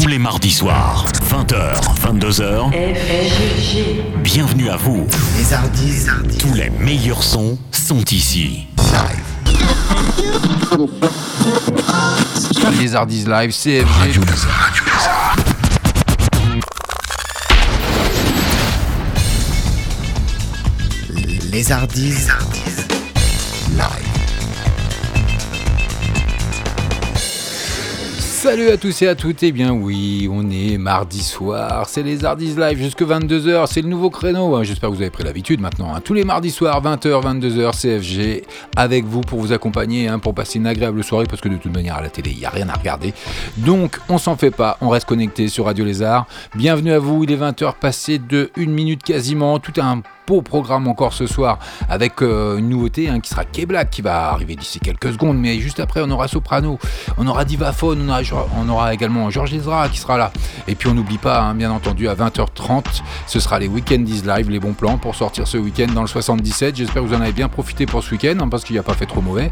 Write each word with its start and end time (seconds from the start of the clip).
Tous 0.00 0.08
les 0.08 0.18
mardis 0.18 0.50
soirs, 0.50 1.04
20h, 1.28 1.74
22h. 2.00 2.70
Bienvenue 4.22 4.70
à 4.70 4.76
vous. 4.76 5.06
Les 5.36 5.52
Hardis. 5.52 6.06
Tous 6.38 6.54
les 6.54 6.70
meilleurs 6.70 7.22
sons 7.22 7.58
sont 7.70 8.02
ici. 8.10 8.66
Les 12.80 12.94
Hardis 12.94 13.26
Live, 13.26 13.52
CFG. 13.52 14.20
Les 21.52 21.72
Hardis. 21.72 22.28
Salut 28.42 28.70
à 28.70 28.78
tous 28.78 29.02
et 29.02 29.06
à 29.06 29.14
toutes, 29.14 29.42
et 29.42 29.52
bien 29.52 29.70
oui, 29.70 30.26
on 30.32 30.48
est 30.50 30.78
mardi 30.78 31.22
soir, 31.22 31.86
c'est 31.90 32.02
les 32.02 32.24
Hardis 32.24 32.54
Live 32.56 32.78
jusque 32.78 33.02
22h, 33.02 33.66
c'est 33.66 33.82
le 33.82 33.88
nouveau 33.88 34.08
créneau, 34.08 34.56
hein. 34.56 34.62
j'espère 34.62 34.88
que 34.88 34.94
vous 34.94 35.02
avez 35.02 35.10
pris 35.10 35.24
l'habitude 35.24 35.60
maintenant. 35.60 35.94
hein. 35.94 36.00
Tous 36.02 36.14
les 36.14 36.24
mardis 36.24 36.50
soirs, 36.50 36.82
20h, 36.82 37.22
22h, 37.22 37.78
CFG, 37.78 38.46
avec 38.76 39.04
vous 39.04 39.20
pour 39.20 39.40
vous 39.40 39.52
accompagner, 39.52 40.08
hein, 40.08 40.18
pour 40.18 40.34
passer 40.34 40.58
une 40.58 40.66
agréable 40.66 41.04
soirée, 41.04 41.26
parce 41.28 41.42
que 41.42 41.50
de 41.50 41.58
toute 41.58 41.74
manière 41.74 41.96
à 41.96 42.00
la 42.00 42.08
télé, 42.08 42.30
il 42.30 42.38
n'y 42.38 42.46
a 42.46 42.50
rien 42.50 42.70
à 42.70 42.72
regarder. 42.72 43.12
Donc, 43.58 44.00
on 44.08 44.16
s'en 44.16 44.36
fait 44.36 44.50
pas, 44.50 44.78
on 44.80 44.88
reste 44.88 45.06
connecté 45.06 45.48
sur 45.48 45.66
Radio 45.66 45.84
Lézard. 45.84 46.26
Bienvenue 46.54 46.92
à 46.92 46.98
vous, 46.98 47.22
il 47.24 47.32
est 47.32 47.36
20h 47.36 47.74
passé 47.78 48.18
de 48.18 48.50
1 48.56 48.64
minute 48.70 49.02
quasiment, 49.02 49.58
tout 49.58 49.78
un 49.82 50.00
beau 50.26 50.42
programme 50.42 50.88
encore 50.88 51.12
ce 51.12 51.26
soir 51.26 51.58
avec 51.88 52.22
euh, 52.22 52.58
une 52.58 52.68
nouveauté 52.68 53.08
hein, 53.08 53.20
qui 53.20 53.30
sera 53.30 53.44
K-Black 53.44 53.90
qui 53.90 54.02
va 54.02 54.30
arriver 54.30 54.56
d'ici 54.56 54.80
quelques 54.80 55.12
secondes 55.12 55.38
mais 55.38 55.58
juste 55.58 55.80
après 55.80 56.00
on 56.02 56.10
aura 56.10 56.28
Soprano, 56.28 56.78
on 57.18 57.26
aura 57.26 57.44
Divaphone, 57.44 58.02
on 58.02 58.08
aura, 58.08 58.48
on 58.56 58.68
aura 58.68 58.94
également 58.94 59.30
Georges 59.30 59.54
Ezra 59.54 59.88
qui 59.88 59.98
sera 59.98 60.16
là. 60.18 60.32
Et 60.68 60.74
puis 60.74 60.88
on 60.88 60.94
n'oublie 60.94 61.18
pas 61.18 61.40
hein, 61.40 61.54
bien 61.54 61.70
entendu 61.70 62.08
à 62.08 62.14
20h30 62.14 63.02
ce 63.26 63.40
sera 63.40 63.58
les 63.58 63.68
Weekendies 63.68 64.22
Live, 64.26 64.50
les 64.50 64.60
bons 64.60 64.74
plans 64.74 64.98
pour 64.98 65.14
sortir 65.14 65.46
ce 65.46 65.58
week-end 65.58 65.88
dans 65.94 66.02
le 66.02 66.08
77 66.08 66.76
j'espère 66.76 67.02
que 67.02 67.08
vous 67.08 67.14
en 67.14 67.20
avez 67.20 67.32
bien 67.32 67.48
profité 67.48 67.86
pour 67.86 68.02
ce 68.02 68.12
week-end 68.12 68.36
hein, 68.40 68.48
parce 68.48 68.64
qu'il 68.64 68.74
n'y 68.74 68.80
a 68.80 68.84
pas 68.84 68.94
fait 68.94 69.06
trop 69.06 69.20
mauvais 69.20 69.50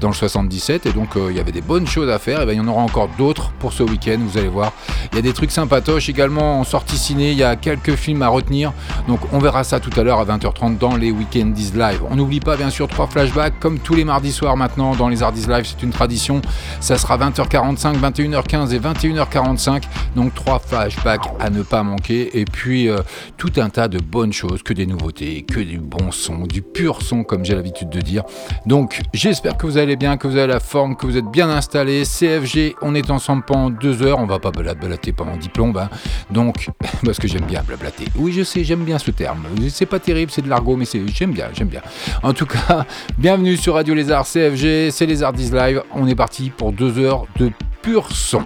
dans 0.00 0.08
le 0.08 0.14
77 0.14 0.86
et 0.86 0.92
donc 0.92 1.16
euh, 1.16 1.28
il 1.30 1.36
y 1.36 1.40
avait 1.40 1.52
des 1.52 1.60
bonnes 1.60 1.86
choses 1.86 2.10
à 2.10 2.18
faire. 2.18 2.42
Et 2.42 2.46
ben 2.46 2.52
il 2.52 2.56
y 2.56 2.60
en 2.60 2.68
aura 2.68 2.82
encore 2.82 3.08
d'autres 3.18 3.50
pour 3.58 3.72
ce 3.72 3.82
week-end 3.82 4.18
vous 4.20 4.38
allez 4.38 4.48
voir. 4.48 4.72
Il 5.12 5.16
y 5.16 5.18
a 5.18 5.22
des 5.22 5.32
trucs 5.32 5.50
sympatoches 5.50 6.08
également 6.08 6.60
en 6.60 6.64
sortie 6.64 6.96
ciné. 6.96 7.32
Il 7.32 7.38
y 7.38 7.42
a 7.42 7.56
quelques 7.56 7.94
films 7.94 8.22
à 8.22 8.28
retenir. 8.28 8.72
Donc 9.08 9.20
on 9.32 9.38
verra 9.38 9.64
ça 9.64 9.80
tout 9.80 9.90
à 9.98 10.02
l'heure 10.02 10.05
à 10.14 10.24
20h30 10.24 10.78
dans 10.78 10.94
les 10.96 11.10
Weekendies 11.10 11.72
Live. 11.74 12.00
On 12.10 12.16
n'oublie 12.16 12.40
pas 12.40 12.56
bien 12.56 12.70
sûr 12.70 12.86
trois 12.88 13.06
flashbacks 13.06 13.58
comme 13.60 13.78
tous 13.78 13.94
les 13.94 14.04
mardis 14.04 14.32
soirs 14.32 14.56
maintenant 14.56 14.94
dans 14.94 15.08
les 15.08 15.22
Hardis 15.22 15.46
Live, 15.46 15.64
c'est 15.66 15.82
une 15.82 15.90
tradition. 15.90 16.40
Ça 16.80 16.96
sera 16.96 17.18
20h45, 17.18 17.98
21h15 18.00 18.72
et 18.72 18.78
21h45. 18.78 19.82
Donc 20.14 20.34
trois 20.34 20.58
flashbacks 20.58 21.26
à 21.40 21.50
ne 21.50 21.62
pas 21.62 21.82
manquer 21.82 22.38
et 22.38 22.44
puis 22.44 22.88
euh, 22.88 22.98
tout 23.36 23.52
un 23.56 23.68
tas 23.68 23.88
de 23.88 23.98
bonnes 23.98 24.32
choses, 24.32 24.62
que 24.62 24.72
des 24.72 24.86
nouveautés, 24.86 25.42
que 25.42 25.60
du 25.60 25.78
bon 25.78 26.10
son, 26.12 26.46
du 26.46 26.62
pur 26.62 27.02
son 27.02 27.24
comme 27.24 27.44
j'ai 27.44 27.54
l'habitude 27.54 27.90
de 27.90 28.00
dire. 28.00 28.22
Donc 28.64 29.00
j'espère 29.12 29.56
que 29.56 29.66
vous 29.66 29.78
allez 29.78 29.96
bien, 29.96 30.16
que 30.16 30.28
vous 30.28 30.36
avez 30.36 30.46
la 30.46 30.60
forme, 30.60 30.96
que 30.96 31.06
vous 31.06 31.16
êtes 31.16 31.30
bien 31.30 31.50
installés. 31.50 32.04
CFG, 32.04 32.76
on 32.82 32.94
est 32.94 33.10
ensemble 33.10 33.42
pendant 33.44 33.70
deux 33.70 34.02
heures, 34.02 34.18
on 34.18 34.26
va 34.26 34.38
pas 34.38 34.50
blablater 34.50 35.12
pendant 35.12 35.36
10 35.36 35.48
plombes. 35.48 35.78
hein. 35.78 35.90
Donc 36.30 36.70
parce 37.04 37.18
que 37.18 37.28
j'aime 37.28 37.44
bien 37.46 37.62
blablater. 37.62 38.04
Oui 38.16 38.32
je 38.32 38.42
sais, 38.42 38.64
j'aime 38.64 38.84
bien 38.84 38.98
ce 38.98 39.10
terme. 39.10 39.44
C'est 39.70 39.86
pas 39.86 39.95
terrible, 39.98 40.30
c'est 40.30 40.42
de 40.42 40.48
l'argot, 40.48 40.76
mais 40.76 40.84
c'est 40.84 41.00
j'aime 41.08 41.32
bien, 41.32 41.48
j'aime 41.52 41.68
bien. 41.68 41.82
En 42.22 42.32
tout 42.32 42.46
cas, 42.46 42.86
bienvenue 43.18 43.56
sur 43.56 43.74
Radio 43.74 43.94
Lézard 43.94 44.24
CFG, 44.24 44.90
c'est 44.90 45.06
les 45.06 45.16
Live. 45.16 45.82
On 45.94 46.06
est 46.06 46.14
parti 46.14 46.50
pour 46.50 46.72
deux 46.72 46.98
heures 46.98 47.26
de 47.38 47.50
pur 47.82 48.10
son. 48.10 48.44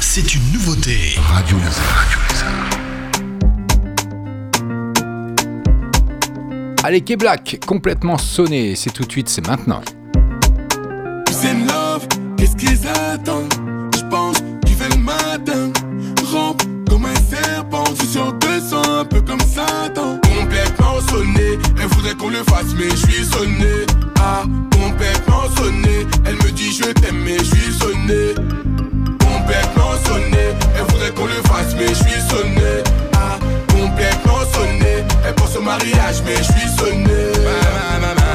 C'est 0.00 0.34
une 0.34 0.52
nouveauté. 0.52 1.16
Radio 1.32 1.56
Lézard. 1.56 2.06
Allez, 6.84 7.00
K-Black, 7.00 7.60
complètement 7.64 8.18
sonné, 8.18 8.74
c'est 8.74 8.90
tout 8.90 9.04
de 9.04 9.12
suite, 9.12 9.28
c'est 9.28 9.46
maintenant. 9.46 9.82
C'est 11.30 11.54
love, 11.54 12.06
qu'est-ce 12.36 12.56
qu'ils 12.56 12.88
attendent? 12.88 13.54
Je 13.96 14.02
pense 14.10 14.36
qu'il 14.66 14.74
fait 14.74 14.88
le 14.88 15.00
matin 15.00 15.72
Rampe 16.32 16.62
comme 16.88 17.04
un 17.04 17.14
serpent 17.14 17.84
Je 17.90 18.00
suis 18.00 18.08
sur 18.08 18.32
200, 18.32 18.82
un 19.00 19.04
peu 19.04 19.20
comme 19.20 19.40
Satan 19.40 20.18
Complètement 20.38 21.00
sonné, 21.10 21.58
elle 21.80 21.88
voudrait 21.88 22.14
qu'on 22.14 22.28
le 22.30 22.42
fasse 22.44 22.74
mais 22.76 22.90
je 22.90 22.96
suis 22.96 23.24
sonné. 23.24 23.86
Ah, 24.18 24.42
complètement 24.72 25.44
sonné. 25.56 26.06
Elle 26.24 26.36
me 26.36 26.50
dit 26.52 26.72
je 26.72 26.84
t'aime 26.92 27.22
mais 27.24 27.38
je 27.38 27.44
suis 27.44 27.72
sonné. 27.72 28.34
Complètement 29.18 29.92
sonné, 30.06 30.44
elle 30.76 30.84
voudrait 30.92 31.10
qu'on 31.12 31.26
le 31.26 31.40
fasse 31.48 31.74
mais 31.76 31.88
je 31.88 31.94
suis 31.94 32.20
sonné. 32.28 32.82
Ah, 33.14 33.38
complètement 33.68 34.42
sonné. 34.52 35.04
Elle 35.26 35.34
pense 35.34 35.56
au 35.56 35.62
mariage 35.62 36.22
mais 36.24 36.36
je 36.36 36.42
suis 36.42 36.70
sonné. 36.78 37.32
Ma, 37.44 37.98
ma, 37.98 38.14
ma, 38.14 38.32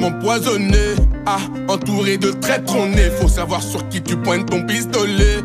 m'empoisonner. 0.00 0.94
Ah, 1.26 1.38
entouré 1.68 2.16
de 2.16 2.30
traîtres 2.30 2.74
on 2.76 2.92
est. 2.92 3.10
Faut 3.20 3.28
savoir 3.28 3.62
sur 3.62 3.88
qui 3.88 4.02
tu 4.02 4.16
pointes 4.16 4.46
ton 4.50 4.62
pistolet. 4.64 5.42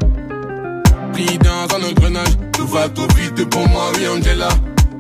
Pris 1.14 1.38
dans 1.38 1.76
un 1.76 1.90
engrenage, 1.90 2.36
tout 2.54 2.68
va 2.68 2.90
trop 2.90 3.08
vite 3.18 3.48
pour 3.50 3.68
moi, 3.70 3.92
oui, 3.96 4.08
Angela. 4.08 4.50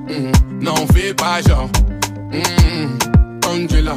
Mhm. 0.07 0.61
N'en 0.61 0.87
fais 0.93 1.13
pas 1.13 1.41
genre. 1.41 1.69
Mhm. 2.31 2.97
Angela. 3.47 3.95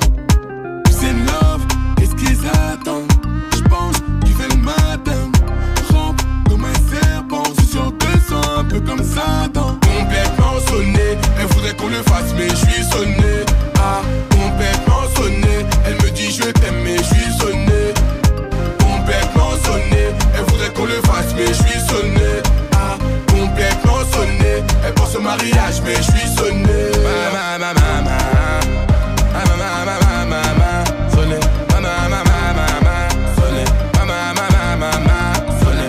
C'est 0.90 1.12
love, 1.12 1.64
qu'est-ce 1.96 2.14
qu'ils 2.14 2.38
attendent? 2.48 3.12
Je 3.54 3.62
pense 3.68 3.96
qu'il 4.24 4.34
fait 4.34 4.48
le 4.54 4.62
matin 4.62 5.30
Rampe 5.92 6.20
comme 6.48 6.64
un 6.64 6.74
serpent 6.92 7.44
suis 7.58 7.68
sur 7.68 7.92
200, 7.92 8.58
un 8.58 8.64
peu 8.64 8.80
comme 8.80 9.02
Satan 9.02 9.78
Complètement 9.80 10.58
sonné, 10.68 11.16
elle 11.38 11.46
voudrait 11.46 11.74
qu'on 11.76 11.88
le 11.88 12.02
fasse 12.02 12.34
mais 12.36 12.48
je 12.48 12.56
suis 12.56 12.82
sonné 12.84 13.44
mariage 25.28 25.82
mais 25.84 25.96
je 25.96 26.02
suis 26.02 26.28
sonné 26.36 26.78
Ma, 27.04 27.58
ma, 27.58 27.58
ma, 27.58 27.70
ma, 27.74 28.02
ma. 28.06 28.18
Ah, 29.34 29.44
ma, 29.48 29.54
ma, 29.60 29.70
ma, 29.88 29.96
ma, 30.04 30.24
ma, 30.32 30.42
ma. 30.60 30.70
Sonné. 31.14 31.38
Ma, 31.70 31.80
ma, 31.80 32.08
ma, 32.08 32.20
ma, 32.28 32.38
ma, 32.58 32.66
ma. 32.86 32.96
Sonné. 33.36 33.64
Ma, 33.96 34.04
ma, 34.10 34.18
ma, 34.38 34.46
ma, 34.54 34.76
ma, 34.82 34.90
ma. 35.08 35.18
Sonné. 35.60 35.86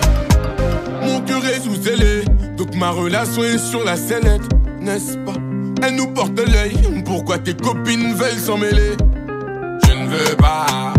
Mon 1.02 1.20
cœur 1.22 1.42
est 1.46 1.60
sous 1.60 1.74
scellé, 1.82 2.24
donc 2.56 2.74
ma 2.74 2.90
relation 2.90 3.42
est 3.42 3.58
sur 3.58 3.82
la 3.84 3.96
sellette, 3.96 4.46
n'est-ce 4.80 5.16
pas 5.18 5.38
Elle 5.82 5.94
nous 5.96 6.08
porte 6.08 6.38
l'œil, 6.38 6.76
pourquoi 7.04 7.38
tes 7.38 7.54
copines 7.54 8.14
veulent 8.14 8.38
s'en 8.46 8.58
mêler 8.58 8.92
Je 9.86 9.92
ne 9.92 10.06
veux 10.08 10.36
pas 10.36 10.92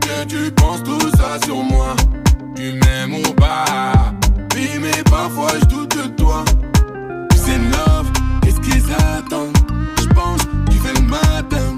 que 0.00 0.24
tu 0.28 0.50
penses 0.52 0.82
tout 0.84 1.10
ça 1.18 1.38
sur 1.44 1.56
moi. 1.56 1.96
Tu 2.56 2.72
m'aimes 2.72 3.14
ou 3.14 3.32
pas 3.34 4.12
Oui, 4.54 4.68
mais 4.80 5.02
parfois 5.10 5.52
je 5.60 5.66
doute 5.66 5.96
de 5.96 6.08
toi. 6.22 6.44
Qu'est-ce 8.62 8.84
qu'ils 8.84 8.94
attendent 8.94 9.56
Je 10.00 10.06
pense 10.08 10.40
qu'il 10.68 10.80
fait 10.80 10.94
le 10.94 11.06
matin. 11.06 11.76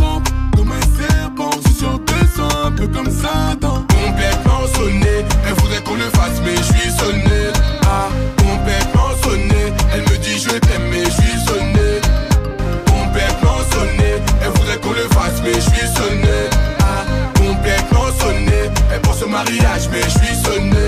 Rampe 0.00 0.28
comme 0.56 0.72
un 0.72 0.80
serpent, 0.96 1.50
sur 1.78 1.98
200, 1.98 2.66
un 2.66 2.70
peu 2.72 2.86
comme 2.88 3.10
Satan. 3.10 3.84
Complètement 3.88 4.66
sonné, 4.74 5.24
elle 5.46 5.54
voudrait 5.54 5.82
qu'on 5.82 5.94
le 5.94 6.10
fasse, 6.10 6.40
mais 6.44 6.56
je 6.56 6.62
suis 6.62 6.90
sonné. 6.90 7.52
Ah, 7.84 8.08
complètement 8.38 9.10
sonné, 9.22 9.72
elle 9.92 10.02
me 10.02 10.16
dit 10.18 10.38
je 10.38 10.50
t'aime, 10.58 10.88
mais 10.90 11.04
je 11.04 11.10
suis 11.10 11.38
sonné. 11.46 12.00
Complètement 12.86 13.58
sonné, 13.72 14.22
elle 14.42 14.50
voudrait 14.50 14.78
qu'on 14.78 14.92
le 14.92 15.08
fasse, 15.14 15.40
mais 15.42 15.54
je 15.54 15.60
suis 15.60 15.88
sonné. 15.96 16.38
Ah, 16.80 17.04
complètement 17.36 18.10
sonné, 18.20 18.70
elle 18.92 19.00
pense 19.00 19.22
au 19.22 19.28
mariage, 19.28 19.88
mais 19.90 20.02
je 20.02 20.18
suis 20.18 20.36
sonné. 20.36 20.81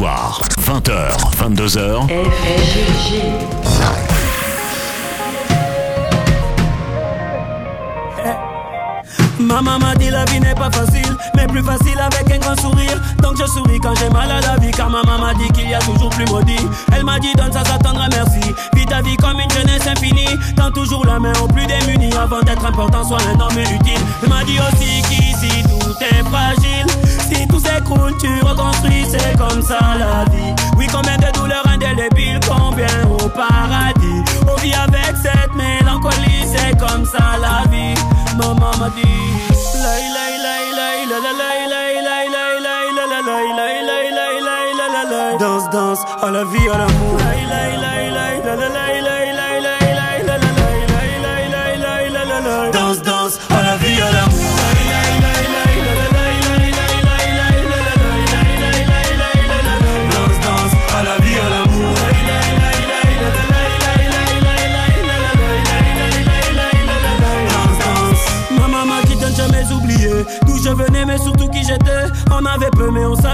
20h, 0.00 1.12
22h. 1.36 2.08
FFG. 2.08 3.20
Ma 9.38 9.60
maman 9.60 9.92
dit 9.98 10.08
la 10.08 10.24
vie 10.24 10.40
n'est 10.40 10.54
pas 10.54 10.70
facile, 10.70 11.02
mais 11.34 11.46
plus 11.46 11.62
facile 11.62 11.98
avec 11.98 12.30
un 12.32 12.38
grand 12.38 12.58
sourire. 12.58 12.98
Donc 13.22 13.36
je 13.38 13.44
souris 13.44 13.78
quand 13.80 13.94
j'ai 13.96 14.08
mal 14.08 14.30
à 14.30 14.40
la 14.40 14.56
vie, 14.56 14.70
car 14.70 14.88
ma 14.88 15.02
maman 15.02 15.34
dit 15.38 15.48
qu'il 15.48 15.68
y 15.68 15.74
a 15.74 15.80
toujours 15.80 16.08
plus 16.10 16.24
maudit. 16.26 16.56
Elle 16.96 17.04
m'a 17.04 17.18
dit 17.18 17.32
donne 17.34 17.52
ça 17.52 17.62
s'attendre 17.62 18.00
à 18.00 18.08
merci. 18.08 18.54
Vis 18.74 18.86
ta 18.86 19.02
vie 19.02 19.16
comme 19.16 19.38
une 19.38 19.50
jeunesse 19.50 19.86
infinie, 19.86 20.38
tends 20.56 20.70
toujours 20.70 21.04
la 21.04 21.18
main 21.18 21.32
aux 21.42 21.48
plus 21.48 21.66
démunis. 21.66 22.14
Avant 22.14 22.40
d'être 22.40 22.64
important, 22.64 23.04
sois 23.04 23.18
un 23.34 23.38
homme 23.38 23.58
utile. 23.58 24.00
Elle 24.22 24.28
m'a 24.30 24.44
dit 24.44 24.58
aussi 24.60 25.02
qu'ici 25.02 25.62
tout 25.64 25.94
est 26.00 26.24
fragile. 26.24 26.99
Si 27.32 27.46
tout 27.46 27.60
s'écroule, 27.60 28.12
tu 28.18 28.28
reconstruis, 28.42 29.06
c'est 29.08 29.38
comme 29.38 29.62
ça 29.62 29.78
la 29.98 30.24
vie. 30.30 30.54
Oui, 30.76 30.86
combien 30.92 31.16
de 31.16 31.32
douleurs 31.32 31.66
indélébiles, 31.68 32.40
combien 32.46 32.86
au 33.08 33.28
paradis. 33.28 34.22
On 34.48 34.56
vit 34.56 34.74
avec 34.74 35.14
cette 35.22 35.54
mélancolie, 35.54 36.44
c'est 36.46 36.76
comme 36.78 37.04
ça 37.04 37.38
la 37.40 37.70
vie. 37.70 37.94
Maman 38.36 38.70
m'a 38.78 38.90
dit, 38.90 39.20
Danse, 45.38 45.70
danse, 45.70 46.00
à 46.22 46.30
la 46.30 46.44
vie, 46.44 46.68
à 46.68 46.78
l'amour. 46.78 47.39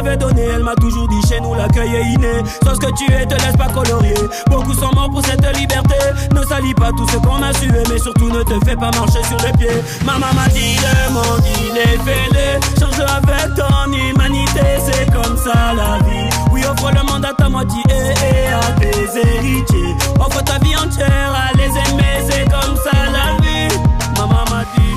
Elle 0.09 0.63
m'a 0.63 0.77
toujours 0.77 1.09
dit 1.09 1.21
chez 1.29 1.41
nous, 1.41 1.55
l'accueil 1.55 1.97
est 1.97 2.15
inné. 2.15 2.43
Sois 2.63 2.75
ce 2.75 2.81
que 2.81 2.93
tu 2.95 3.13
es, 3.13 3.27
te 3.27 3.35
laisse 3.35 3.57
pas 3.57 3.69
colorier. 3.69 4.15
Beaucoup 4.49 4.73
sont 4.73 4.91
morts 4.95 5.11
pour 5.11 5.25
cette 5.25 5.45
liberté. 5.57 5.97
Ne 6.33 6.43
salis 6.45 6.75
pas 6.75 6.91
tout 6.93 7.07
ce 7.09 7.17
qu'on 7.17 7.43
a 7.43 7.53
sué, 7.55 7.83
mais 7.91 7.99
surtout 7.99 8.31
ne 8.31 8.43
te 8.45 8.65
fais 8.65 8.77
pas 8.77 8.91
marcher 8.93 9.23
sur 9.25 9.37
les 9.45 9.53
pieds. 9.59 9.83
Maman 10.05 10.33
m'a 10.35 10.47
dit 10.49 10.77
le 10.77 11.13
monde, 11.13 11.43
il 11.45 11.77
est 11.77 11.99
fêlé. 12.05 12.61
Change 12.79 13.01
avec 13.01 13.55
ton 13.57 13.93
humanité, 13.93 14.61
c'est 14.87 15.13
comme 15.13 15.37
ça 15.37 15.75
la 15.75 15.99
vie. 16.07 16.31
Oui, 16.53 16.63
offre 16.65 16.93
le 16.93 17.03
monde 17.03 17.25
à 17.25 17.35
ta 17.35 17.49
moitié 17.49 17.83
et 17.89 18.53
à 18.53 18.73
tes 18.81 19.19
héritiers. 19.19 19.97
Offre 20.21 20.43
ta 20.45 20.59
vie 20.59 20.77
entière 20.77 21.35
à 21.35 21.57
les 21.57 21.65
aimer, 21.65 22.31
c'est 22.31 22.45
comme 22.45 22.77
ça 22.77 22.93
la 23.13 23.43
vie. 23.45 23.75
Maman 24.17 24.45
m'a 24.51 24.65
dit, 24.77 24.95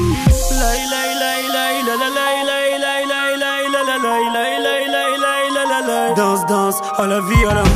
la 1.97 2.28
la 7.19 7.25
vie, 7.25 7.45
à 7.45 7.53
l'amour. 7.53 7.68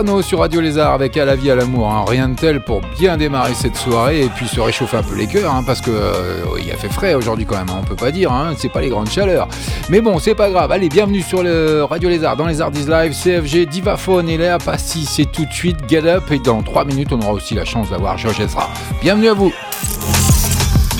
Soprano 0.00 0.22
sur 0.22 0.38
Radio 0.38 0.62
Lézard 0.62 0.94
avec 0.94 1.14
À 1.18 1.26
la 1.26 1.36
vie, 1.36 1.50
à 1.50 1.54
l'amour. 1.54 1.92
Hein. 1.92 2.06
Rien 2.08 2.30
de 2.30 2.34
tel 2.34 2.62
pour 2.62 2.80
bien 2.98 3.18
démarrer 3.18 3.52
cette 3.52 3.76
soirée 3.76 4.22
et 4.22 4.28
puis 4.30 4.48
se 4.48 4.58
réchauffer 4.58 4.96
un 4.96 5.02
peu 5.02 5.14
les 5.14 5.26
cœurs 5.26 5.54
hein, 5.54 5.62
parce 5.62 5.82
que 5.82 5.90
euh, 5.90 6.42
il 6.58 6.72
a 6.72 6.76
fait 6.76 6.88
frais 6.88 7.12
aujourd'hui 7.12 7.44
quand 7.44 7.58
même. 7.58 7.68
Hein, 7.68 7.80
on 7.80 7.84
peut 7.84 7.96
pas 7.96 8.10
dire, 8.10 8.32
c'est 8.56 8.70
pas 8.70 8.80
les 8.80 8.88
grandes 8.88 9.10
chaleurs. 9.10 9.46
Mais 9.90 10.00
bon, 10.00 10.18
c'est 10.18 10.34
pas 10.34 10.48
grave. 10.48 10.72
Allez, 10.72 10.88
bienvenue 10.88 11.20
sur 11.20 11.42
le 11.42 11.84
Radio 11.84 12.08
Lézard 12.08 12.36
dans 12.36 12.46
les 12.46 12.62
Artis 12.62 12.86
Live, 12.88 13.12
CFG, 13.12 13.66
Divaphone 13.66 14.30
et 14.30 14.38
Léa 14.38 14.56
Passy. 14.56 15.04
C'est 15.04 15.30
tout 15.30 15.44
de 15.44 15.52
suite 15.52 15.76
Get 15.86 16.06
Up 16.06 16.30
et 16.30 16.38
dans 16.38 16.62
3 16.62 16.86
minutes, 16.86 17.12
on 17.12 17.20
aura 17.20 17.32
aussi 17.32 17.54
la 17.54 17.66
chance 17.66 17.90
d'avoir 17.90 18.16
Georges 18.16 18.40
Ezra. 18.40 18.70
Bienvenue 19.02 19.28
à 19.28 19.34
vous. 19.34 19.52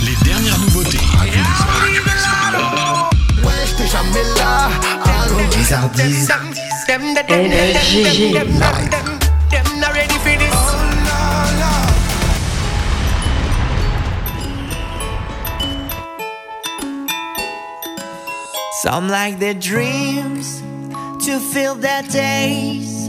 Les 0.04 0.28
dernières 0.28 0.58
nouveautés. 0.58 0.98
Ouais, 3.42 3.52
j'étais 3.64 3.90
jamais 3.90 4.24
là. 4.36 4.68
Les 5.56 5.72
Ardis. 5.72 6.59
Them 6.90 7.14
that 7.14 7.28
them 7.28 7.48
them 7.48 7.70
them 8.02 8.50
them 8.50 8.90
them 8.90 8.90
them 8.90 9.18
them 9.50 9.80
not 9.80 9.94
ready 9.94 10.18
for 10.26 10.34
this. 10.42 10.58
Some 18.82 19.06
like 19.06 19.38
their 19.38 19.54
dreams 19.54 20.62
to 21.26 21.38
fill 21.38 21.76
their 21.76 22.02
days. 22.02 23.06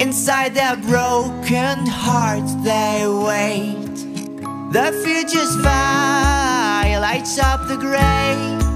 Inside 0.00 0.54
their 0.54 0.76
broken 0.76 1.84
hearts, 1.84 2.54
they 2.64 3.04
wait. 3.06 3.96
The 4.72 4.98
future's 5.04 5.54
fire 5.62 6.98
lights 6.98 7.38
up 7.38 7.68
the 7.68 7.76
grave. 7.76 8.67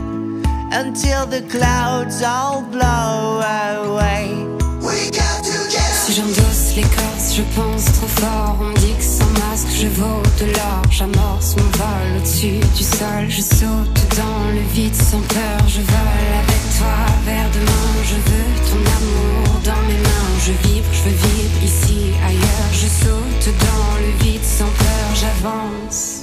Until 0.72 1.26
the 1.26 1.42
clouds 1.42 2.22
all 2.22 2.62
blow 2.62 3.40
away. 3.84 4.32
We 4.80 5.10
got 5.10 5.44
together. 5.44 5.92
Si 6.02 6.14
j'endosse 6.14 6.74
l'écorce, 6.74 7.34
je 7.36 7.42
pense 7.54 7.84
trop 7.84 8.08
fort. 8.08 8.56
On 8.60 8.64
me 8.64 8.74
dit 8.76 8.94
que 8.96 9.04
sans 9.04 9.30
masque, 9.40 9.68
je 9.70 9.86
vaux 9.88 10.22
de 10.40 10.46
l'or. 10.46 10.82
J'amorce 10.90 11.56
mon 11.56 11.70
vol 11.78 12.16
au-dessus 12.16 12.60
du 12.76 12.82
sol. 12.82 13.28
Je 13.28 13.42
saute 13.42 14.00
dans 14.16 14.50
le 14.52 14.62
vide 14.72 14.94
sans 14.94 15.20
peur. 15.20 15.60
Je 15.68 15.80
vole 15.80 16.30
avec 16.42 16.62
toi 16.78 16.96
vers 17.26 17.48
demain. 17.52 17.88
Je 18.04 18.16
veux 18.16 18.52
ton 18.70 18.80
amour 18.98 19.60
dans 19.64 19.82
mes 19.86 20.00
mains. 20.00 20.32
Je 20.40 20.52
vibre, 20.68 20.88
je 20.92 21.02
veux 21.02 21.16
vivre 21.16 21.62
ici, 21.62 22.12
ailleurs. 22.26 22.72
Je 22.72 22.88
saute 23.04 23.54
dans 23.60 23.98
le 24.00 24.24
vide 24.24 24.44
sans 24.44 24.64
peur. 24.64 25.08
J'avance. 25.14 26.21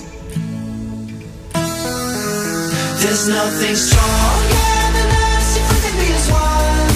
There's 3.01 3.29
nothing 3.29 3.75
stronger 3.75 4.71
than 4.95 5.09
us 5.31 5.55
if 5.55 5.65
we 5.71 5.77
can 5.87 5.95
be 5.97 6.13
as 6.13 6.29
one. 6.29 6.91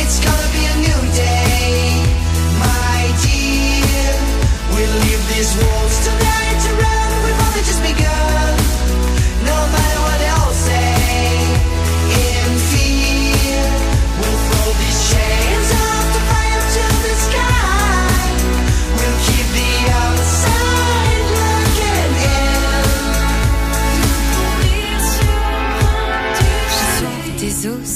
It's 0.00 0.20
gonna 0.24 0.50
be 0.54 0.64
a 0.64 0.76
new 0.86 1.00
day, 1.12 2.06
my 2.62 3.00
dear. 3.26 4.14
We'll 4.70 4.96
leave 5.02 5.22
these 5.34 5.56
walls 5.60 6.04
tonight 6.06 6.27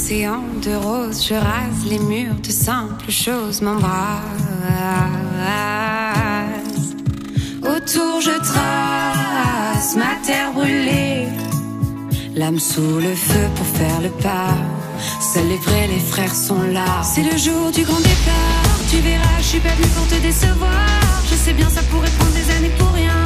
des 0.03 0.15
océans 0.15 0.45
de 0.65 0.75
rose, 0.75 1.27
je 1.29 1.35
rase 1.35 1.85
les 1.89 1.99
murs 1.99 2.35
de 2.43 2.51
simples 2.51 3.11
choses, 3.11 3.61
m'embrasse. 3.63 4.21
Autour 7.63 8.21
je 8.21 8.37
trace 8.39 9.97
ma 9.97 10.15
terre 10.27 10.53
brûlée, 10.53 11.29
L'âme 12.35 12.59
sous 12.59 12.99
le 12.99 13.15
feu 13.15 13.49
pour 13.57 13.67
faire 13.67 14.01
le 14.01 14.09
pas. 14.23 14.57
Seuls 15.21 15.49
les 15.49 15.59
vrais, 15.59 15.87
les 15.89 16.01
frères 16.01 16.35
sont 16.35 16.63
là. 16.73 17.03
C'est 17.03 17.23
le 17.23 17.37
jour 17.37 17.71
du 17.71 17.83
grand 17.83 18.01
départ. 18.01 18.79
Tu 18.91 18.97
verras, 18.99 19.39
je 19.39 19.45
suis 19.45 19.61
pas 19.61 19.75
venue 19.75 19.89
pour 19.89 20.07
te 20.07 20.21
décevoir. 20.23 20.89
Je 21.31 21.35
sais 21.35 21.53
bien, 21.53 21.69
ça 21.69 21.83
pourrait 21.91 22.11
prendre 22.19 22.33
des 22.33 22.51
années 22.57 22.75
pour 22.79 22.91
rien. 22.93 23.23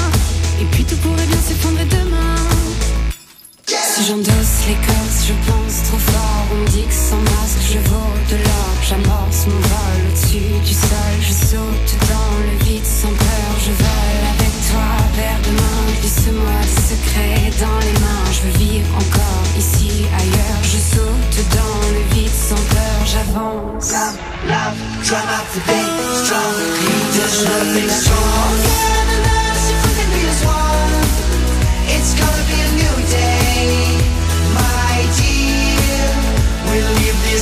Et 0.61 0.65
puis 0.73 0.85
tout 0.85 0.97
pourrait 0.97 1.27
bien 1.27 1.41
s'effondrer 1.41 1.85
demain. 1.85 2.56
Si 3.97 4.05
j'endosse 4.05 4.67
l'écorce, 4.69 5.25
je 5.27 5.33
pense 5.49 5.89
trop 5.89 5.97
fort. 5.97 6.45
On 6.53 6.71
dit 6.71 6.85
que 6.85 6.93
sans 6.93 7.17
masque, 7.17 7.65
je 7.73 7.79
vaux 7.89 8.13
de 8.31 8.37
l'or. 8.37 8.73
J'amorce 8.87 9.47
mon 9.47 9.57
vol 9.57 9.99
au-dessus 10.11 10.53
du 10.67 10.75
sol. 10.75 11.17
Je 11.23 11.33
saute 11.33 11.93
dans 12.13 12.33
le 12.45 12.65
vide 12.67 12.85
sans 12.85 13.09
peur. 13.09 13.51
Je 13.59 13.73
vole 13.73 14.25
avec 14.35 14.53
toi 14.69 14.89
vers 15.17 15.41
demain. 15.47 15.81
Glisse-moi 16.03 16.59
des 16.61 16.81
secrets 16.93 17.49
dans 17.59 17.79
les 17.87 17.97
mains. 18.05 18.27
Je 18.33 18.41
veux 18.47 18.57
vivre 18.59 18.95
encore 18.97 19.49
ici, 19.57 20.05
ailleurs. 20.13 20.61
Je 20.63 20.77
saute 20.77 21.39
dans 21.57 21.81
le 21.97 22.03
vide 22.15 22.37
sans 22.49 22.63
peur. 22.75 22.99
J'avance. 23.07 23.93
Love, 23.93 24.19
love, 24.47 24.77
try 25.05 25.25
strong. 28.05 29.16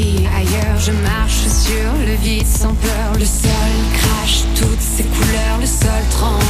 ailleurs 0.00 0.78
Je 0.78 0.92
marche 0.92 1.46
sur 1.48 1.92
le 2.06 2.14
vide 2.14 2.46
sans 2.46 2.74
peur. 2.74 3.12
Le 3.18 3.24
sol 3.24 3.72
crache 3.98 4.44
toutes 4.56 4.80
ses 4.80 5.04
couleurs 5.04 5.58
Le 5.60 5.66
sol 5.66 6.02
tremble, 6.10 6.42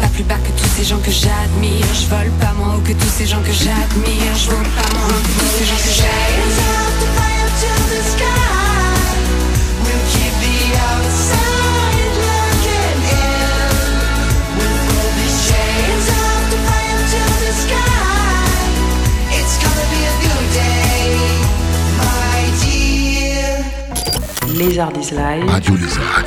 pas 0.00 0.08
plus 0.08 0.24
bas 0.24 0.38
que 0.38 0.50
tous 0.60 0.68
ces 0.76 0.84
gens 0.84 0.98
que 0.98 1.10
j'admire. 1.10 1.86
Je 1.94 2.06
vole 2.08 2.30
pas 2.40 2.52
moins 2.54 2.76
haut 2.76 2.80
que 2.80 2.92
tous 2.92 3.12
ces 3.18 3.26
gens 3.26 3.42
que 3.42 3.52
j'admire. 3.52 4.34
Je 4.36 4.50
vole 4.50 4.70
pas 4.78 4.88
moins 4.94 5.08
haut 5.08 5.22
que 5.22 5.40
tous 5.40 5.58
ces 5.58 5.64
gens 5.64 5.76
que 5.76 5.92
j'admire 5.94 6.76
Lézardise 24.56 25.12
Live. 25.12 25.44
Radio 25.50 25.74
Lézard. 25.74 26.26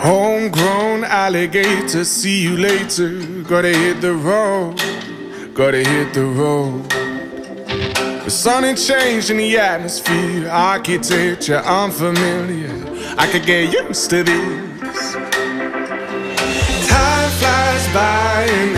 Homegrown 0.00 1.04
alligator, 1.04 2.04
see 2.04 2.40
you 2.42 2.56
later. 2.56 3.10
Gotta 3.42 3.68
hit 3.68 4.00
the 4.00 4.14
road, 4.14 4.80
gotta 5.52 5.84
hit 5.84 6.14
the 6.14 6.24
road. 6.24 6.88
The 8.24 8.30
sun 8.30 8.64
ain't 8.64 8.78
changed 8.78 9.28
in 9.30 9.36
the 9.36 9.58
atmosphere, 9.58 10.48
architecture 10.48 11.58
unfamiliar. 11.58 12.72
I 13.18 13.26
could 13.30 13.44
get 13.44 13.70
used 13.72 14.08
to 14.10 14.22
this. 14.22 15.12
Time 16.88 17.30
flies 17.38 17.86
by 17.92 18.46
in 18.50 18.72
the 18.72 18.77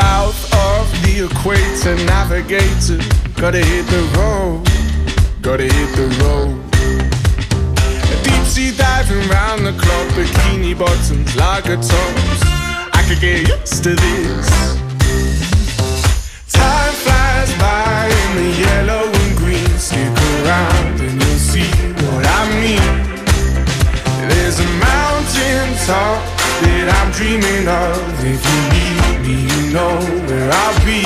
South 0.00 0.44
of 0.70 0.86
the 1.02 1.26
equator, 1.26 1.96
navigator. 2.06 3.00
Gotta 3.40 3.62
hit 3.70 3.86
the 3.96 4.02
road, 4.16 4.62
gotta 5.42 5.66
hit 5.76 5.90
the 6.00 6.08
road. 6.22 6.54
Deep 8.24 8.44
sea 8.52 8.70
diving 8.76 9.26
round 9.28 9.66
the 9.66 9.74
clock, 9.82 10.06
bikini 10.16 10.78
bottoms, 10.78 11.34
lager 11.34 11.78
tops. 11.90 12.42
I 12.98 13.00
could 13.08 13.20
get 13.20 13.48
used 13.48 13.82
to 13.84 13.92
this. 14.04 14.48
Time 16.58 16.94
flies 17.04 17.50
by 17.58 18.06
in 18.22 18.30
the 18.38 18.50
yellow 18.66 19.04
and 19.20 19.32
green. 19.40 19.72
Stick 19.86 20.16
around 20.30 20.94
and 21.06 21.14
you'll 21.22 21.42
see 21.52 21.70
what 22.06 22.24
I 22.38 22.42
mean. 22.62 22.90
There's 24.30 24.58
a 24.66 24.68
mountain 24.88 25.66
top 25.88 26.18
that 26.62 26.86
I'm 26.98 27.08
dreaming 27.18 27.66
of. 27.66 27.98
If 28.34 28.40
you 28.50 28.60
need 28.74 28.97
me, 29.28 29.42
you 29.42 29.72
know 29.72 29.94
where 30.26 30.50
I'll 30.52 30.84
be. 30.84 31.02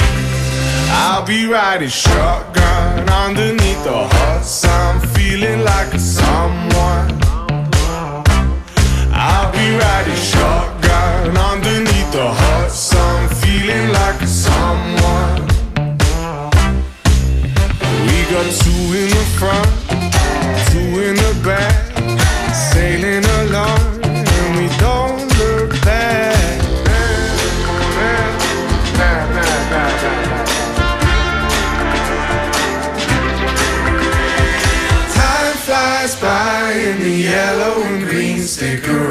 I'll 0.95 1.27
be 1.27 1.47
riding 1.47 1.89
shotgun 1.89 3.09
underneath 3.09 3.83
the 3.85 4.09
hot 4.15 4.45
sun, 4.45 5.01
feeling 5.15 5.65
like 5.65 5.93
a 5.95 5.99
someone. 5.99 7.11
I'll 9.13 9.53
be 9.53 9.67
riding 9.77 10.23
shotgun 10.33 11.37
underneath 11.37 12.13
the 12.13 12.29
hot 12.41 12.71
sun, 12.71 13.29
feeling 13.43 13.89
like 13.93 14.21
a 14.23 14.27
someone. 14.27 15.43
We 18.07 18.17
got 18.33 18.47
two 18.63 18.83
in 19.01 19.09
the 19.17 19.25
front, 19.39 19.82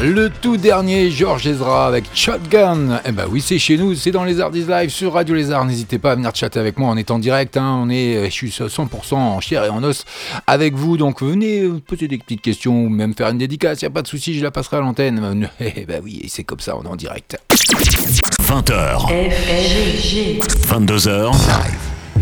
Le 0.00 0.28
tout 0.30 0.56
dernier, 0.56 1.10
George 1.10 1.48
Ezra 1.48 1.88
avec 1.88 2.04
Shotgun. 2.14 3.00
Eh 3.04 3.10
ben 3.10 3.26
oui, 3.28 3.40
c'est 3.40 3.58
chez 3.58 3.76
nous, 3.76 3.96
c'est 3.96 4.12
dans 4.12 4.22
les 4.22 4.40
Arts 4.40 4.52
Live 4.52 4.90
sur 4.90 5.14
Radio 5.14 5.34
Lézard. 5.34 5.64
N'hésitez 5.64 5.98
pas 5.98 6.12
à 6.12 6.14
venir 6.14 6.30
chatter 6.32 6.60
avec 6.60 6.78
moi, 6.78 6.90
on 6.92 6.96
est 6.96 7.10
en 7.10 7.18
direct. 7.18 7.56
Hein. 7.56 7.80
On 7.82 7.90
est, 7.90 8.26
je 8.26 8.30
suis 8.30 8.50
100% 8.50 9.14
en 9.14 9.40
chair 9.40 9.64
et 9.64 9.68
en 9.68 9.82
os 9.82 10.04
avec 10.46 10.74
vous. 10.74 10.96
Donc 10.96 11.20
venez 11.20 11.68
poser 11.84 12.06
des 12.06 12.18
petites 12.18 12.42
questions 12.42 12.84
ou 12.84 12.88
même 12.88 13.12
faire 13.12 13.28
une 13.30 13.38
dédicace. 13.38 13.82
Y 13.82 13.86
a 13.86 13.90
pas 13.90 14.02
de 14.02 14.06
souci, 14.06 14.38
je 14.38 14.44
la 14.44 14.52
passerai 14.52 14.76
à 14.76 14.80
l'antenne. 14.80 15.48
Eh 15.60 15.84
ben 15.84 16.00
oui, 16.04 16.24
c'est 16.28 16.44
comme 16.44 16.60
ça, 16.60 16.76
on 16.76 16.84
est 16.84 16.88
en 16.88 16.96
direct. 16.96 17.36
20h. 18.42 19.08
22h. 20.68 21.34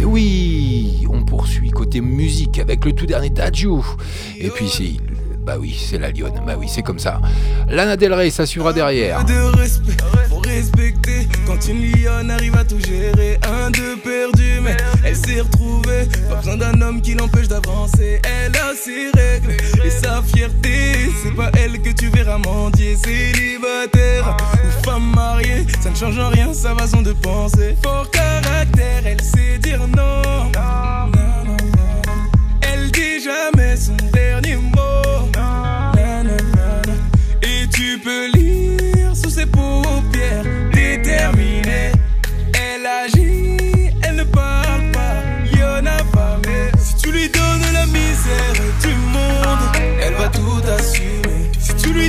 Et 0.00 0.04
oui, 0.04 1.04
on 1.11 1.23
poursuit 1.25 1.71
côté 1.71 2.00
musique 2.00 2.59
avec 2.59 2.87
le 2.87 2.92
tout 2.92 3.06
dernier 3.06 3.28
Daju. 3.28 3.83
Et 4.38 4.49
puis 4.49 4.68
c'est 4.68 4.95
bah 5.47 5.55
oui, 5.61 5.79
c'est 5.79 5.99
la 5.99 6.11
lionne. 6.11 6.43
Bah 6.45 6.55
oui, 6.59 6.67
c'est 6.69 6.83
comme 6.83 6.99
ça. 6.99 7.21
Lana 7.69 7.97
Del 7.97 8.12
Rey 8.12 8.31
s'assurera 8.31 8.73
derrière. 8.73 9.25
De 9.25 9.57
respect, 9.57 9.97
faut 10.29 10.41
respecter. 10.41 11.29
Quand 11.47 11.69
une 11.69 11.93
lionne 11.93 12.33
arrive 12.33 12.57
à 12.57 12.65
tout 12.65 12.81
gérer, 12.81 13.38
un 13.45 13.71
de 13.71 13.95
perdu, 14.03 14.61
mais 14.61 14.76
elle 15.05 15.15
s'est 15.15 15.41
retrouvée. 15.41 16.09
Pas 16.29 16.35
besoin 16.35 16.57
d'un 16.57 16.83
homme 16.83 17.00
qui 17.00 17.15
l'empêche 17.15 17.47
d'avancer. 17.47 18.21
Elle 18.25 18.57
a 18.57 18.75
ses 18.75 19.12
règles 19.15 19.57
et 19.85 19.91
sa 19.91 20.21
fierté. 20.21 21.12
C'est 21.23 21.37
pas 21.37 21.53
elle 21.57 21.81
que 21.81 21.91
tu 21.91 22.09
verras 22.09 22.38
mendier. 22.38 22.97
Célibataire 22.97 24.37
ou 24.65 24.85
femme 24.85 25.12
mariée, 25.15 25.65
ça 25.81 25.91
ne 25.91 25.95
change 25.95 26.19
rien 26.19 26.53
sa 26.53 26.75
façon 26.75 27.03
de 27.03 27.12
penser. 27.12 27.76
Fort 27.85 28.11
caractère, 28.11 29.03
elle 29.05 29.21
sait 29.21 29.59
dire 29.59 29.87
non. 29.87 30.50
Elle 32.62 32.91
dit 32.91 33.23
jamais 33.23 33.76
son 33.76 33.97
dernier 34.12 34.36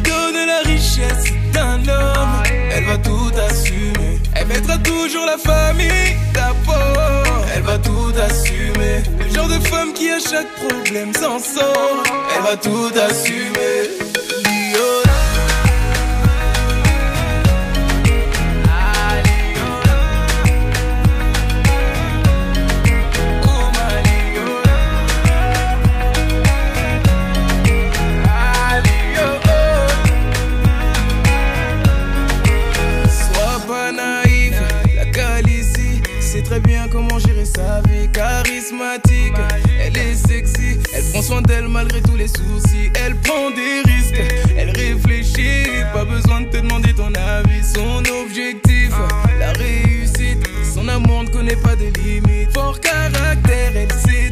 lui 0.02 0.46
la 0.46 0.70
richesse 0.70 1.32
d'un 1.54 1.80
homme, 1.88 2.44
elle 2.72 2.86
va 2.86 2.98
tout 2.98 3.32
assumer. 3.50 4.20
Elle 4.36 4.48
mettra 4.48 4.78
toujours 4.78 5.26
la 5.26 5.38
famille 5.38 6.16
d'abord, 6.34 7.46
elle 7.56 7.64
va 7.64 7.78
tout 7.80 8.14
assumer. 8.22 9.04
Le 9.20 9.34
genre 9.34 9.48
de 9.48 9.60
femme 9.68 9.94
qui 9.94 10.10
à 10.10 10.20
chaque 10.20 10.54
problème 10.56 11.14
s'en 11.14 11.40
sort, 11.40 12.04
elle 12.36 12.44
va 12.44 12.58
tout 12.58 12.92
assumer. 13.10 14.07
Sa 37.58 37.82
vie 37.90 38.08
charismatique. 38.12 39.34
Elle 39.80 39.98
est 39.98 40.16
sexy, 40.16 40.78
elle 40.94 41.04
prend 41.12 41.22
soin 41.24 41.42
d'elle 41.42 41.68
malgré 41.68 42.02
tous 42.02 42.16
les 42.16 42.28
soucis. 42.28 42.92
Elle 43.04 43.16
prend 43.16 43.50
des 43.50 43.82
risques, 43.92 44.22
elle 44.56 44.70
réfléchit. 44.70 45.66
Pas 45.94 46.06
besoin 46.06 46.42
de 46.42 46.50
te 46.50 46.58
demander 46.58 46.94
ton 46.94 47.12
avis. 47.16 47.64
Son 47.64 48.04
objectif, 48.22 48.92
la 49.40 49.54
réussite. 49.54 50.44
Son 50.74 50.88
amour 50.88 51.24
ne 51.24 51.30
connaît 51.30 51.62
pas 51.68 51.76
de 51.76 51.88
limites. 52.00 52.54
Fort 52.54 52.80
caractère, 52.80 53.72
elle 53.76 53.92
sait 53.92 54.30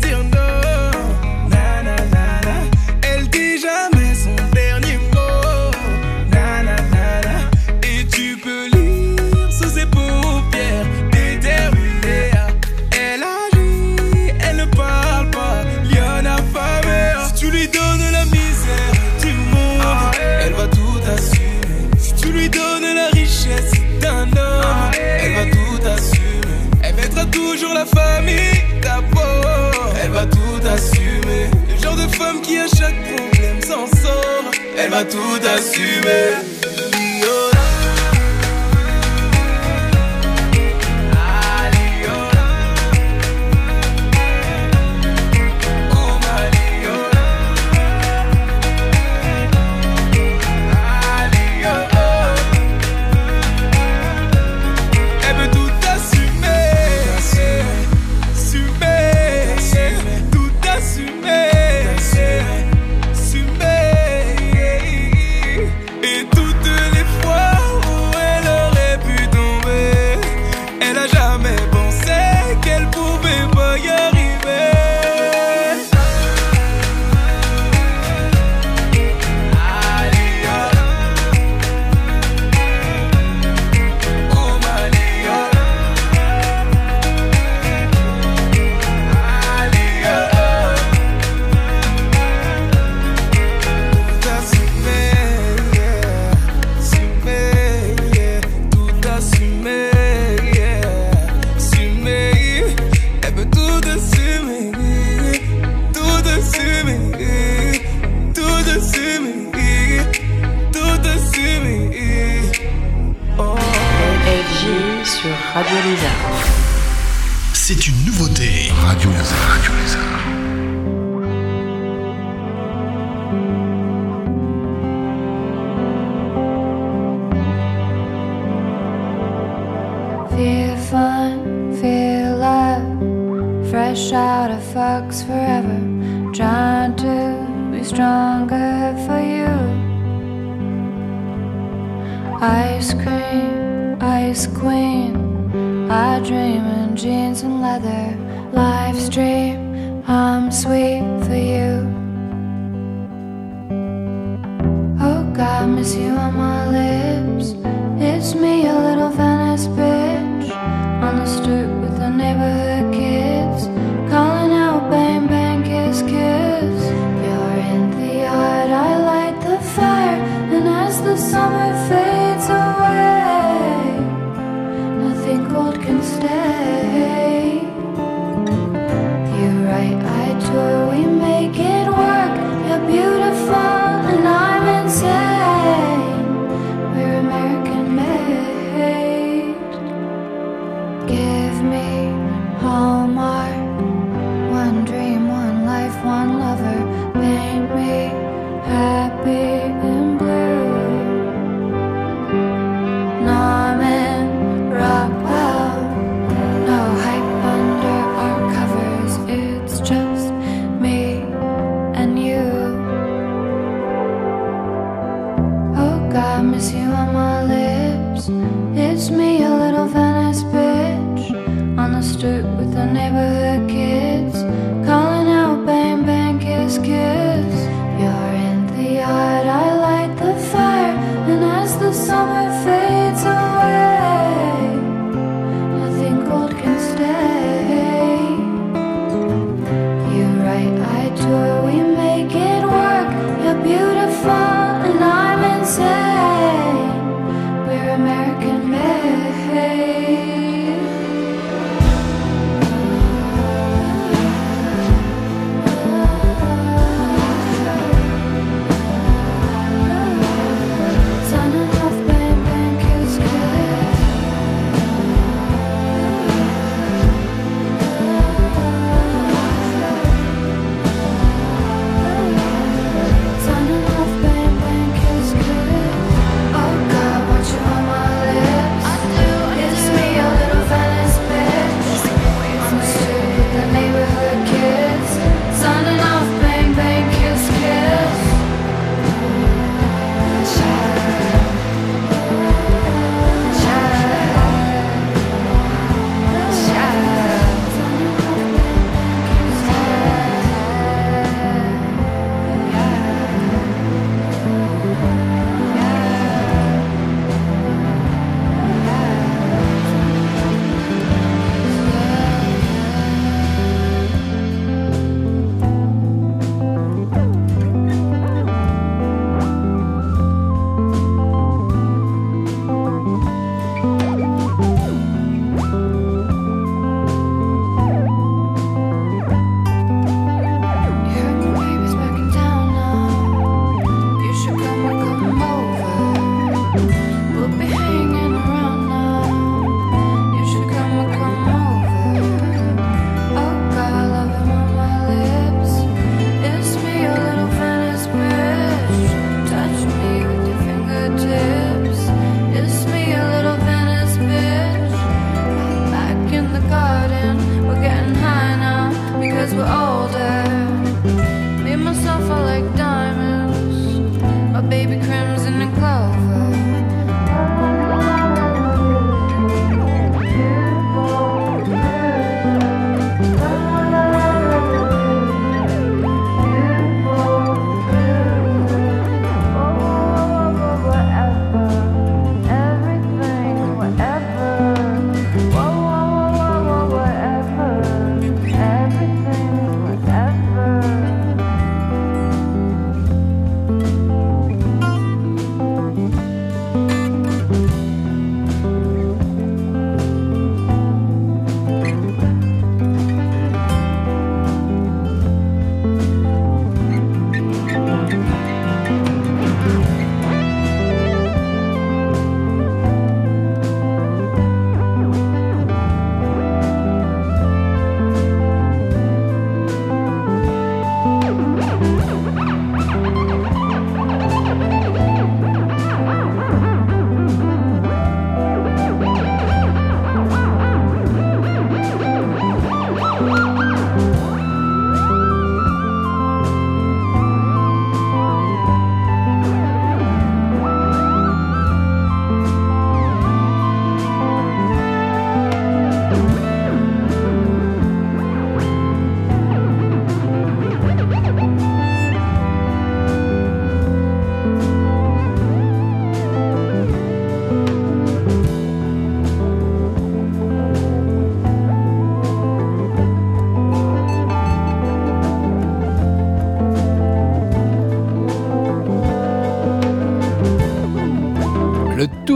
la 27.85 28.01
famille 28.01 28.63
d'abord. 28.81 29.93
Elle 30.03 30.11
va 30.11 30.25
tout 30.25 30.67
assumer. 30.67 31.49
Le 31.69 31.81
genre 31.81 31.95
de 31.95 32.07
femme 32.15 32.41
qui 32.41 32.57
à 32.57 32.67
chaque 32.67 32.95
problème 33.03 33.61
s'en 33.61 33.87
sort. 33.87 34.51
Elle 34.77 34.91
va 34.91 35.03
tout 35.03 35.39
assumer. 35.55 36.64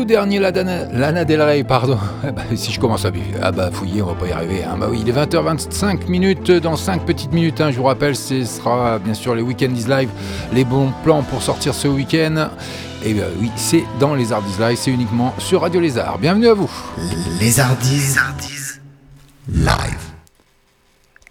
Dernier 0.09 0.39
Lana, 0.39 1.23
Del 1.23 1.41
Rey, 1.41 1.63
pardon. 1.63 1.97
Eh 2.27 2.31
ben, 2.31 2.43
si 2.55 2.71
je 2.71 2.79
commence 2.79 3.05
à 3.05 3.11
ah 3.43 3.51
bah, 3.51 3.69
fouiller, 3.71 4.01
on 4.01 4.07
va 4.07 4.15
pas 4.15 4.27
y 4.27 4.31
arriver. 4.31 4.63
Hein. 4.63 4.75
Bah 4.79 4.87
oui, 4.89 5.03
il 5.05 5.09
est 5.09 5.13
20h25 5.13 6.07
minutes. 6.09 6.51
Dans 6.51 6.75
5 6.75 7.05
petites 7.05 7.31
minutes, 7.31 7.61
hein, 7.61 7.69
je 7.69 7.77
vous 7.77 7.83
rappelle, 7.83 8.15
ce 8.15 8.43
sera 8.43 8.97
bien 8.97 9.13
sûr 9.13 9.35
les 9.35 9.43
Weekend 9.43 9.77
is 9.77 9.85
Live, 9.87 10.09
les 10.51 10.65
bons 10.65 10.91
plans 11.03 11.21
pour 11.21 11.43
sortir 11.43 11.75
ce 11.75 11.87
week-end. 11.87 12.49
Et 13.05 13.13
bien 13.13 13.25
oui, 13.39 13.51
c'est 13.55 13.83
dans 13.99 14.15
les 14.15 14.33
Hardis 14.33 14.59
Live, 14.59 14.77
c'est 14.81 14.91
uniquement 14.91 15.33
sur 15.37 15.61
Radio 15.61 15.79
Lézard. 15.79 16.17
Bienvenue 16.17 16.47
à 16.47 16.53
vous. 16.55 16.71
Les 17.39 17.59
Hardis 17.59 18.15
Live. 19.47 20.09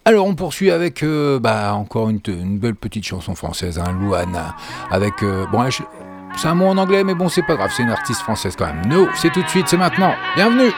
Alors 0.04 0.26
on 0.26 0.34
poursuit 0.34 0.70
avec 0.70 1.02
euh, 1.02 1.38
bah, 1.38 1.74
encore 1.74 2.08
une, 2.08 2.20
belle 2.58 2.76
petite 2.76 3.04
chanson 3.04 3.34
française, 3.34 3.78
hein, 3.78 3.92
Louane, 4.00 4.38
avec 4.90 5.22
euh, 5.22 5.44
bon, 5.52 5.60
c'est 6.40 6.48
un 6.48 6.54
mot 6.54 6.68
en 6.68 6.78
anglais, 6.78 7.02
mais 7.02 7.14
bon, 7.14 7.28
c'est 7.28 7.42
pas 7.42 7.56
grave, 7.56 7.72
c'est 7.76 7.82
une 7.82 7.90
artiste 7.90 8.20
française 8.20 8.54
quand 8.56 8.66
même. 8.66 8.86
No, 8.86 9.08
c'est 9.14 9.30
tout 9.30 9.42
de 9.42 9.48
suite, 9.48 9.68
c'est 9.68 9.76
maintenant. 9.76 10.14
Bienvenue 10.36 10.72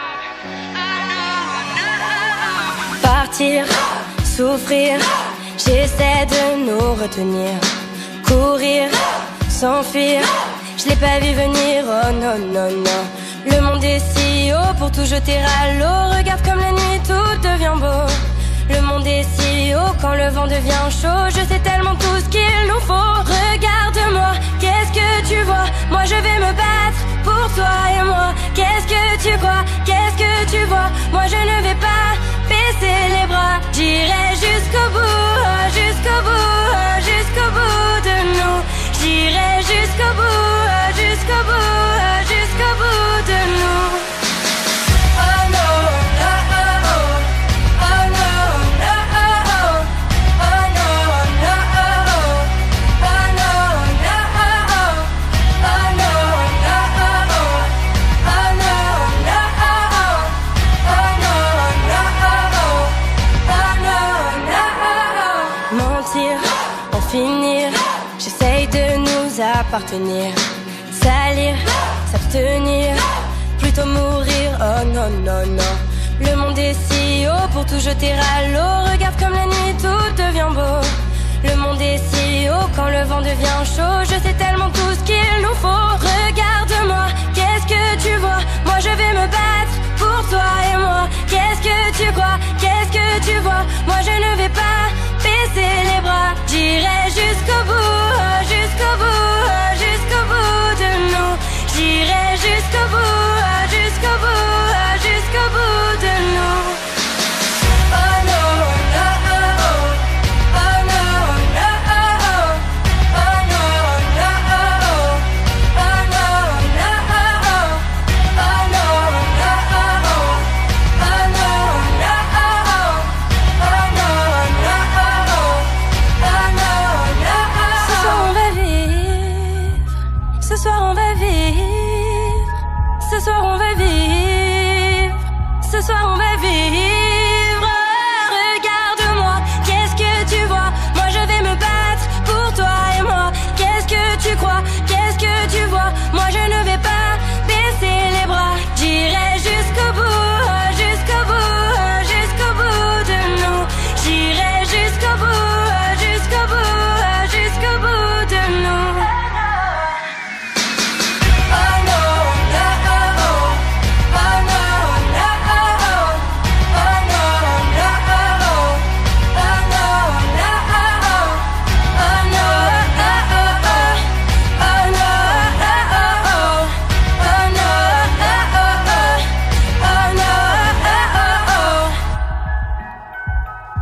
Partir, 3.03 3.65
souffrir, 4.25 4.99
j'essaie 5.59 6.27
de 6.27 6.65
nous 6.67 6.95
retenir. 6.95 7.53
Courir, 8.27 8.89
s'enfuir, 9.49 10.23
je 10.79 10.89
l'ai 10.89 10.97
pas 10.97 11.19
vu 11.21 11.33
venir, 11.35 11.85
oh 11.87 12.13
non, 12.13 12.39
non, 12.39 12.71
non. 12.71 13.03
Le 13.51 13.61
monde 13.61 13.85
est 13.85 14.01
si 14.01 14.53
haut 14.53 14.75
pour 14.79 14.91
tout 14.91 15.05
jeter 15.05 15.39
à 15.39 15.75
l'eau. 15.79 16.17
Regarde 16.17 16.43
comme 16.43 16.61
la 16.61 16.73
nuit 16.73 17.01
tout 17.07 17.49
devient 17.49 17.79
beau. 17.79 18.13
Le 18.69 18.81
monde 18.83 19.07
est 19.07 19.25
si 19.25 19.75
haut 19.75 19.95
quand 20.01 20.15
le 20.15 20.29
vent 20.29 20.47
devient 20.47 20.89
chaud. 20.91 21.29
Je 21.29 21.45
sais 21.47 21.61
tellement 21.61 21.95
tout 21.97 22.19
ce 22.23 22.29
qu'il 22.29 22.69
nous 22.69 22.81
faut. 22.81 23.11
Qu'est-ce 23.93 24.93
que 24.93 25.29
tu 25.29 25.43
vois? 25.43 25.67
Moi 25.91 26.05
je 26.05 26.15
vais 26.15 26.39
me 26.39 26.53
battre 26.53 27.01
pour 27.25 27.55
toi 27.55 27.75
et 27.99 28.05
moi. 28.05 28.35
Qu'est-ce 28.55 28.87
que 28.87 29.03
tu 29.23 29.37
crois? 29.39 29.65
Qu'est-ce 29.85 30.17
que 30.23 30.51
tu 30.51 30.65
vois? 30.67 30.91
Moi 31.11 31.25
je 31.27 31.37
ne 31.37 31.63
vais 31.67 31.75
pas 31.75 32.15
baisser 32.49 32.99
les 33.17 33.27
bras. 33.27 33.59
J'irai 33.73 34.25
jusqu'au 34.35 34.87
bout, 34.95 35.67
jusqu'au 35.79 36.21
bout, 36.27 37.01
jusqu'au 37.09 37.51
bout 37.57 37.97
de 38.09 38.17
nous. 38.37 38.59
J'irai 39.01 39.51
jusqu'au 39.71 40.13
bout, 40.19 40.30
appartenir, 69.81 70.35
salir, 70.91 71.55
s'abstenir, 72.11 72.95
plutôt 73.59 73.87
mourir. 73.87 74.51
Oh 74.61 74.85
non, 74.85 75.11
non, 75.25 75.47
non. 75.47 75.75
Le 76.21 76.37
monde 76.37 76.59
est 76.59 76.75
si 76.75 77.27
haut 77.27 77.49
pour 77.53 77.65
tout 77.65 77.81
jeter 77.81 78.13
à 78.13 78.49
l'eau. 78.53 78.93
Regarde 78.93 79.17
comme 79.19 79.33
la 79.33 79.47
nuit 79.47 79.75
tout 79.81 80.23
devient 80.23 80.53
beau. 80.55 80.81
Le 81.45 81.57
monde 81.57 81.81
est 81.81 81.99
si 81.99 82.49
haut 82.51 82.69
quand 82.77 82.89
le 82.89 83.05
vent 83.05 83.21
devient 83.21 83.63
chaud. 83.65 84.05
Je 84.05 84.17
sais 84.23 84.35
tellement 84.35 84.71
tout 84.71 84.93
ce 84.99 85.03
qu'il 85.05 85.43
nous 85.43 85.55
faut. 85.55 85.89
Regarde-moi, 86.13 87.07
qu'est-ce 87.35 87.67
que 87.67 88.03
tu 88.03 88.17
vois? 88.19 88.41
Moi 88.67 88.79
je 88.81 88.91
vais 88.91 89.13
me 89.21 89.27
battre 89.37 89.75
pour 89.97 90.29
toi 90.29 90.49
et 90.73 90.77
moi. 90.77 91.09
Qu'est-ce 91.27 91.63
que 91.69 91.79
tu 91.99 92.13
crois? 92.13 92.39
Qu'est-ce 92.61 92.93
que 92.99 93.25
tu 93.29 93.39
vois? 93.41 93.65
Moi 93.87 93.99
je 94.05 94.15
ne 94.25 94.37
vais 94.43 94.53
pas 94.63 94.83
baisser 95.25 95.73
les 95.91 96.01
bras. 96.03 96.33
J'irai 96.49 97.01
jusqu'au 97.09 97.63
bout, 97.69 98.00
J'irai 101.81 102.37
jusqu'au 102.37 102.87
bout, 102.93 103.71
jusqu'au 103.75 104.17
bout, 104.23 104.99
jusqu'au 105.01 105.47
bout 105.55 105.97
de 106.05 106.13
nous. 106.35 106.70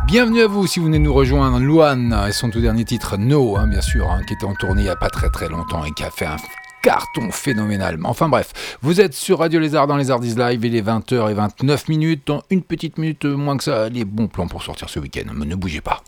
Bienvenue 0.09 0.41
à 0.41 0.47
vous 0.47 0.65
si 0.65 0.79
vous 0.79 0.87
venez 0.87 0.97
nous 0.97 1.13
rejoindre. 1.13 1.59
Luan 1.59 2.25
et 2.27 2.31
son 2.31 2.49
tout 2.49 2.59
dernier 2.59 2.83
titre, 2.83 3.15
No, 3.15 3.57
hein, 3.57 3.67
bien 3.67 3.79
sûr, 3.79 4.09
hein, 4.09 4.21
qui 4.25 4.33
était 4.33 4.45
en 4.45 4.55
tournée 4.55 4.81
il 4.81 4.85
n'y 4.85 4.89
a 4.89 4.95
pas 4.95 5.11
très 5.11 5.29
très 5.29 5.47
longtemps 5.47 5.85
et 5.85 5.91
qui 5.91 6.03
a 6.03 6.09
fait 6.09 6.25
un 6.25 6.37
carton 6.81 7.29
phénoménal. 7.29 7.99
Enfin 8.03 8.27
bref, 8.27 8.79
vous 8.81 9.01
êtes 9.01 9.13
sur 9.13 9.37
Radio 9.37 9.59
Lézard 9.59 9.85
dans 9.85 9.97
les 9.97 10.09
Ardis 10.09 10.33
Live, 10.33 10.65
il 10.65 10.75
est 10.75 10.81
20h29 10.81 11.83
minutes. 11.89 12.23
Dans 12.25 12.41
une 12.49 12.63
petite 12.63 12.97
minute 12.97 13.25
moins 13.25 13.55
que 13.55 13.63
ça, 13.63 13.87
les 13.89 14.03
bons 14.03 14.27
plans 14.27 14.47
pour 14.47 14.63
sortir 14.63 14.89
ce 14.89 14.99
week-end. 14.99 15.31
Mais 15.31 15.45
ne 15.45 15.53
bougez 15.53 15.81
pas. 15.81 16.01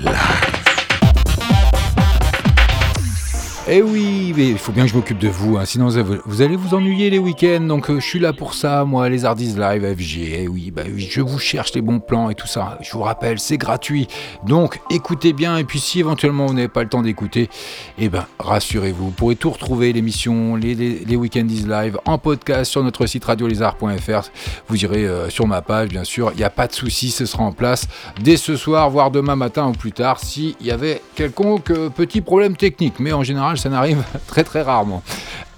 Live. 0.00 0.49
Eh 3.72 3.82
oui, 3.82 4.34
mais 4.36 4.48
il 4.48 4.58
faut 4.58 4.72
bien 4.72 4.82
que 4.82 4.90
je 4.90 4.96
m'occupe 4.96 5.20
de 5.20 5.28
vous, 5.28 5.56
hein, 5.56 5.64
sinon 5.64 5.90
vous 6.26 6.42
allez 6.42 6.56
vous 6.56 6.74
ennuyer 6.74 7.08
les 7.08 7.20
week-ends. 7.20 7.60
Donc 7.60 7.88
euh, 7.88 8.00
je 8.00 8.04
suis 8.04 8.18
là 8.18 8.32
pour 8.32 8.54
ça, 8.54 8.84
moi, 8.84 9.08
les 9.08 9.24
Artistes 9.24 9.56
Live, 9.56 9.84
FG. 9.96 10.40
Eh 10.40 10.48
oui, 10.48 10.72
bah, 10.72 10.82
je 10.96 11.20
vous 11.20 11.38
cherche 11.38 11.72
les 11.74 11.80
bons 11.80 12.00
plans 12.00 12.30
et 12.30 12.34
tout 12.34 12.48
ça. 12.48 12.78
Je 12.82 12.90
vous 12.90 13.02
rappelle, 13.02 13.38
c'est 13.38 13.58
gratuit. 13.58 14.08
Donc 14.44 14.80
écoutez 14.90 15.32
bien. 15.32 15.56
Et 15.56 15.62
puis 15.62 15.78
si 15.78 16.00
éventuellement 16.00 16.46
vous 16.46 16.54
n'avez 16.54 16.66
pas 16.66 16.82
le 16.82 16.88
temps 16.88 17.02
d'écouter, 17.02 17.48
eh 17.96 18.08
ben 18.08 18.26
rassurez-vous, 18.40 19.04
vous 19.04 19.10
pourrez 19.12 19.36
tout 19.36 19.50
retrouver 19.50 19.92
l'émission, 19.92 20.56
les, 20.56 20.74
les, 20.74 21.04
les 21.04 21.16
Weekendis 21.16 21.62
Live 21.68 21.96
en 22.06 22.18
podcast 22.18 22.72
sur 22.72 22.82
notre 22.82 23.06
site 23.06 23.24
radiolézard.fr. 23.24 24.30
Vous 24.66 24.84
irez 24.84 25.06
euh, 25.06 25.30
sur 25.30 25.46
ma 25.46 25.62
page, 25.62 25.90
bien 25.90 26.02
sûr. 26.02 26.32
Il 26.34 26.38
n'y 26.38 26.44
a 26.44 26.50
pas 26.50 26.66
de 26.66 26.72
souci, 26.72 27.12
ce 27.12 27.24
sera 27.24 27.44
en 27.44 27.52
place 27.52 27.86
dès 28.20 28.36
ce 28.36 28.56
soir, 28.56 28.90
voire 28.90 29.12
demain 29.12 29.36
matin 29.36 29.68
ou 29.68 29.72
plus 29.74 29.92
tard, 29.92 30.18
s'il 30.18 30.56
y 30.60 30.72
avait 30.72 31.00
quelconque 31.14 31.70
euh, 31.70 31.88
petit 31.88 32.20
problème 32.20 32.56
technique. 32.56 32.94
Mais 32.98 33.12
en 33.12 33.22
général, 33.22 33.59
ça 33.60 33.68
n'arrive 33.68 34.02
très 34.26 34.42
très 34.42 34.62
rarement. 34.62 35.02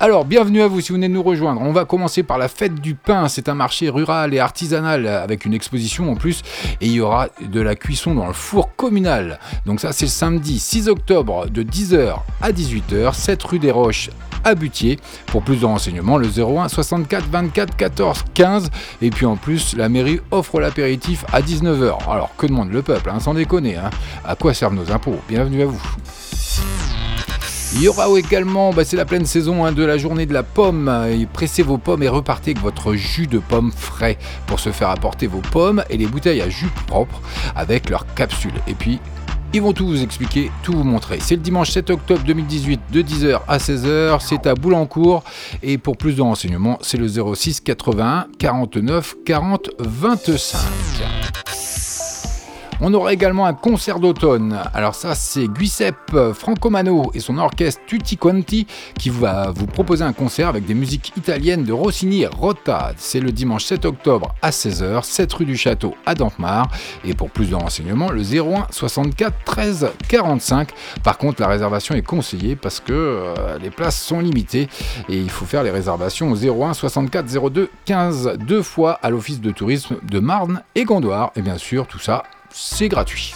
Alors, 0.01 0.25
bienvenue 0.25 0.63
à 0.63 0.67
vous 0.67 0.81
si 0.81 0.89
vous 0.89 0.97
venez 0.97 1.09
nous 1.09 1.23
rejoindre. 1.23 1.61
On 1.61 1.71
va 1.71 1.85
commencer 1.85 2.25
par 2.25 2.37
la 2.37 2.49
fête 2.49 2.75
du 2.75 2.97
pain. 2.97 3.29
C'est 3.29 3.49
un 3.49 3.55
marché 3.55 3.89
rural 3.89 4.35
et 4.35 4.41
artisanal 4.41 5.07
avec 5.07 5.45
une 5.45 5.55
exposition 5.55 6.11
en 6.11 6.17
plus. 6.17 6.43
Et 6.81 6.87
il 6.87 6.93
y 6.93 7.01
aura 7.01 7.29
de 7.41 7.61
la 7.61 7.77
cuisson 7.77 8.13
dans 8.15 8.27
le 8.27 8.33
four 8.33 8.75
communal. 8.75 9.39
Donc 9.65 9.79
ça, 9.79 9.93
c'est 9.93 10.07
le 10.07 10.11
samedi 10.11 10.59
6 10.59 10.89
octobre 10.89 11.49
de 11.49 11.63
10h 11.63 12.17
à 12.41 12.51
18h, 12.51 13.15
7 13.15 13.43
rue 13.45 13.59
des 13.61 13.71
Roches 13.71 14.11
à 14.43 14.57
Butier. 14.57 14.99
Pour 15.27 15.45
plus 15.45 15.61
de 15.61 15.67
renseignements, 15.67 16.19
le 16.19 16.27
01 16.27 16.69
64 16.69 17.27
24 17.31 17.77
14 17.77 18.25
15. 18.35 18.71
Et 19.03 19.11
puis 19.11 19.27
en 19.27 19.37
plus, 19.37 19.77
la 19.77 19.89
mairie 19.89 20.19
offre 20.33 20.59
l'apéritif 20.59 21.25
à 21.33 21.43
19h. 21.43 22.11
Alors 22.11 22.35
que 22.37 22.47
demande 22.47 22.73
le 22.73 22.83
peuple, 22.83 23.09
hein, 23.09 23.21
sans 23.21 23.35
déconner. 23.35 23.77
Hein? 23.77 23.91
À 24.25 24.35
quoi 24.35 24.53
servent 24.53 24.75
nos 24.75 24.91
impôts? 24.91 25.21
Bienvenue 25.29 25.63
à 25.63 25.67
vous. 25.67 25.83
Il 27.75 27.83
y 27.83 27.89
aura 27.89 28.07
également, 28.19 28.73
bah, 28.73 28.85
c'est 28.85 28.97
la 28.97 29.07
pleine 29.07 29.25
saison 29.25 29.65
hein, 29.65 29.73
de 29.73 29.83
la 29.83 29.97
journée 29.97 30.27
de 30.27 30.35
la 30.35 30.43
pomme. 30.43 30.93
Pressez 31.33 31.63
vos 31.63 31.79
pommes 31.79 32.03
et 32.03 32.09
repartez 32.09 32.51
avec 32.51 32.63
votre 32.63 32.95
jus 32.95 33.27
de 33.27 33.39
pomme 33.39 33.73
frais 33.73 34.19
pour 34.47 34.61
se 34.61 34.71
faire 34.71 34.91
apporter 34.91 35.27
vos 35.27 35.41
pommes 35.41 35.83
et 35.89 35.97
les 35.97 36.07
bouteilles 36.07 36.43
à 36.43 36.51
jus 36.51 36.71
propre 36.87 37.21
avec 37.57 37.89
leurs 37.89 38.07
capsules. 38.15 38.53
Et 38.69 38.75
puis, 38.75 39.01
ils 39.55 39.61
vont 39.61 39.73
tout 39.73 39.87
vous 39.87 40.03
expliquer, 40.03 40.51
tout 40.63 40.73
vous 40.73 40.85
montrer. 40.85 41.19
C'est 41.21 41.37
le 41.37 41.43
dimanche 41.43 41.71
7 41.71 41.91
octobre 41.91 42.23
2018 42.25 42.81
de 42.91 43.03
10h 43.03 43.41
à 43.49 43.59
16h. 43.59 44.19
C'est 44.21 44.47
à 44.47 44.55
Boulancourt. 44.55 45.25
Et 45.63 45.77
pour 45.79 45.97
plus 45.97 46.17
de 46.17 46.23
renseignements, 46.23 46.79
c'est 46.83 46.99
le 46.99 47.09
06 47.09 47.61
81 47.61 48.29
49 48.39 49.17
40 49.25 49.71
25. 49.79 50.59
On 52.85 52.93
aura 52.95 53.13
également 53.13 53.47
un 53.47 53.55
concert 53.55 54.01
d'automne. 54.01 54.59
Alors 54.75 54.97
ça, 54.97 55.15
c'est 55.15 55.47
Giuseppe 55.57 56.33
Francomano 56.35 57.13
et 57.15 57.21
son 57.21 57.39
orchestre 57.39 57.81
Tutti 57.87 58.17
Quanti 58.17 58.67
qui 58.99 59.09
va 59.09 59.53
vous 59.55 59.67
proposer 59.67 60.03
un 60.03 60.13
concert 60.13 60.49
avec 60.49 60.67
des 60.67 60.75
musiques 60.75 61.13
italiennes 61.17 61.63
de 61.63 61.73
Rossini 61.73 62.23
et 62.23 62.27
Rota. 62.27 62.93
C'est 62.97 63.21
le 63.21 63.31
dimanche 63.31 63.67
7 63.67 63.85
octobre 63.85 64.35
à 64.43 64.51
16h, 64.51 65.05
7 65.05 65.33
rue 65.33 65.45
du 65.45 65.57
Château 65.57 65.95
à 66.07 66.17
Dampmar. 66.17 66.67
Et 67.05 67.15
pour 67.15 67.31
plus 67.31 67.51
de 67.51 67.55
renseignements, 67.55 68.11
le 68.11 68.23
01 68.23 68.67
64 68.71 69.33
13 69.45 69.91
45. 70.09 70.71
Par 71.05 71.19
contre, 71.19 71.41
la 71.41 71.47
réservation 71.47 71.95
est 71.95 72.03
conseillée 72.03 72.57
parce 72.57 72.81
que 72.81 72.93
euh, 72.93 73.59
les 73.61 73.71
places 73.71 74.03
sont 74.03 74.19
limitées 74.19 74.69
et 75.09 75.17
il 75.17 75.31
faut 75.31 75.45
faire 75.45 75.63
les 75.63 75.71
réservations 75.71 76.33
au 76.33 76.35
01 76.37 76.75
64 76.75 77.49
02 77.49 77.71
15 77.85 78.39
deux 78.41 78.63
fois 78.63 78.99
à 79.05 79.11
l'office 79.11 79.41
de 79.41 79.53
tourisme 79.53 79.99
de 80.03 80.19
Marne 80.19 80.65
et 80.75 80.83
Gondoire. 80.83 81.31
Et 81.37 81.43
bien 81.43 81.59
sûr, 81.59 81.87
tout 81.87 82.01
ça 82.01 82.25
c'est 82.55 82.89
gratuit. 82.89 83.35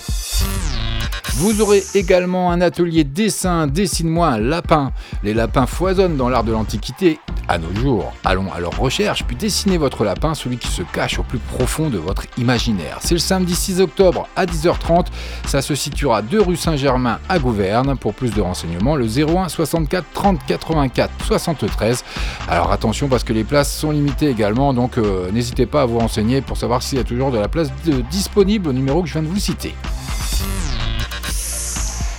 Vous 1.38 1.60
aurez 1.60 1.84
également 1.94 2.50
un 2.50 2.62
atelier 2.62 3.04
dessin, 3.04 3.66
dessine-moi 3.66 4.26
un 4.26 4.38
lapin. 4.38 4.92
Les 5.22 5.34
lapins 5.34 5.66
foisonnent 5.66 6.16
dans 6.16 6.30
l'art 6.30 6.44
de 6.44 6.52
l'Antiquité 6.52 7.20
à 7.46 7.58
nos 7.58 7.74
jours. 7.74 8.14
Allons 8.24 8.50
à 8.54 8.58
leur 8.58 8.74
recherche, 8.78 9.22
puis 9.24 9.36
dessinez 9.36 9.76
votre 9.76 10.02
lapin, 10.02 10.32
celui 10.32 10.56
qui 10.56 10.68
se 10.68 10.80
cache 10.80 11.18
au 11.18 11.24
plus 11.24 11.38
profond 11.38 11.90
de 11.90 11.98
votre 11.98 12.22
imaginaire. 12.38 13.00
C'est 13.00 13.14
le 13.14 13.20
samedi 13.20 13.54
6 13.54 13.82
octobre 13.82 14.26
à 14.34 14.46
10h30. 14.46 15.08
Ça 15.46 15.60
se 15.60 15.74
situera 15.74 16.22
2 16.22 16.40
rue 16.40 16.56
Saint-Germain 16.56 17.18
à 17.28 17.38
Gouverne. 17.38 17.98
Pour 17.98 18.14
plus 18.14 18.32
de 18.32 18.40
renseignements, 18.40 18.96
le 18.96 19.04
01 19.04 19.50
64 19.50 20.06
30 20.14 20.40
84 20.46 21.10
73. 21.22 22.02
Alors 22.48 22.72
attention 22.72 23.08
parce 23.08 23.24
que 23.24 23.34
les 23.34 23.44
places 23.44 23.76
sont 23.76 23.90
limitées 23.90 24.30
également, 24.30 24.72
donc 24.72 24.96
euh, 24.96 25.30
n'hésitez 25.32 25.66
pas 25.66 25.82
à 25.82 25.84
vous 25.84 25.98
renseigner 25.98 26.40
pour 26.40 26.56
savoir 26.56 26.82
s'il 26.82 26.96
y 26.96 27.00
a 27.02 27.04
toujours 27.04 27.30
de 27.30 27.38
la 27.38 27.48
place 27.48 27.68
disponible 28.10 28.70
au 28.70 28.72
numéro 28.72 29.02
que 29.02 29.08
je 29.08 29.12
viens 29.12 29.22
de 29.22 29.28
vous 29.28 29.38
citer. 29.38 29.74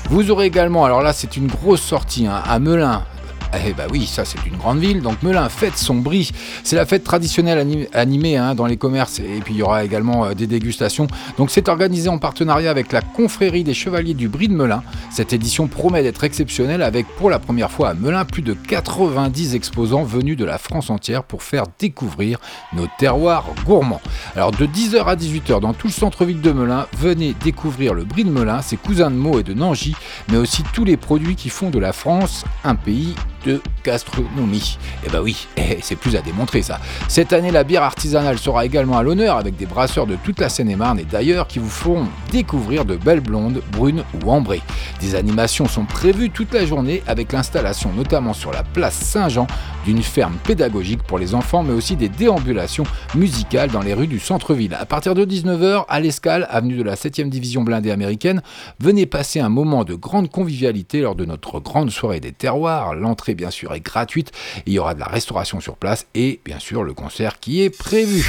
Vous 0.09 0.31
aurez 0.31 0.45
également, 0.45 0.85
alors 0.85 1.01
là 1.01 1.11
c'est 1.11 1.35
une 1.35 1.47
grosse 1.47 1.81
sortie 1.81 2.27
hein, 2.27 2.41
à 2.45 2.59
Melun, 2.59 3.03
eh 3.53 3.73
bah 3.73 3.87
oui, 3.91 4.05
ça 4.05 4.25
c'est 4.25 4.45
une 4.45 4.57
grande 4.57 4.79
ville. 4.79 5.01
Donc 5.01 5.23
Melun 5.23 5.47
fête 5.49 5.77
son 5.77 5.95
brie. 5.95 6.31
C'est 6.63 6.75
la 6.75 6.85
fête 6.85 7.03
traditionnelle 7.03 7.87
animée 7.93 8.37
hein, 8.37 8.55
dans 8.55 8.65
les 8.65 8.77
commerces 8.77 9.19
et 9.19 9.39
puis 9.43 9.53
il 9.53 9.57
y 9.57 9.61
aura 9.61 9.83
également 9.83 10.25
euh, 10.25 10.33
des 10.33 10.47
dégustations. 10.47 11.07
Donc 11.37 11.51
c'est 11.51 11.69
organisé 11.69 12.09
en 12.09 12.17
partenariat 12.17 12.69
avec 12.69 12.91
la 12.91 13.01
confrérie 13.01 13.63
des 13.63 13.73
chevaliers 13.73 14.13
du 14.13 14.27
brie 14.27 14.47
de 14.47 14.53
Melun. 14.53 14.83
Cette 15.11 15.33
édition 15.33 15.67
promet 15.67 16.03
d'être 16.03 16.23
exceptionnelle 16.23 16.81
avec 16.81 17.07
pour 17.15 17.29
la 17.29 17.39
première 17.39 17.71
fois 17.71 17.89
à 17.89 17.93
Melun 17.93 18.25
plus 18.25 18.41
de 18.41 18.53
90 18.53 19.55
exposants 19.55 20.03
venus 20.03 20.37
de 20.37 20.45
la 20.45 20.57
France 20.57 20.89
entière 20.89 21.23
pour 21.23 21.43
faire 21.43 21.63
découvrir 21.79 22.39
nos 22.73 22.87
terroirs 22.99 23.45
gourmands. 23.65 24.01
Alors 24.35 24.51
de 24.51 24.65
10h 24.65 25.05
à 25.05 25.15
18h 25.15 25.61
dans 25.61 25.73
tout 25.73 25.87
le 25.87 25.93
centre-ville 25.93 26.41
de 26.41 26.51
Melun, 26.51 26.85
venez 26.97 27.35
découvrir 27.43 27.93
le 27.93 28.03
brie 28.03 28.23
de 28.23 28.31
Melun, 28.31 28.61
ses 28.61 28.77
cousins 28.77 29.09
de 29.09 29.15
Meaux 29.15 29.39
et 29.39 29.43
de 29.43 29.53
Nangy, 29.53 29.95
mais 30.29 30.37
aussi 30.37 30.63
tous 30.73 30.83
les 30.83 30.97
produits 30.97 31.35
qui 31.35 31.49
font 31.49 31.69
de 31.69 31.79
la 31.79 31.93
France 31.93 32.43
un 32.63 32.75
pays 32.75 33.15
de 33.45 33.61
gastronomie. 33.83 34.77
Eh 35.05 35.09
bah 35.09 35.21
oui, 35.21 35.47
eh, 35.57 35.79
c'est 35.81 35.95
plus 35.95 36.15
à 36.15 36.21
démontrer 36.21 36.61
ça. 36.61 36.79
Cette 37.07 37.33
année, 37.33 37.51
la 37.51 37.63
bière 37.63 37.83
artisanale 37.83 38.37
sera 38.37 38.65
également 38.65 38.97
à 38.97 39.03
l'honneur 39.03 39.37
avec 39.37 39.55
des 39.57 39.65
brasseurs 39.65 40.07
de 40.07 40.15
toute 40.15 40.39
la 40.39 40.49
Seine-et-Marne 40.49 40.99
et 40.99 41.05
d'ailleurs 41.05 41.47
qui 41.47 41.59
vous 41.59 41.69
feront 41.69 42.07
découvrir 42.31 42.85
de 42.85 42.95
belles 42.95 43.21
blondes, 43.21 43.61
brunes 43.71 44.03
ou 44.23 44.31
ambrées. 44.31 44.61
Des 44.99 45.15
animations 45.15 45.67
sont 45.67 45.85
prévues 45.85 46.29
toute 46.29 46.53
la 46.53 46.65
journée 46.65 47.03
avec 47.07 47.31
l'installation 47.31 47.91
notamment 47.95 48.33
sur 48.33 48.51
la 48.51 48.63
place 48.63 48.95
Saint-Jean 48.95 49.47
d'une 49.85 50.03
ferme 50.03 50.35
pédagogique 50.43 51.03
pour 51.03 51.17
les 51.17 51.33
enfants 51.33 51.63
mais 51.63 51.73
aussi 51.73 51.95
des 51.95 52.09
déambulations 52.09 52.83
musicales 53.15 53.71
dans 53.71 53.81
les 53.81 53.93
rues 53.93 54.07
du 54.07 54.19
centre-ville. 54.19 54.73
À 54.73 54.85
partir 54.85 55.15
de 55.15 55.25
19h, 55.25 55.85
à 55.87 55.99
l'Escale, 55.99 56.47
avenue 56.49 56.75
de 56.75 56.83
la 56.83 56.95
7e 56.95 57.29
division 57.29 57.63
blindée 57.63 57.91
américaine, 57.91 58.41
venez 58.79 59.05
passer 59.05 59.39
un 59.39 59.49
moment 59.49 59.83
de 59.83 59.95
grande 59.95 60.29
convivialité 60.29 61.01
lors 61.01 61.15
de 61.15 61.25
notre 61.25 61.59
grande 61.59 61.89
soirée 61.89 62.19
des 62.19 62.31
terroirs. 62.31 62.95
L'entrée 62.95 63.26
bien 63.35 63.51
sûr 63.51 63.73
est 63.73 63.79
gratuite, 63.79 64.31
il 64.65 64.73
y 64.73 64.79
aura 64.79 64.93
de 64.93 64.99
la 64.99 65.07
restauration 65.07 65.59
sur 65.59 65.77
place 65.77 66.07
et 66.15 66.41
bien 66.45 66.59
sûr 66.59 66.83
le 66.83 66.93
concert 66.93 67.39
qui 67.39 67.61
est 67.63 67.69
prévu. 67.69 68.25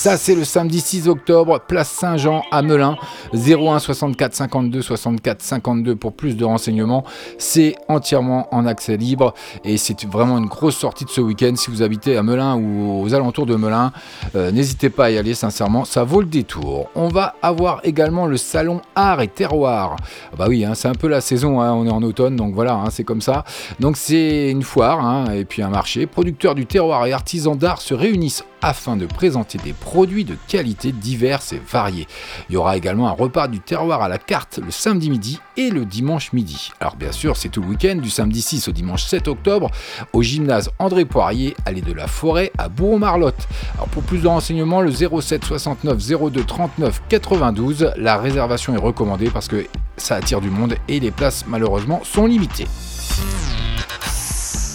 Ça, 0.00 0.16
c'est 0.16 0.36
le 0.36 0.44
samedi 0.44 0.78
6 0.78 1.08
octobre, 1.08 1.58
place 1.58 1.88
Saint-Jean 1.88 2.44
à 2.52 2.62
Melun. 2.62 2.96
01 3.34 3.80
64 3.80 4.32
52 4.32 4.80
64 4.80 5.42
52 5.42 5.96
pour 5.96 6.12
plus 6.12 6.36
de 6.36 6.44
renseignements. 6.44 7.02
C'est 7.36 7.74
entièrement 7.88 8.46
en 8.54 8.64
accès 8.64 8.96
libre 8.96 9.34
et 9.64 9.76
c'est 9.76 10.04
vraiment 10.04 10.38
une 10.38 10.46
grosse 10.46 10.76
sortie 10.76 11.04
de 11.04 11.10
ce 11.10 11.20
week-end. 11.20 11.54
Si 11.56 11.72
vous 11.72 11.82
habitez 11.82 12.16
à 12.16 12.22
Melun 12.22 12.54
ou 12.54 13.02
aux 13.02 13.12
alentours 13.12 13.44
de 13.44 13.56
Melun, 13.56 13.90
euh, 14.36 14.52
n'hésitez 14.52 14.88
pas 14.88 15.06
à 15.06 15.10
y 15.10 15.18
aller, 15.18 15.34
sincèrement, 15.34 15.84
ça 15.84 16.04
vaut 16.04 16.20
le 16.20 16.28
détour. 16.28 16.90
On 16.94 17.08
va 17.08 17.34
avoir 17.42 17.80
également 17.82 18.26
le 18.26 18.36
salon 18.36 18.80
art 18.94 19.20
et 19.20 19.26
terroir. 19.26 19.96
Ah 20.32 20.36
bah 20.38 20.46
oui, 20.48 20.64
hein, 20.64 20.74
c'est 20.76 20.86
un 20.86 20.94
peu 20.94 21.08
la 21.08 21.20
saison, 21.20 21.60
hein, 21.60 21.72
on 21.72 21.84
est 21.84 21.90
en 21.90 22.04
automne, 22.04 22.36
donc 22.36 22.54
voilà, 22.54 22.74
hein, 22.74 22.90
c'est 22.92 23.02
comme 23.02 23.20
ça. 23.20 23.44
Donc 23.80 23.96
c'est 23.96 24.48
une 24.48 24.62
foire 24.62 25.32
et 25.32 25.44
puis 25.44 25.60
un 25.60 25.70
marché. 25.70 26.06
Producteurs 26.06 26.54
du 26.54 26.66
terroir 26.66 27.04
et 27.04 27.12
artisans 27.12 27.58
d'art 27.58 27.80
se 27.80 27.94
réunissent 27.94 28.44
afin 28.62 28.96
de 28.96 29.06
présenter 29.06 29.58
des 29.58 29.72
produits 29.72 30.24
de 30.24 30.36
qualité 30.48 30.92
diverses 30.92 31.52
et 31.52 31.60
variés. 31.70 32.06
Il 32.48 32.54
y 32.54 32.56
aura 32.56 32.76
également 32.76 33.08
un 33.08 33.12
repas 33.12 33.48
du 33.48 33.60
terroir 33.60 34.02
à 34.02 34.08
la 34.08 34.18
carte 34.18 34.60
le 34.64 34.70
samedi 34.70 35.10
midi 35.10 35.40
et 35.56 35.70
le 35.70 35.84
dimanche 35.84 36.32
midi. 36.32 36.70
Alors 36.80 36.96
bien 36.96 37.12
sûr, 37.12 37.36
c'est 37.36 37.48
tout 37.48 37.62
le 37.62 37.68
week-end 37.68 37.96
du 37.96 38.10
samedi 38.10 38.42
6 38.42 38.68
au 38.68 38.72
dimanche 38.72 39.04
7 39.04 39.28
octobre 39.28 39.70
au 40.12 40.22
gymnase 40.22 40.70
André 40.78 41.04
Poirier, 41.04 41.56
allée 41.66 41.82
de 41.82 41.92
la 41.92 42.06
Forêt 42.06 42.52
à 42.58 42.68
Bourg-Marlotte. 42.68 43.48
Alors 43.74 43.88
pour 43.88 44.02
plus 44.02 44.18
de 44.18 44.28
renseignements, 44.28 44.80
le 44.80 44.92
07 44.92 45.44
69 45.44 46.30
02 46.32 46.44
39 46.44 47.02
92, 47.08 47.92
la 47.96 48.16
réservation 48.16 48.74
est 48.74 48.78
recommandée 48.78 49.30
parce 49.30 49.48
que 49.48 49.66
ça 49.96 50.16
attire 50.16 50.40
du 50.40 50.50
monde 50.50 50.74
et 50.88 51.00
les 51.00 51.10
places 51.10 51.44
malheureusement 51.46 52.00
sont 52.04 52.26
limitées. 52.26 52.66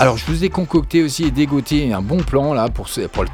Alors 0.03 0.17
je 0.17 0.25
vous 0.25 0.43
ai 0.43 0.49
concocté 0.49 1.01
aussi 1.01 1.23
et 1.23 1.31
dégoté 1.31 1.93
un 1.93 2.01
bon 2.01 2.17
plan 2.17 2.53
là 2.53 2.67
pour, 2.67 2.89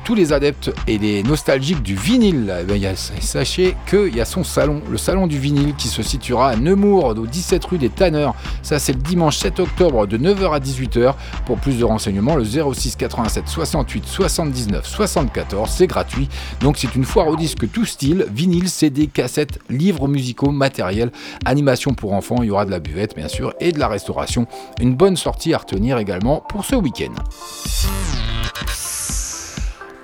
tous 0.06 0.14
les 0.14 0.34
adeptes 0.34 0.72
et 0.86 1.00
les 1.00 1.24
nostalgiques 1.24 1.82
du 1.82 1.96
vinyle. 1.96 2.54
Eh 2.62 2.64
ben, 2.64 2.96
sachez 2.96 3.76
qu'il 3.90 4.16
y 4.16 4.22
a 4.22 4.26
son 4.26 4.44
salon, 4.44 4.84
le 4.88 5.00
salon 5.00 5.26
du 5.26 5.40
vinyle 5.40 5.74
qui 5.74 5.88
se 5.88 6.04
situera 6.04 6.50
à 6.50 6.56
Nemours 6.56 7.06
au 7.18 7.26
17 7.26 7.66
rue 7.66 7.80
des 7.80 7.90
Tanneurs. 7.90 8.36
Ça 8.62 8.78
c'est 8.78 8.94
le 8.94 9.00
dimanche 9.00 9.38
7 9.38 9.62
octobre 9.62 10.06
de 10.06 10.20
9h 10.20 10.54
à 10.54 10.60
18h. 10.60 11.16
Pour 11.48 11.58
plus 11.58 11.80
de 11.80 11.84
renseignements, 11.84 12.36
le 12.36 12.46
06 12.46 12.98
87 12.98 13.48
68 13.48 14.06
79 14.06 14.86
74, 14.86 15.72
c'est 15.72 15.88
gratuit. 15.88 16.30
Donc 16.62 16.78
c'est 16.78 16.94
une 16.94 17.04
foire 17.04 17.30
au 17.30 17.36
disque 17.36 17.72
tout 17.72 17.86
style, 17.86 18.28
vinyle, 18.32 18.70
CD, 18.70 19.08
cassettes, 19.08 19.58
livres 19.72 20.08
musicaux, 20.08 20.52
matériel, 20.52 21.12
animation 21.46 21.96
pour 21.96 22.14
enfants, 22.14 22.44
il 22.44 22.50
y 22.50 22.52
aura 22.52 22.66
de 22.66 22.72
la 22.72 22.80
buvette 22.80 23.16
bien 23.16 23.28
sûr 23.28 23.56
et 23.60 23.72
de 23.72 23.80
la 23.80 23.88
restauration. 23.88 24.46
Une 24.80 24.94
bonne 24.94 25.18
sortie 25.18 25.56
à 25.56 25.58
retenir 25.58 25.98
également 25.98 26.44
pour 26.48 26.59
ce 26.64 26.76
week-end. 26.76 27.14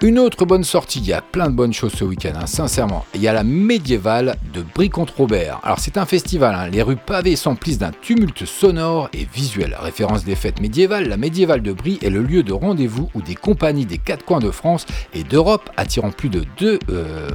Une 0.06 0.20
autre 0.20 0.46
bonne 0.46 0.64
sortie, 0.64 1.00
il 1.00 1.08
y 1.08 1.14
a 1.14 1.22
plein 1.24 1.50
de 1.50 1.56
bonnes 1.56 1.74
choses 1.74 1.94
ce 1.94 2.04
week-end, 2.04 2.34
hein, 2.40 2.46
sincèrement. 2.46 3.08
Il 3.16 3.24
y 3.24 3.28
a 3.28 3.34
la 3.34 3.44
médiévale 3.44 4.36
de 4.54 4.62
Brie 4.62 4.92
contre 4.92 5.18
Robert. 5.18 5.60
Alors 5.64 5.80
c'est 5.80 5.98
un 5.98 6.06
festival, 6.06 6.54
hein, 6.54 6.68
les 6.72 6.84
rues 6.84 6.96
pavées 6.96 7.36
s'emplissent 7.36 7.80
d'un 7.80 7.90
tumulte 7.90 8.46
sonore 8.46 9.10
et 9.14 9.26
visuel. 9.34 9.76
Référence 9.80 10.24
des 10.24 10.36
fêtes 10.36 10.62
médiévales, 10.62 11.08
la 11.08 11.18
médiévale 11.18 11.64
de 11.64 11.74
Brie 11.74 11.98
est 12.04 12.12
le 12.12 12.22
lieu 12.22 12.44
de 12.44 12.54
rendez-vous 12.54 13.10
où 13.16 13.24
des 13.24 13.34
compagnies 13.34 13.88
des 13.88 13.98
quatre 13.98 14.24
coins 14.24 14.38
de 14.38 14.52
France 14.52 14.86
et 15.16 15.24
d'Europe 15.24 15.72
attirant 15.76 16.12
plus 16.12 16.30
de, 16.30 16.44
deux, 16.60 16.78
euh, 16.92 17.28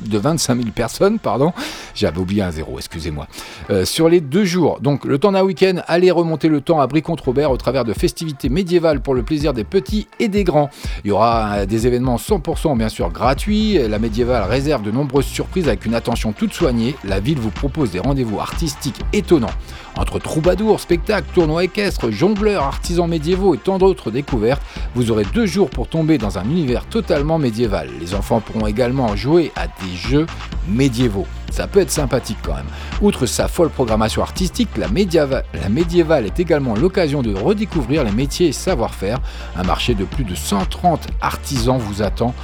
de 0.00 0.18
25 0.18 0.56
000 0.56 0.70
personnes, 0.74 1.18
pardon, 1.18 1.52
j'avais 1.94 2.20
oublié 2.20 2.40
un 2.40 2.52
zéro, 2.52 2.78
excusez-moi, 2.78 3.26
euh, 3.68 3.84
sur 3.84 4.08
les 4.08 4.22
deux 4.22 4.46
jours. 4.46 4.80
Donc 4.80 5.04
le 5.04 5.18
temps 5.18 5.32
d'un 5.32 5.42
week-end, 5.42 5.82
allez 5.88 6.10
remonter 6.10 6.48
le 6.48 6.62
temps 6.62 6.80
à 6.80 6.86
Brie 6.86 7.02
contre 7.02 7.26
Robert 7.26 7.50
au 7.50 7.58
travers 7.58 7.84
de 7.84 7.92
festivités 7.92 8.48
médiévales 8.48 9.02
pour 9.02 9.12
le 9.12 9.22
plaisir 9.22 9.52
des 9.52 9.64
petits 9.64 10.06
et 10.20 10.28
des 10.28 10.42
grands. 10.42 10.70
Il 11.04 11.08
y 11.08 11.10
aura 11.10 11.49
euh, 11.50 11.66
des 11.66 11.86
événements 11.86 12.16
100% 12.16 12.76
bien 12.76 12.88
sûr 12.88 13.10
gratuits. 13.10 13.78
La 13.88 13.98
médiévale 13.98 14.48
réserve 14.48 14.82
de 14.82 14.90
nombreuses 14.90 15.26
surprises 15.26 15.68
avec 15.68 15.86
une 15.86 15.94
attention 15.94 16.32
toute 16.32 16.52
soignée. 16.52 16.94
La 17.04 17.20
ville 17.20 17.38
vous 17.38 17.50
propose 17.50 17.90
des 17.90 18.00
rendez-vous 18.00 18.40
artistiques 18.40 19.00
étonnants. 19.12 19.50
Entre 19.96 20.18
troubadours, 20.18 20.80
spectacles, 20.80 21.28
tournois 21.34 21.64
équestres, 21.64 22.10
jongleurs, 22.10 22.64
artisans 22.64 23.08
médiévaux 23.08 23.54
et 23.54 23.58
tant 23.58 23.78
d'autres 23.78 24.10
découvertes, 24.10 24.62
vous 24.94 25.10
aurez 25.10 25.24
deux 25.34 25.46
jours 25.46 25.70
pour 25.70 25.88
tomber 25.88 26.18
dans 26.18 26.38
un 26.38 26.44
univers 26.44 26.86
totalement 26.86 27.38
médiéval. 27.38 27.88
Les 28.00 28.14
enfants 28.14 28.40
pourront 28.40 28.66
également 28.66 29.14
jouer 29.16 29.52
à 29.56 29.66
des 29.66 29.96
jeux 29.96 30.26
médiévaux. 30.68 31.26
Ça 31.50 31.66
peut 31.66 31.80
être 31.80 31.90
sympathique 31.90 32.38
quand 32.42 32.54
même. 32.54 32.66
Outre 33.02 33.26
sa 33.26 33.48
folle 33.48 33.70
programmation 33.70 34.22
artistique, 34.22 34.68
la, 34.76 34.88
médiévale, 34.88 36.26
est 36.26 36.38
également 36.38 36.74
l'occasion 36.74 37.22
de 37.22 37.34
redécouvrir 37.34 38.04
les 38.04 38.12
métiers 38.12 38.48
et 38.48 38.52
savoir-faire. 38.52 39.18
Un 39.56 39.64
marché 39.64 39.94
de 39.94 40.04
plus 40.04 40.24
de 40.24 40.34
130 40.34 41.08
artisans 41.20 41.78
vous 41.78 42.02
attend 42.02 42.34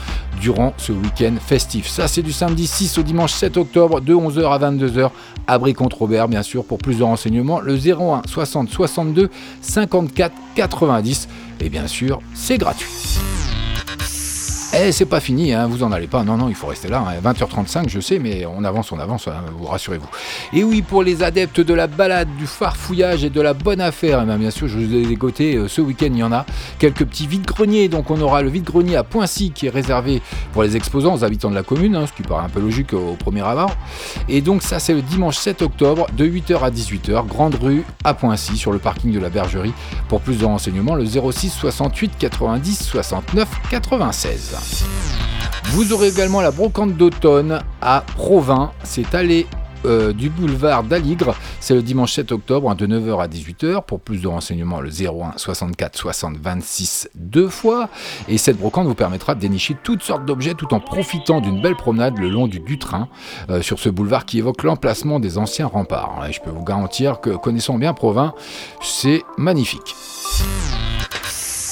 durant 0.40 0.74
ce 0.76 0.92
week-end 0.92 1.34
festif. 1.40 1.88
Ça, 1.88 2.08
c'est 2.08 2.22
du 2.22 2.32
samedi 2.32 2.66
6 2.66 2.98
au 2.98 3.02
dimanche 3.02 3.32
7 3.32 3.56
octobre 3.56 4.00
de 4.00 4.12
11h 4.12 4.52
à 4.52 4.58
22h 4.58 5.10
à 5.46 5.58
contre 5.74 5.98
Robert, 5.98 6.28
bien 6.28 6.42
sûr. 6.42 6.64
Pour 6.64 6.78
plus 6.78 6.98
de 6.98 7.04
renseignements, 7.04 7.35
le 7.60 7.74
01 7.74 8.22
60 8.26 8.68
62 8.68 9.30
54 9.60 10.34
90. 10.54 11.28
Et 11.60 11.68
bien 11.68 11.86
sûr, 11.86 12.20
c'est 12.34 12.58
gratuit. 12.58 12.88
Eh, 14.78 14.92
c'est 14.92 15.06
pas 15.06 15.20
fini, 15.20 15.54
hein, 15.54 15.66
vous 15.66 15.82
en 15.82 15.90
allez 15.90 16.06
pas. 16.06 16.22
Non, 16.22 16.36
non, 16.36 16.50
il 16.50 16.54
faut 16.54 16.66
rester 16.66 16.88
là. 16.88 17.02
20h35, 17.24 17.78
hein. 17.78 17.82
je 17.88 17.98
sais, 17.98 18.18
mais 18.18 18.44
on 18.44 18.62
avance, 18.62 18.92
on 18.92 18.98
avance, 18.98 19.26
hein, 19.26 19.36
vous 19.56 19.64
rassurez-vous. 19.64 20.08
Et 20.52 20.64
oui, 20.64 20.82
pour 20.82 21.02
les 21.02 21.22
adeptes 21.22 21.60
de 21.60 21.72
la 21.72 21.86
balade, 21.86 22.28
du 22.36 22.46
farfouillage 22.46 23.24
et 23.24 23.30
de 23.30 23.40
la 23.40 23.54
bonne 23.54 23.80
affaire, 23.80 24.20
eh 24.22 24.26
bien, 24.26 24.36
bien 24.36 24.50
sûr, 24.50 24.68
je 24.68 24.78
vous 24.78 24.94
ai 24.94 25.06
dégoté 25.06 25.54
euh, 25.54 25.66
ce 25.66 25.80
week-end, 25.80 26.08
il 26.10 26.18
y 26.18 26.22
en 26.22 26.32
a 26.32 26.44
quelques 26.78 27.06
petits 27.06 27.26
vides-greniers. 27.26 27.88
Donc, 27.88 28.10
on 28.10 28.20
aura 28.20 28.42
le 28.42 28.50
vide-grenier 28.50 28.96
à 28.96 29.02
Poincy 29.02 29.50
qui 29.50 29.66
est 29.66 29.70
réservé 29.70 30.20
pour 30.52 30.62
les 30.62 30.76
exposants, 30.76 31.14
aux 31.14 31.24
habitants 31.24 31.50
de 31.50 31.54
la 31.54 31.62
commune, 31.62 32.06
ce 32.06 32.12
qui 32.12 32.22
paraît 32.22 32.44
un 32.44 32.50
peu 32.50 32.60
logique 32.60 32.92
au 32.92 33.14
premier 33.14 33.46
abord. 33.46 33.74
Et 34.28 34.42
donc, 34.42 34.62
ça, 34.62 34.78
c'est 34.78 34.94
le 34.94 35.02
dimanche 35.02 35.38
7 35.38 35.62
octobre, 35.62 36.06
de 36.12 36.26
8h 36.26 36.62
à 36.62 36.70
18h, 36.70 37.26
Grande 37.26 37.54
Rue 37.54 37.82
à 38.04 38.12
Poincy, 38.12 38.58
sur 38.58 38.72
le 38.72 38.78
parking 38.78 39.10
de 39.10 39.20
la 39.20 39.30
Bergerie. 39.30 39.72
Pour 40.08 40.20
plus 40.20 40.36
de 40.36 40.44
renseignements, 40.44 40.96
le 40.96 41.06
06 41.06 41.48
68 41.50 42.12
90 42.18 42.82
69 42.82 43.48
96. 43.70 44.65
Vous 45.72 45.92
aurez 45.92 46.08
également 46.08 46.40
la 46.40 46.50
brocante 46.50 46.96
d'automne 46.96 47.60
à 47.82 48.04
Provins. 48.16 48.72
C'est 48.82 49.14
allé 49.14 49.46
euh, 49.84 50.12
du 50.12 50.30
boulevard 50.30 50.82
d'Aligre. 50.82 51.34
C'est 51.60 51.74
le 51.74 51.82
dimanche 51.82 52.14
7 52.14 52.32
octobre 52.32 52.74
de 52.74 52.86
9h 52.86 53.22
à 53.22 53.28
18h. 53.28 53.84
Pour 53.84 54.00
plus 54.00 54.22
de 54.22 54.26
renseignements, 54.26 54.80
le 54.80 54.88
01 54.88 55.34
64 55.36 55.96
60 55.96 56.36
26 56.38 57.10
deux 57.14 57.48
fois. 57.48 57.88
Et 58.28 58.38
cette 58.38 58.58
brocante 58.58 58.86
vous 58.86 58.94
permettra 58.94 59.34
de 59.34 59.40
dénicher 59.40 59.76
toutes 59.82 60.02
sortes 60.02 60.24
d'objets 60.24 60.54
tout 60.54 60.72
en 60.74 60.80
profitant 60.80 61.40
d'une 61.40 61.60
belle 61.60 61.76
promenade 61.76 62.18
le 62.18 62.28
long 62.28 62.46
du 62.46 62.58
Dutrin 62.58 63.08
euh, 63.50 63.62
sur 63.62 63.78
ce 63.78 63.88
boulevard 63.88 64.24
qui 64.24 64.38
évoque 64.38 64.62
l'emplacement 64.62 65.20
des 65.20 65.38
anciens 65.38 65.66
remparts. 65.66 66.26
Et 66.28 66.32
je 66.32 66.40
peux 66.40 66.50
vous 66.50 66.64
garantir 66.64 67.20
que 67.20 67.30
connaissant 67.30 67.78
bien 67.78 67.92
Provins, 67.92 68.34
c'est 68.80 69.22
magnifique. 69.36 69.94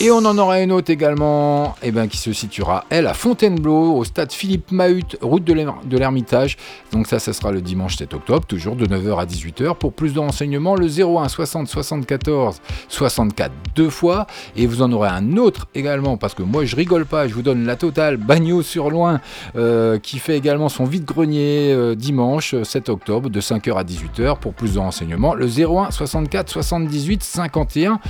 Et 0.05 0.11
on 0.11 0.18
en 0.18 0.36
aura 0.36 0.61
une 0.61 0.70
autre 0.70 0.90
également, 0.90 1.76
eh 1.82 1.90
ben, 1.90 2.09
qui 2.09 2.18
se 2.18 2.30
situera, 2.34 2.84
elle, 2.90 3.07
à 3.07 3.14
Fontainebleau, 3.14 3.96
au 3.96 4.05
stade 4.05 4.32
Philippe 4.32 4.70
Mahut, 4.70 5.16
route 5.22 5.44
de 5.44 5.96
l'Ermitage. 5.96 6.59
Donc 6.92 7.07
ça, 7.07 7.18
ça 7.18 7.32
sera 7.32 7.52
le 7.52 7.62
dimanche 7.62 7.96
7 7.96 8.12
octobre, 8.12 8.44
toujours 8.44 8.76
de 8.76 8.84
9h 8.84 9.18
à 9.18 9.24
18h. 9.24 9.74
Pour 9.76 9.94
plus 9.94 10.12
de 10.12 10.18
renseignements, 10.18 10.74
le 10.74 10.88
01 10.88 11.28
60 11.28 11.68
74 11.68 12.61
64 12.90 13.50
deux 13.74 13.88
fois. 13.88 14.26
Et 14.57 14.66
vous 14.66 14.82
en 14.82 14.92
aurez 14.92 15.09
un 15.09 15.38
autre 15.38 15.68
également, 15.74 16.18
parce 16.18 16.34
que 16.34 16.42
moi, 16.42 16.66
je 16.66 16.76
rigole 16.76 17.07
pas, 17.07 17.26
je 17.26 17.32
vous 17.32 17.40
donne 17.40 17.64
la 17.64 17.76
totale, 17.76 18.18
Bagno 18.18 18.61
sur 18.61 18.90
Loin, 18.90 19.22
euh, 19.57 19.98
qui 19.98 20.18
fait 20.18 20.36
également 20.36 20.68
son 20.68 20.84
vide-grenier 20.84 21.72
euh, 21.72 21.94
dimanche 21.94 22.55
7 22.62 22.90
octobre, 22.90 23.30
de 23.30 23.40
5h 23.40 23.74
à 23.74 23.84
18h. 23.84 24.38
Pour 24.38 24.52
plus 24.52 24.74
de 24.74 24.80
renseignements, 24.80 25.32
le 25.32 25.46
01 25.46 25.92
64 25.92 26.50
78 26.50 27.22
51 27.22 28.00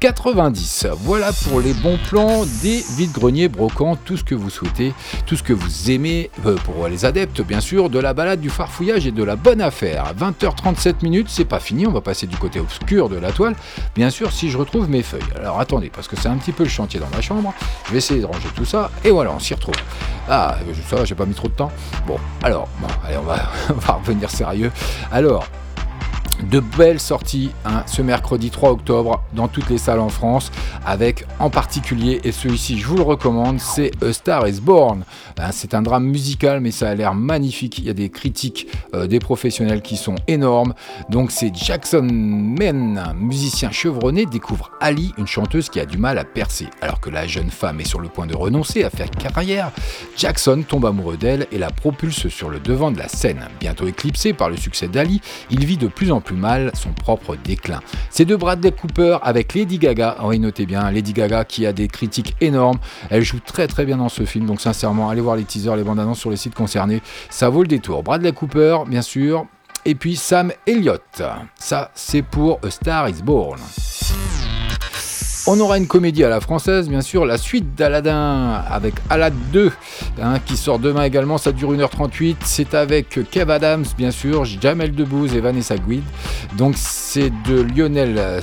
90. 0.00 0.86
Voilà 1.00 1.25
pour 1.32 1.60
les 1.60 1.72
bons 1.72 1.98
plans 2.08 2.44
des 2.62 2.84
vides-greniers 2.96 3.48
brocants, 3.48 3.96
tout 3.96 4.16
ce 4.16 4.24
que 4.24 4.34
vous 4.34 4.50
souhaitez, 4.50 4.94
tout 5.26 5.36
ce 5.36 5.42
que 5.42 5.52
vous 5.52 5.90
aimez, 5.90 6.30
euh, 6.44 6.56
pour 6.56 6.86
les 6.88 7.04
adeptes 7.04 7.40
bien 7.40 7.60
sûr, 7.60 7.90
de 7.90 7.98
la 7.98 8.14
balade, 8.14 8.40
du 8.40 8.50
farfouillage 8.50 9.06
et 9.06 9.12
de 9.12 9.22
la 9.22 9.36
bonne 9.36 9.60
affaire. 9.60 10.12
20h37 10.18 11.02
minutes, 11.02 11.28
c'est 11.28 11.44
pas 11.44 11.60
fini, 11.60 11.86
on 11.86 11.92
va 11.92 12.00
passer 12.00 12.26
du 12.26 12.36
côté 12.36 12.60
obscur 12.60 13.08
de 13.08 13.16
la 13.16 13.32
toile, 13.32 13.56
bien 13.94 14.10
sûr 14.10 14.32
si 14.32 14.50
je 14.50 14.58
retrouve 14.58 14.88
mes 14.88 15.02
feuilles. 15.02 15.22
Alors 15.36 15.58
attendez, 15.58 15.90
parce 15.90 16.08
que 16.08 16.16
c'est 16.16 16.28
un 16.28 16.36
petit 16.36 16.52
peu 16.52 16.62
le 16.62 16.68
chantier 16.68 17.00
dans 17.00 17.10
ma 17.14 17.20
chambre, 17.20 17.52
je 17.86 17.92
vais 17.92 17.98
essayer 17.98 18.20
de 18.20 18.26
ranger 18.26 18.48
tout 18.54 18.64
ça, 18.64 18.90
et 19.04 19.10
voilà, 19.10 19.32
on 19.32 19.38
s'y 19.38 19.54
retrouve. 19.54 19.74
Ah, 20.28 20.56
ça 20.88 20.96
va, 20.96 21.04
j'ai 21.04 21.14
pas 21.14 21.26
mis 21.26 21.34
trop 21.34 21.48
de 21.48 21.54
temps. 21.54 21.70
Bon, 22.06 22.18
alors, 22.42 22.68
bon, 22.80 22.88
allez, 23.06 23.16
on 23.16 23.22
va 23.22 23.92
revenir 23.94 24.28
sérieux. 24.28 24.72
Alors, 25.12 25.46
de 26.42 26.60
belles 26.60 27.00
sorties 27.00 27.50
hein, 27.64 27.82
ce 27.86 28.02
mercredi 28.02 28.50
3 28.50 28.70
octobre 28.70 29.22
dans 29.32 29.48
toutes 29.48 29.70
les 29.70 29.78
salles 29.78 30.00
en 30.00 30.08
France, 30.08 30.50
avec 30.84 31.24
en 31.38 31.50
particulier, 31.50 32.20
et 32.24 32.32
celui-ci 32.32 32.78
je 32.78 32.86
vous 32.86 32.96
le 32.96 33.02
recommande, 33.02 33.60
c'est 33.60 33.90
A 34.02 34.12
Star 34.12 34.46
is 34.48 34.60
Born. 34.60 35.04
Hein, 35.38 35.50
c'est 35.52 35.74
un 35.74 35.82
drame 35.82 36.04
musical, 36.04 36.60
mais 36.60 36.70
ça 36.70 36.88
a 36.88 36.94
l'air 36.94 37.14
magnifique. 37.14 37.78
Il 37.78 37.84
y 37.84 37.90
a 37.90 37.94
des 37.94 38.10
critiques 38.10 38.68
euh, 38.94 39.06
des 39.06 39.18
professionnels 39.18 39.82
qui 39.82 39.96
sont 39.96 40.16
énormes. 40.28 40.74
Donc 41.10 41.30
c'est 41.30 41.54
Jackson 41.54 42.08
Men, 42.10 43.14
musicien 43.18 43.70
chevronné, 43.70 44.26
découvre 44.26 44.70
Ali, 44.80 45.12
une 45.18 45.26
chanteuse 45.26 45.68
qui 45.68 45.80
a 45.80 45.86
du 45.86 45.98
mal 45.98 46.18
à 46.18 46.24
percer. 46.24 46.66
Alors 46.80 47.00
que 47.00 47.10
la 47.10 47.26
jeune 47.26 47.50
femme 47.50 47.80
est 47.80 47.88
sur 47.88 48.00
le 48.00 48.08
point 48.08 48.26
de 48.26 48.36
renoncer 48.36 48.84
à 48.84 48.90
faire 48.90 49.10
carrière, 49.10 49.70
Jackson 50.16 50.64
tombe 50.66 50.86
amoureux 50.86 51.16
d'elle 51.16 51.46
et 51.52 51.58
la 51.58 51.70
propulse 51.70 52.28
sur 52.28 52.50
le 52.50 52.60
devant 52.60 52.90
de 52.90 52.98
la 52.98 53.08
scène. 53.08 53.48
Bientôt 53.60 53.86
éclipsé 53.86 54.32
par 54.32 54.50
le 54.50 54.56
succès 54.56 54.88
d'Ali, 54.88 55.20
il 55.50 55.64
vit 55.64 55.76
de 55.76 55.88
plus 55.88 56.12
en 56.12 56.20
plus 56.20 56.25
mal 56.34 56.70
son 56.74 56.90
propre 56.90 57.36
déclin. 57.36 57.80
C'est 58.10 58.24
de 58.24 58.36
Bradley 58.36 58.72
Cooper 58.72 59.18
avec 59.22 59.54
Lady 59.54 59.78
Gaga. 59.78 60.16
Oui, 60.24 60.38
notez 60.38 60.66
bien, 60.66 60.90
Lady 60.90 61.12
Gaga 61.12 61.44
qui 61.44 61.66
a 61.66 61.72
des 61.72 61.88
critiques 61.88 62.36
énormes. 62.40 62.78
Elle 63.10 63.22
joue 63.22 63.40
très 63.40 63.66
très 63.66 63.84
bien 63.84 63.98
dans 63.98 64.08
ce 64.08 64.24
film, 64.24 64.46
donc 64.46 64.60
sincèrement, 64.60 65.08
allez 65.08 65.20
voir 65.20 65.36
les 65.36 65.44
teasers, 65.44 65.76
les 65.76 65.84
bandes 65.84 66.00
annonces 66.00 66.20
sur 66.20 66.30
les 66.30 66.36
sites 66.36 66.54
concernés. 66.54 67.02
Ça 67.30 67.48
vaut 67.48 67.62
le 67.62 67.68
détour. 67.68 68.02
Bradley 68.02 68.32
Cooper, 68.32 68.78
bien 68.86 69.02
sûr. 69.02 69.46
Et 69.84 69.94
puis 69.94 70.16
Sam 70.16 70.52
Elliott. 70.66 71.22
Ça, 71.58 71.90
c'est 71.94 72.22
pour 72.22 72.58
A 72.64 72.70
Star 72.70 73.08
is 73.08 73.22
Born. 73.22 73.60
On 75.48 75.60
aura 75.60 75.78
une 75.78 75.86
comédie 75.86 76.24
à 76.24 76.28
la 76.28 76.40
française, 76.40 76.88
bien 76.88 77.02
sûr, 77.02 77.24
la 77.24 77.38
suite 77.38 77.76
d'Aladin 77.76 78.64
avec 78.68 78.94
Alad 79.08 79.32
2, 79.52 79.70
hein, 80.20 80.40
qui 80.44 80.56
sort 80.56 80.80
demain 80.80 81.04
également, 81.04 81.38
ça 81.38 81.52
dure 81.52 81.72
1h38. 81.72 82.34
C'est 82.44 82.74
avec 82.74 83.20
Kev 83.30 83.52
Adams, 83.52 83.84
bien 83.96 84.10
sûr, 84.10 84.44
Jamel 84.44 84.92
Debbouze 84.92 85.36
et 85.36 85.40
Vanessa 85.40 85.76
Guid. 85.76 86.02
Donc 86.58 86.74
c'est 86.76 87.30
de 87.46 87.62
Lionel 87.62 88.42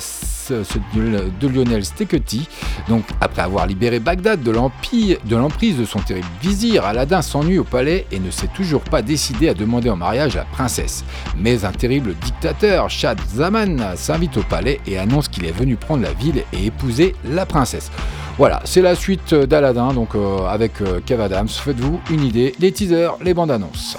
de 0.52 1.48
Lionel 1.48 1.86
Steketi. 1.86 2.48
Donc, 2.88 3.04
après 3.22 3.41
avoir 3.41 3.68
libéré 3.68 4.00
Bagdad 4.00 4.41
de 4.41 4.52
l'emprise 4.52 5.78
de 5.78 5.86
son 5.86 6.00
terrible 6.00 6.28
vizir, 6.41 6.86
Aladdin 6.86 7.22
s'ennuie 7.22 7.60
au 7.60 7.64
palais 7.64 8.06
et 8.12 8.20
ne 8.20 8.32
s'est 8.32 8.50
toujours 8.54 8.82
pas 8.82 9.02
décidé 9.02 9.50
à 9.50 9.54
demander 9.54 9.89
en 9.89 9.96
mariage 9.96 10.36
la 10.36 10.46
princesse. 10.46 11.04
Mais 11.38 11.66
un 11.66 11.72
terrible 11.72 12.16
dictateur, 12.16 12.89
Shah 12.89 13.16
Zaman, 13.36 13.96
s'invite 13.96 14.38
au 14.38 14.44
palais 14.44 14.80
et 14.88 14.98
annonce 14.98 15.28
qu'il 15.28 15.46
est 15.46 15.52
venu 15.52 15.76
prendre 15.76 16.04
la 16.04 16.14
ville 16.14 16.44
et 16.54 16.66
épouser 16.66 17.16
la 17.26 17.46
princesse. 17.46 17.91
Voilà, 18.38 18.62
c'est 18.66 18.82
la 18.82 18.96
suite 18.96 19.36
d'Aladdin, 19.36 19.94
donc 19.94 20.16
euh, 20.16 20.48
avec 20.48 20.82
euh, 20.82 21.00
Kev 21.06 21.22
Adams. 21.22 21.48
Faites-vous 21.48 22.02
une 22.10 22.24
idée, 22.24 22.56
les 22.60 22.72
teasers, 22.72 23.16
les 23.22 23.34
bandes 23.36 23.52
annonces. 23.52 23.96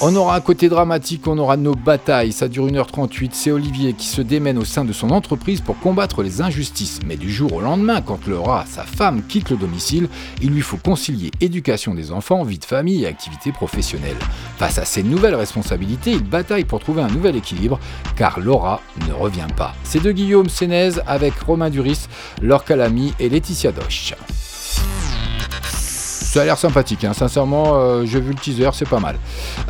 On 0.00 0.14
aura 0.14 0.36
un 0.36 0.40
côté 0.40 0.68
dramatique, 0.68 1.26
on 1.26 1.38
aura 1.38 1.56
nos 1.56 1.74
batailles, 1.74 2.30
ça 2.30 2.46
dure 2.46 2.68
1h38, 2.68 3.30
c'est 3.32 3.50
Olivier 3.50 3.94
qui 3.94 4.06
se 4.06 4.22
démène 4.22 4.56
au 4.56 4.64
sein 4.64 4.84
de 4.84 4.92
son 4.92 5.10
entreprise 5.10 5.60
pour 5.60 5.76
combattre 5.80 6.22
les 6.22 6.40
injustices. 6.40 7.00
Mais 7.04 7.16
du 7.16 7.32
jour 7.32 7.52
au 7.52 7.60
lendemain, 7.60 8.00
quand 8.00 8.24
Laura, 8.28 8.64
sa 8.64 8.84
femme, 8.84 9.24
quitte 9.26 9.50
le 9.50 9.56
domicile, 9.56 10.08
il 10.40 10.50
lui 10.50 10.60
faut 10.60 10.76
concilier 10.76 11.32
éducation 11.40 11.94
des 11.94 12.12
enfants, 12.12 12.44
vie 12.44 12.60
de 12.60 12.64
famille 12.64 13.02
et 13.02 13.08
activité 13.08 13.50
professionnelle. 13.50 14.16
Face 14.56 14.78
à 14.78 14.84
ces 14.84 15.02
nouvelles 15.02 15.34
responsabilités, 15.34 16.12
il 16.12 16.22
bataille 16.22 16.64
pour 16.64 16.78
trouver 16.78 17.02
un 17.02 17.08
nouvel 17.08 17.34
équilibre, 17.34 17.80
car 18.14 18.38
Laura 18.38 18.80
ne 19.08 19.12
revient 19.12 19.48
pas. 19.56 19.74
C'est 19.82 20.02
de 20.02 20.12
Guillaume 20.12 20.48
Sénez 20.48 20.90
avec 21.08 21.34
Romain 21.40 21.70
Duris, 21.70 22.06
Laure 22.40 22.64
Calamy 22.64 23.14
et 23.18 23.28
Laetitia 23.28 23.72
Doche. 23.72 24.14
Ça 26.28 26.42
a 26.42 26.44
l'air 26.44 26.58
sympathique, 26.58 27.04
hein. 27.04 27.14
sincèrement, 27.14 27.76
euh, 27.76 28.04
j'ai 28.04 28.20
vu 28.20 28.32
le 28.32 28.38
teaser, 28.38 28.68
c'est 28.74 28.86
pas 28.86 29.00
mal. 29.00 29.16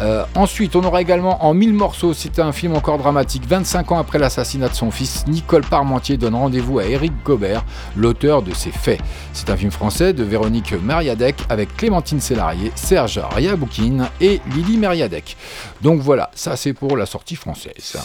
Euh, 0.00 0.24
ensuite, 0.34 0.74
on 0.74 0.82
aura 0.82 1.00
également 1.00 1.46
En 1.46 1.54
mille 1.54 1.72
morceaux, 1.72 2.14
c'est 2.14 2.40
un 2.40 2.50
film 2.50 2.74
encore 2.74 2.98
dramatique. 2.98 3.44
25 3.46 3.92
ans 3.92 3.98
après 3.98 4.18
l'assassinat 4.18 4.68
de 4.68 4.74
son 4.74 4.90
fils, 4.90 5.24
Nicole 5.28 5.62
Parmentier 5.62 6.16
donne 6.16 6.34
rendez-vous 6.34 6.80
à 6.80 6.84
Éric 6.86 7.12
Gobert, 7.24 7.64
l'auteur 7.96 8.42
de 8.42 8.52
ces 8.52 8.72
faits. 8.72 8.98
C'est 9.32 9.50
un 9.50 9.56
film 9.56 9.70
français 9.70 10.12
de 10.12 10.24
Véronique 10.24 10.72
Meriadec 10.82 11.36
avec 11.48 11.76
Clémentine 11.76 12.20
Sélarié, 12.20 12.72
Serge 12.74 13.20
Riaboukine 13.36 14.08
et 14.20 14.40
Lily 14.52 14.78
Meriadec. 14.78 15.36
Donc 15.80 16.00
voilà, 16.00 16.28
ça 16.34 16.56
c'est 16.56 16.72
pour 16.72 16.96
la 16.96 17.06
sortie 17.06 17.36
française. 17.36 17.96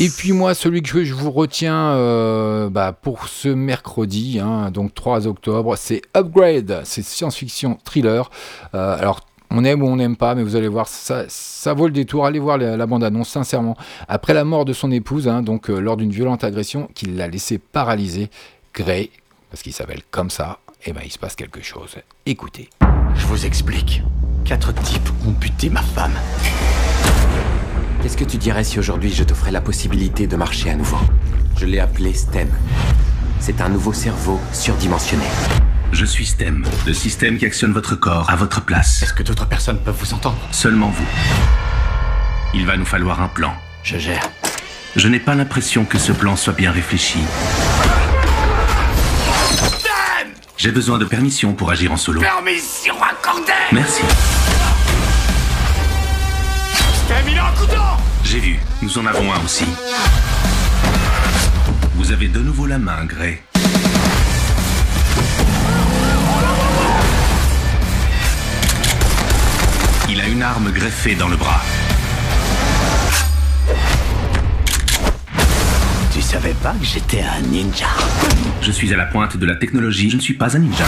Et 0.00 0.08
puis 0.10 0.32
moi, 0.32 0.54
celui 0.54 0.82
que 0.82 1.04
je 1.04 1.12
vous 1.12 1.32
retiens 1.32 1.90
euh, 1.90 2.70
bah, 2.70 2.92
pour 2.92 3.26
ce 3.26 3.48
mercredi, 3.48 4.38
hein, 4.38 4.70
donc 4.70 4.94
3 4.94 5.26
octobre, 5.26 5.74
c'est 5.76 6.02
Upgrade, 6.16 6.82
c'est 6.84 7.02
science-fiction 7.02 7.78
thriller. 7.84 8.30
Euh, 8.74 8.96
alors 8.96 9.20
on 9.50 9.64
aime 9.64 9.82
ou 9.82 9.86
on 9.86 9.96
n'aime 9.96 10.16
pas, 10.16 10.36
mais 10.36 10.44
vous 10.44 10.54
allez 10.54 10.68
voir, 10.68 10.86
ça, 10.86 11.26
vaut 11.74 11.86
le 11.86 11.92
détour. 11.92 12.26
Allez 12.26 12.38
voir 12.38 12.58
la, 12.58 12.86
bande-annonce, 12.86 13.30
sincèrement. 13.30 13.76
Après 14.06 14.34
la 14.34 14.44
mort 14.44 14.64
de 14.64 14.72
son 14.72 14.92
épouse, 14.92 15.26
hein, 15.26 15.42
donc 15.42 15.68
euh, 15.68 15.80
lors 15.80 15.96
d'une 15.96 16.10
violente 16.10 16.44
agression 16.44 16.88
qui 16.94 17.06
l'a 17.06 17.26
laissé 17.26 17.58
paralysé, 17.58 18.30
Gray, 18.74 19.10
parce 19.50 19.62
qu'il 19.62 19.72
s'appelle 19.72 20.02
comme 20.12 20.30
ça, 20.30 20.60
et 20.84 20.90
eh 20.90 20.92
ben 20.92 21.00
il 21.04 21.10
se 21.10 21.18
passe 21.18 21.34
quelque 21.34 21.62
chose. 21.62 21.96
Écoutez. 22.24 22.70
Je 23.16 23.26
vous 23.26 23.46
explique. 23.46 24.02
Quatre 24.44 24.72
types 24.74 25.08
ont 25.26 25.32
buté 25.32 25.70
ma 25.70 25.82
femme. 25.82 26.14
Qu'est-ce 28.02 28.16
que 28.16 28.24
tu 28.24 28.36
dirais 28.36 28.62
si 28.62 28.78
aujourd'hui 28.78 29.12
je 29.12 29.24
t'offrais 29.24 29.50
la 29.50 29.60
possibilité 29.60 30.26
de 30.26 30.36
marcher 30.36 30.70
à 30.70 30.76
nouveau? 30.76 30.98
Je 31.56 31.66
l'ai 31.66 31.80
appelé 31.80 32.14
STEM. 32.14 32.48
C'est 33.40 33.60
un 33.60 33.68
nouveau 33.68 33.92
cerveau 33.92 34.40
surdimensionné. 34.52 35.24
Je 35.92 36.04
suis 36.04 36.26
STEM, 36.26 36.64
le 36.86 36.92
système 36.92 37.38
qui 37.38 37.46
actionne 37.46 37.72
votre 37.72 37.96
corps 37.96 38.30
à 38.30 38.36
votre 38.36 38.60
place. 38.60 39.02
Est-ce 39.02 39.14
que 39.14 39.22
d'autres 39.24 39.46
personnes 39.46 39.78
peuvent 39.80 39.96
vous 39.98 40.14
entendre? 40.14 40.38
Seulement 40.52 40.90
vous. 40.90 41.06
Il 42.54 42.66
va 42.66 42.76
nous 42.76 42.84
falloir 42.84 43.20
un 43.20 43.28
plan. 43.28 43.52
Je 43.82 43.98
gère. 43.98 44.22
Je 44.94 45.08
n'ai 45.08 45.20
pas 45.20 45.34
l'impression 45.34 45.84
que 45.84 45.98
ce 45.98 46.12
plan 46.12 46.36
soit 46.36 46.52
bien 46.52 46.70
réfléchi. 46.70 47.18
J'ai 50.56 50.70
besoin 50.70 50.98
de 50.98 51.04
permission 51.04 51.52
pour 51.52 51.70
agir 51.70 51.92
en 51.92 51.96
solo. 51.96 52.20
Permission 52.20 52.94
accordée 53.02 53.52
Merci. 53.72 54.02
J'ai 58.24 58.40
vu, 58.40 58.58
nous 58.82 58.98
en 58.98 59.06
avons 59.06 59.32
un 59.32 59.42
aussi. 59.44 59.64
Vous 61.94 62.12
avez 62.12 62.28
de 62.28 62.40
nouveau 62.40 62.66
la 62.66 62.78
main, 62.78 63.04
Gray. 63.06 63.40
Il 70.10 70.20
a 70.20 70.26
une 70.26 70.42
arme 70.42 70.70
greffée 70.70 71.14
dans 71.14 71.28
le 71.28 71.36
bras. 71.36 71.62
Tu 76.12 76.20
savais 76.20 76.54
pas 76.62 76.74
que 76.78 76.84
j'étais 76.84 77.22
un 77.22 77.40
ninja? 77.40 77.86
Je 78.60 78.70
suis 78.70 78.92
à 78.92 78.96
la 78.98 79.06
pointe 79.06 79.36
de 79.36 79.46
la 79.46 79.56
technologie, 79.56 80.10
je 80.10 80.16
ne 80.16 80.20
suis 80.20 80.34
pas 80.34 80.54
un 80.56 80.60
ninja. 80.60 80.84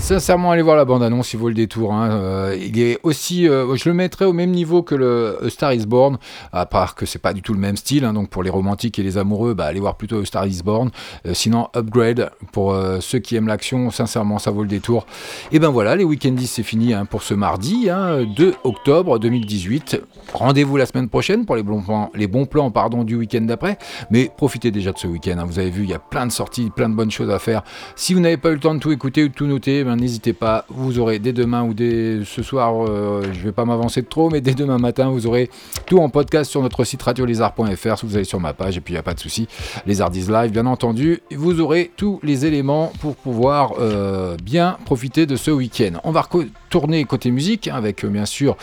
Sincèrement, 0.00 0.50
allez 0.50 0.62
voir 0.62 0.76
la 0.76 0.86
bande-annonce, 0.86 1.34
il 1.34 1.38
vaut 1.38 1.48
le 1.48 1.54
détour. 1.54 1.92
Hein. 1.92 2.10
Euh, 2.10 2.58
il 2.58 2.80
est 2.80 2.98
aussi, 3.02 3.46
euh, 3.46 3.76
je 3.76 3.88
le 3.88 3.94
mettrais 3.94 4.24
au 4.24 4.32
même 4.32 4.50
niveau 4.50 4.82
que 4.82 4.94
le 4.94 5.38
Star 5.50 5.74
is 5.74 5.86
Born, 5.86 6.18
à 6.52 6.64
part 6.64 6.94
que 6.94 7.04
c'est 7.04 7.18
pas 7.18 7.34
du 7.34 7.42
tout 7.42 7.52
le 7.52 7.60
même 7.60 7.76
style. 7.76 8.04
Hein. 8.04 8.14
donc 8.14 8.30
pour 8.30 8.42
les 8.42 8.50
romantiques 8.50 8.98
et 8.98 9.02
les 9.02 9.18
amoureux, 9.18 9.52
bah, 9.52 9.66
allez 9.66 9.78
voir 9.78 9.96
plutôt 9.96 10.24
Star 10.24 10.46
is 10.46 10.62
Born. 10.64 10.90
Euh, 11.26 11.34
sinon, 11.34 11.68
Upgrade 11.76 12.30
pour 12.50 12.74
ceux 13.00 13.18
qui 13.18 13.36
aiment 13.36 13.46
l'action, 13.46 13.90
sincèrement, 13.90 14.38
ça 14.38 14.50
vaut 14.50 14.62
le 14.62 14.68
détour. 14.68 15.06
Et 15.52 15.58
ben 15.58 15.68
voilà, 15.68 15.94
les 15.94 16.04
week-endis 16.04 16.46
c'est 16.46 16.62
fini 16.62 16.94
hein, 16.94 17.04
pour 17.04 17.22
ce 17.22 17.34
mardi, 17.34 17.88
2 18.36 18.54
octobre 18.64 19.18
2018. 19.18 20.00
Rendez-vous 20.32 20.76
la 20.76 20.86
semaine 20.86 21.08
prochaine 21.08 21.44
pour 21.44 21.56
les 21.56 21.62
bons 21.62 22.46
plans, 22.46 22.70
du 23.04 23.16
week-end 23.16 23.42
d'après. 23.42 23.78
Mais 24.10 24.30
profitez 24.34 24.70
déjà 24.70 24.92
de 24.92 24.98
ce 24.98 25.06
week-end. 25.06 25.44
Vous 25.46 25.58
avez 25.58 25.70
vu, 25.70 25.84
il 25.84 25.90
y 25.90 25.94
a 25.94 25.98
plein 25.98 26.26
de 26.26 26.32
sorties, 26.32 26.70
plein 26.70 26.88
de 26.88 26.94
bonnes 26.94 27.10
choses 27.10 27.30
à 27.30 27.38
faire. 27.38 27.62
Si 27.94 28.14
vous 28.14 28.20
n'avez 28.20 28.38
pas 28.38 28.50
eu 28.50 28.54
le 28.54 28.60
temps 28.60 28.74
de 28.74 28.80
tout 28.80 28.90
écouter 28.90 29.24
ou 29.24 29.28
de 29.28 29.34
tout 29.34 29.46
noter, 29.46 29.84
n'hésitez 29.96 30.32
pas, 30.32 30.64
vous 30.68 30.98
aurez 30.98 31.18
dès 31.18 31.32
demain 31.32 31.62
ou 31.62 31.74
dès 31.74 32.20
ce 32.24 32.42
soir, 32.42 32.84
euh, 32.86 33.22
je 33.32 33.40
vais 33.40 33.52
pas 33.52 33.64
m'avancer 33.64 34.02
trop, 34.02 34.30
mais 34.30 34.40
dès 34.40 34.54
demain 34.54 34.78
matin, 34.78 35.10
vous 35.10 35.26
aurez 35.26 35.50
tout 35.86 35.98
en 35.98 36.08
podcast 36.08 36.50
sur 36.50 36.62
notre 36.62 36.84
site 36.84 37.02
radiolézard.fr. 37.02 37.98
Si 37.98 38.06
vous 38.06 38.16
allez 38.16 38.24
sur 38.24 38.40
ma 38.40 38.52
page, 38.52 38.76
et 38.76 38.80
puis 38.80 38.92
il 38.92 38.96
n'y 38.96 39.00
a 39.00 39.02
pas 39.02 39.14
de 39.14 39.20
souci, 39.20 39.48
les 39.86 40.00
Ardis 40.00 40.26
Live, 40.28 40.52
bien 40.52 40.66
entendu, 40.66 41.20
vous 41.34 41.60
aurez 41.60 41.90
tous 41.96 42.20
les 42.22 42.46
éléments 42.46 42.92
pour 43.00 43.16
pouvoir 43.16 43.74
euh, 43.78 44.36
bien 44.42 44.76
profiter 44.84 45.26
de 45.26 45.36
ce 45.36 45.50
week-end. 45.50 46.00
On 46.04 46.12
va 46.12 46.22
retourner 46.22 47.04
côté 47.04 47.30
musique 47.30 47.68
hein, 47.68 47.74
avec 47.74 48.04
bien 48.04 48.26
sûr 48.26 48.56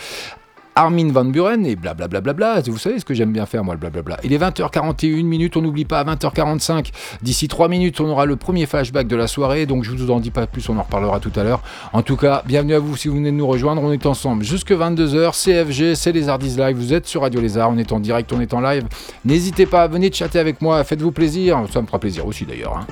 Armin 0.78 1.10
Van 1.10 1.24
Buren 1.24 1.66
et 1.66 1.74
blablabla. 1.74 2.20
Bla 2.20 2.32
bla 2.32 2.60
bla. 2.60 2.62
Vous 2.70 2.78
savez 2.78 3.00
ce 3.00 3.04
que 3.04 3.12
j'aime 3.12 3.32
bien 3.32 3.46
faire, 3.46 3.64
moi, 3.64 3.74
le 3.74 3.80
blablabla. 3.80 4.18
Il 4.22 4.32
est 4.32 4.38
20h41 4.38 5.24
minutes, 5.24 5.56
on 5.56 5.62
n'oublie 5.62 5.84
pas, 5.84 5.98
à 5.98 6.04
20h45, 6.04 6.92
d'ici 7.20 7.48
3 7.48 7.66
minutes, 7.66 8.00
on 8.00 8.08
aura 8.08 8.26
le 8.26 8.36
premier 8.36 8.64
flashback 8.64 9.08
de 9.08 9.16
la 9.16 9.26
soirée, 9.26 9.66
donc 9.66 9.82
je 9.82 9.90
vous 9.90 10.08
en 10.12 10.20
dis 10.20 10.30
pas 10.30 10.46
plus, 10.46 10.68
on 10.68 10.78
en 10.78 10.82
reparlera 10.82 11.18
tout 11.18 11.32
à 11.34 11.42
l'heure. 11.42 11.62
En 11.92 12.02
tout 12.02 12.16
cas, 12.16 12.44
bienvenue 12.46 12.74
à 12.74 12.78
vous 12.78 12.96
si 12.96 13.08
vous 13.08 13.16
venez 13.16 13.32
de 13.32 13.36
nous 13.36 13.46
rejoindre, 13.46 13.82
on 13.82 13.90
est 13.90 14.06
ensemble 14.06 14.44
jusque 14.44 14.70
22h, 14.70 15.32
CFG, 15.32 15.96
c'est 15.96 16.12
les 16.12 16.28
Ardis 16.28 16.56
Live, 16.56 16.76
vous 16.76 16.94
êtes 16.94 17.08
sur 17.08 17.22
Radio 17.22 17.40
Lézard, 17.40 17.70
on 17.70 17.78
est 17.78 17.90
en 17.90 17.98
direct, 17.98 18.32
on 18.32 18.40
est 18.40 18.54
en 18.54 18.60
live. 18.60 18.84
N'hésitez 19.24 19.66
pas, 19.66 19.88
venez 19.88 20.12
chatter 20.12 20.38
avec 20.38 20.62
moi, 20.62 20.84
faites-vous 20.84 21.10
plaisir, 21.10 21.58
ça 21.72 21.82
me 21.82 21.86
fera 21.86 21.98
plaisir 21.98 22.24
aussi 22.24 22.44
d'ailleurs. 22.44 22.76
Hein. 22.76 22.86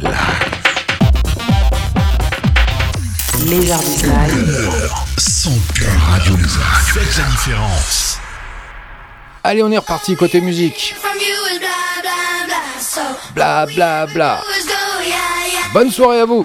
Live. 0.00 0.45
Lézard 3.46 3.80
Live. 4.02 4.90
Son 5.18 5.52
cœur 5.78 6.00
Radio. 6.10 6.34
Faites 6.36 7.16
la 7.16 7.30
différence. 7.30 8.18
Allez, 9.44 9.62
on 9.62 9.70
est 9.70 9.78
reparti 9.78 10.16
côté 10.16 10.40
musique. 10.40 10.96
Bla 13.34 13.66
bla 13.66 14.06
bla. 14.06 14.42
Bonne 15.72 15.92
soirée 15.92 16.20
à 16.20 16.24
vous. 16.24 16.44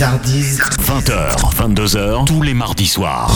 Les 0.00 0.06
Hardies. 0.06 0.58
20h, 0.78 1.36
22h, 1.58 2.24
tous 2.24 2.40
les 2.40 2.54
mardis 2.54 2.86
soirs. 2.86 3.30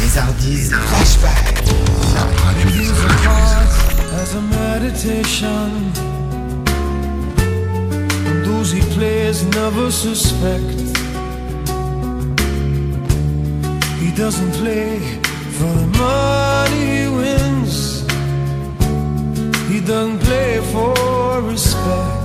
Les 0.00 0.18
Hardies. 0.18 0.70
Flashback. 0.70 1.62
As 4.22 4.34
a 4.34 4.40
meditation, 4.40 5.92
and 8.26 8.46
those 8.46 8.72
he 8.72 8.80
plays 8.94 9.44
never 9.54 9.90
suspect. 9.90 10.80
He 14.00 14.10
doesn't 14.16 14.52
play 14.52 14.98
for 15.58 15.74
the 15.74 15.88
money 15.98 17.02
he 17.02 17.08
wins. 17.08 18.02
He 19.68 19.80
doesn't 19.82 20.20
play 20.20 20.58
for 20.72 21.42
respect. 21.42 22.15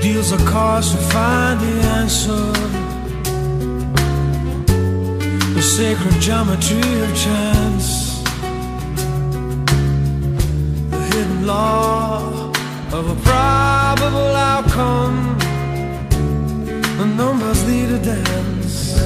Deals 0.00 0.32
a 0.32 0.38
cards 0.46 0.92
to 0.92 0.96
find 0.96 1.60
the 1.60 1.74
answer. 1.98 2.52
The 5.54 5.62
sacred 5.62 6.20
geometry 6.20 7.00
of 7.04 7.10
chance. 7.14 8.22
The 10.90 11.00
hidden 11.12 11.46
law 11.46 12.50
of 12.92 13.10
a 13.10 13.16
probable 13.28 14.34
outcome. 14.52 15.36
The 16.98 17.06
numbers 17.06 17.66
lead 17.66 17.90
a 17.90 17.98
dance. 18.02 18.98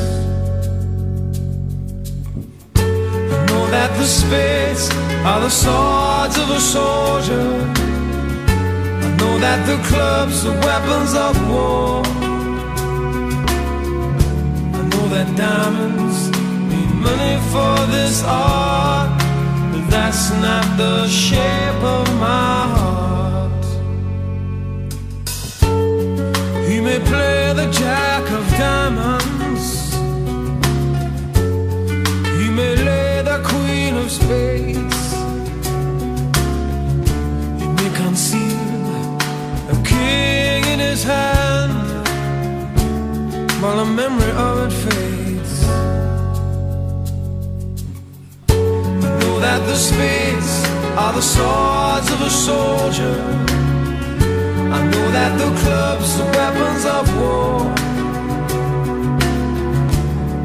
I 2.77 3.47
know 3.47 3.67
that 3.77 3.91
the 3.99 4.07
spades 4.07 4.91
are 5.25 5.41
the 5.41 5.51
swords 5.51 6.39
of 6.39 6.51
a 6.51 6.61
soldier. 6.61 7.94
Know 9.25 9.39
that 9.39 9.65
the 9.67 9.79
clubs 9.89 10.45
are 10.45 10.59
weapons 10.69 11.15
of 11.15 11.35
war. 11.49 12.03
I 14.79 14.83
know 14.91 15.07
that 15.15 15.29
diamonds 15.35 16.19
need 16.71 16.91
money 17.09 17.37
for 17.53 17.75
this 17.95 18.23
art, 18.27 19.09
but 19.73 19.85
that's 19.89 20.31
not 20.47 20.67
the 20.77 21.09
shape 21.09 21.83
of 21.97 22.07
my 22.27 22.59
heart. 22.77 23.65
He 26.69 26.77
may 26.87 27.01
play 27.11 27.55
the 27.61 27.69
jack 27.81 28.25
of 28.39 28.45
diamonds. 28.59 29.67
He 32.39 32.47
may 32.59 32.75
lay 32.89 33.23
the 33.31 33.39
queen 33.51 33.97
of 33.97 34.11
spades. 34.11 35.03
He 37.61 37.67
may 37.79 37.91
conceal 38.03 38.44
king 39.95 40.65
in 40.75 40.79
his 40.79 41.03
hand 41.05 41.73
while 43.61 43.79
the 43.83 43.91
memory 44.01 44.33
of 44.47 44.55
it 44.67 44.75
fades. 44.85 45.55
I 49.07 49.11
know 49.21 49.35
that 49.47 49.61
the 49.71 49.77
spades 49.89 50.53
are 51.03 51.13
the 51.13 51.27
swords 51.35 52.09
of 52.15 52.21
a 52.21 52.33
soldier. 52.49 53.17
I 54.77 54.81
know 54.93 55.07
that 55.19 55.33
the 55.43 55.51
clubs 55.63 56.11
are 56.21 56.31
weapons 56.39 56.85
of 56.97 57.05
war. 57.19 57.61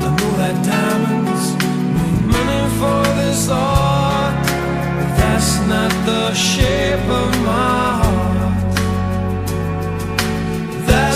I 0.06 0.10
know 0.18 0.32
that 0.42 0.56
diamonds 0.74 1.46
need 1.98 2.24
money 2.36 2.64
for 2.80 3.02
this 3.20 3.50
art, 3.50 4.36
but 4.98 5.10
that's 5.20 5.52
not 5.74 5.92
the 6.06 6.34
shape 6.34 7.08
of 7.22 7.30
my 7.46 7.78
heart. 8.00 8.09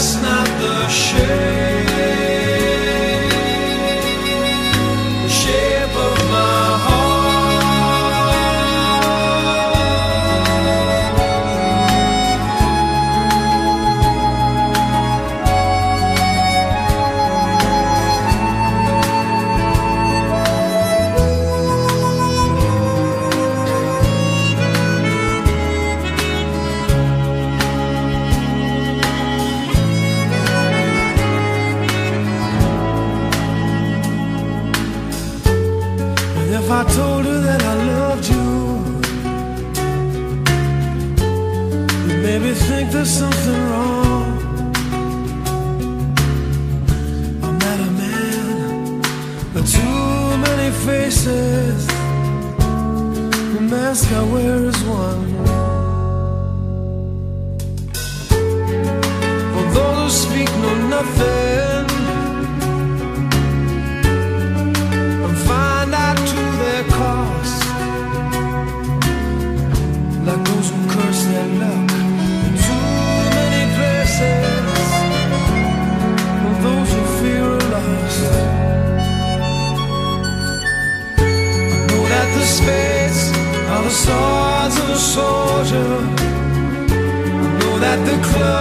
That's 0.03 0.21
not 0.21 0.45
the 0.59 0.89
shape, 0.89 2.52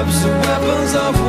clubs 0.02 0.24
weapons 0.24 0.94
of 0.94 1.21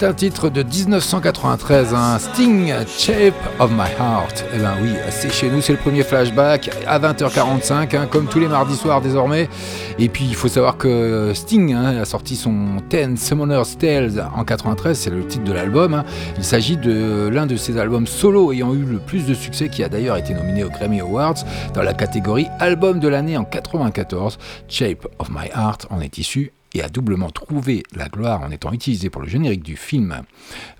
C'est 0.00 0.06
un 0.06 0.14
titre 0.14 0.48
de 0.48 0.62
1993, 0.62 1.92
un 1.92 2.18
Sting, 2.18 2.72
Shape 2.86 3.34
of 3.58 3.70
My 3.70 3.90
Heart. 3.98 4.46
Eh 4.54 4.58
ben 4.58 4.72
oui, 4.80 4.92
c'est 5.10 5.30
chez 5.30 5.50
nous, 5.50 5.60
c'est 5.60 5.72
le 5.74 5.78
premier 5.78 6.02
flashback 6.04 6.70
à 6.86 6.98
20h45, 6.98 7.94
hein, 7.94 8.06
comme 8.10 8.24
tous 8.24 8.38
les 8.40 8.48
mardis 8.48 8.76
soirs 8.76 9.02
désormais. 9.02 9.50
Et 9.98 10.08
puis 10.08 10.24
il 10.24 10.34
faut 10.34 10.48
savoir 10.48 10.78
que 10.78 11.32
Sting 11.34 11.74
hein, 11.74 11.98
a 12.00 12.06
sorti 12.06 12.36
son 12.36 12.78
Ten 12.88 13.18
Summoner's 13.18 13.76
Tales 13.76 14.26
en 14.34 14.42
93, 14.42 14.98
c'est 14.98 15.10
le 15.10 15.26
titre 15.26 15.44
de 15.44 15.52
l'album. 15.52 15.92
hein. 15.92 16.06
Il 16.38 16.44
s'agit 16.44 16.78
de 16.78 17.28
l'un 17.28 17.44
de 17.44 17.56
ses 17.56 17.76
albums 17.76 18.06
solo 18.06 18.52
ayant 18.52 18.72
eu 18.72 18.84
le 18.84 19.00
plus 19.00 19.26
de 19.26 19.34
succès, 19.34 19.68
qui 19.68 19.84
a 19.84 19.90
d'ailleurs 19.90 20.16
été 20.16 20.32
nominé 20.32 20.64
aux 20.64 20.70
Grammy 20.70 21.02
Awards 21.02 21.44
dans 21.74 21.82
la 21.82 21.92
catégorie 21.92 22.46
Album 22.58 23.00
de 23.00 23.08
l'année 23.08 23.36
en 23.36 23.44
94. 23.44 24.38
Shape 24.66 25.06
of 25.18 25.28
My 25.28 25.48
Heart 25.54 25.88
en 25.90 26.00
est 26.00 26.16
issu 26.16 26.52
et 26.74 26.82
a 26.82 26.88
doublement 26.88 27.30
trouvé 27.30 27.82
la 27.94 28.08
gloire 28.08 28.42
en 28.42 28.50
étant 28.50 28.72
utilisé 28.72 29.10
pour 29.10 29.22
le 29.22 29.28
générique 29.28 29.62
du 29.62 29.76
film, 29.76 30.22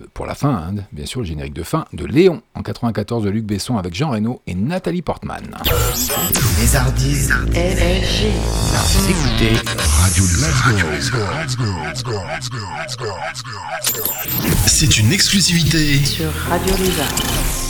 euh, 0.01 0.07
pour 0.14 0.26
la 0.26 0.34
fin, 0.34 0.51
hein, 0.51 0.74
bien 0.93 1.07
sûr, 1.07 1.20
le 1.20 1.26
générique 1.26 1.55
de 1.55 1.62
fin 1.62 1.84
de 1.93 2.05
Léon 2.05 2.43
en 2.55 2.62
94 2.62 3.24
de 3.24 3.30
Luc 3.30 3.45
Besson 3.45 3.76
avec 3.76 3.95
Jean 3.95 4.11
Reno 4.11 4.43
et 4.47 4.55
Nathalie 4.55 5.03
Portman. 5.03 5.43
Les. 7.53 8.32
Vous 8.72 9.11
écoutez 9.11 9.57
Radio 10.01 10.24
C'est 14.66 14.99
une 14.99 15.12
exclusivité 15.12 16.05
Sur 16.05 16.32
Radio 16.49 16.74
Lézard. 16.76 17.70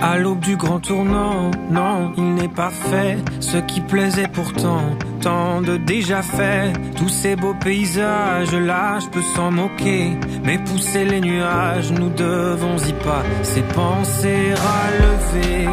À 0.00 0.16
l'aube 0.16 0.40
du 0.40 0.56
grand 0.56 0.78
tournant, 0.78 1.50
non, 1.70 2.12
il 2.16 2.34
n'est 2.34 2.48
pas 2.48 2.70
fait 2.70 3.18
ce 3.40 3.56
qui 3.56 3.80
plaisait 3.80 4.28
pourtant, 4.28 4.96
tant 5.20 5.60
de 5.60 5.76
déjà 5.76 6.22
fait. 6.22 6.72
Tous 6.96 7.08
ces 7.08 7.34
beaux 7.34 7.54
paysages, 7.54 8.54
là, 8.54 9.00
je 9.00 9.08
peux 9.08 9.22
s'en 9.34 9.50
moquer, 9.50 10.16
mais 10.44 10.58
pousser 10.58 11.04
les 11.04 11.20
nuages, 11.20 11.90
nous 11.90 12.10
devons 12.10 12.78
y 12.78 12.92
pas, 12.92 13.24
c'est 13.42 13.66
penser 13.72 14.52
à 14.52 14.90
lever 15.02 15.68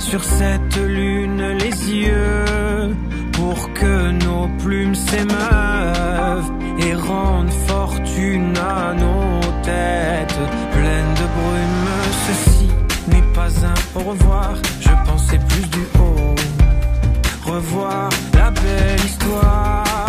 sur 0.00 0.24
cette 0.24 0.76
lune 0.76 1.56
les 1.60 1.92
yeux 1.92 2.96
pour 3.32 3.72
que 3.72 4.10
nos 4.24 4.48
plumes 4.64 4.96
s'émeuvent 4.96 6.52
et 6.80 6.94
rendent 6.94 7.52
fortune 7.68 8.52
à 8.58 8.94
nos 8.94 9.40
têtes 9.62 10.38
pleines 10.72 11.14
de 11.14 11.26
brume. 11.36 12.53
N'est 13.08 13.22
pas 13.34 13.48
un 13.66 14.00
au 14.00 14.10
revoir, 14.10 14.54
je 14.80 14.90
pensais 15.06 15.38
plus 15.38 15.66
du 15.68 15.80
haut. 15.98 16.34
Revoir 17.44 18.08
la 18.34 18.50
belle 18.50 19.04
histoire 19.04 20.03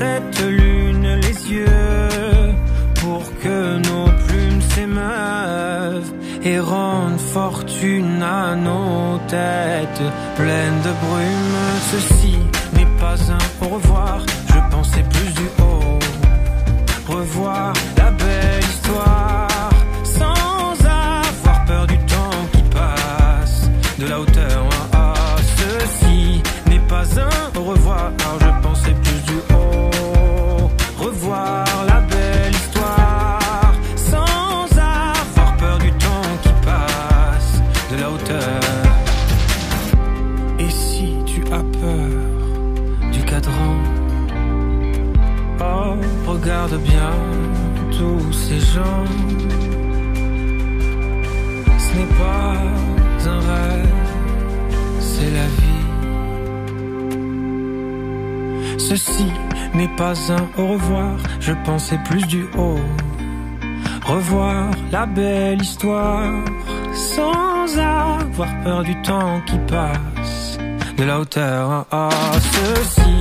cette 0.00 0.42
lune 0.60 1.08
les 1.24 1.38
yeux 1.56 2.54
pour 3.00 3.22
que 3.42 3.58
nos 3.88 4.08
plumes 4.26 4.62
s'émeuvent 4.72 6.12
et 6.42 6.58
rendent 6.58 7.24
fortune 7.38 8.22
à 8.22 8.56
nos 8.56 9.18
têtes 9.28 10.06
pleines 10.38 10.80
de 10.86 10.92
brume. 11.04 11.58
Ceci 11.92 12.34
n'est 12.76 12.92
pas 13.04 13.18
un 13.38 13.44
au 13.64 13.68
revoir, 13.76 14.16
je 14.52 14.60
pensais 14.74 15.04
plus 15.14 15.32
du 15.40 15.46
haut. 15.62 15.98
Revoir 17.16 17.74
la 17.98 18.10
belle 18.22 18.64
histoire 18.72 19.70
sans 20.18 20.74
avoir 21.10 21.58
peur 21.66 21.86
du 21.86 21.98
temps 22.14 22.40
qui 22.52 22.62
passe, 22.78 23.70
de 23.98 24.06
la 24.06 24.18
hauteur. 24.20 24.60
ah. 24.94 25.36
Ceci 25.60 26.42
n'est 26.70 26.86
pas 26.94 27.06
un 27.28 27.58
au 27.60 27.64
revoir, 27.72 28.10
regarde 46.60 46.82
bien 46.82 47.12
tous 47.90 48.32
ces 48.32 48.58
gens. 48.60 49.04
Ce 51.78 51.96
n'est 51.96 52.14
pas 52.18 52.54
un 53.30 53.40
rêve, 53.40 53.94
c'est 55.00 55.30
la 55.30 55.46
vie. 55.58 55.86
Ceci 58.78 59.26
n'est 59.74 59.94
pas 59.96 60.14
un 60.32 60.62
au 60.62 60.66
revoir, 60.74 61.16
je 61.40 61.52
pensais 61.64 61.98
plus 62.04 62.26
du 62.26 62.44
haut. 62.58 62.84
Revoir 64.04 64.70
la 64.90 65.06
belle 65.06 65.62
histoire 65.62 66.30
sans 66.92 67.78
avoir 67.78 68.48
peur 68.64 68.82
du 68.82 69.00
temps 69.02 69.40
qui 69.46 69.58
passe, 69.68 70.58
de 70.96 71.04
la 71.04 71.20
hauteur. 71.20 71.86
ah. 71.90 72.08
Ceci 72.40 73.19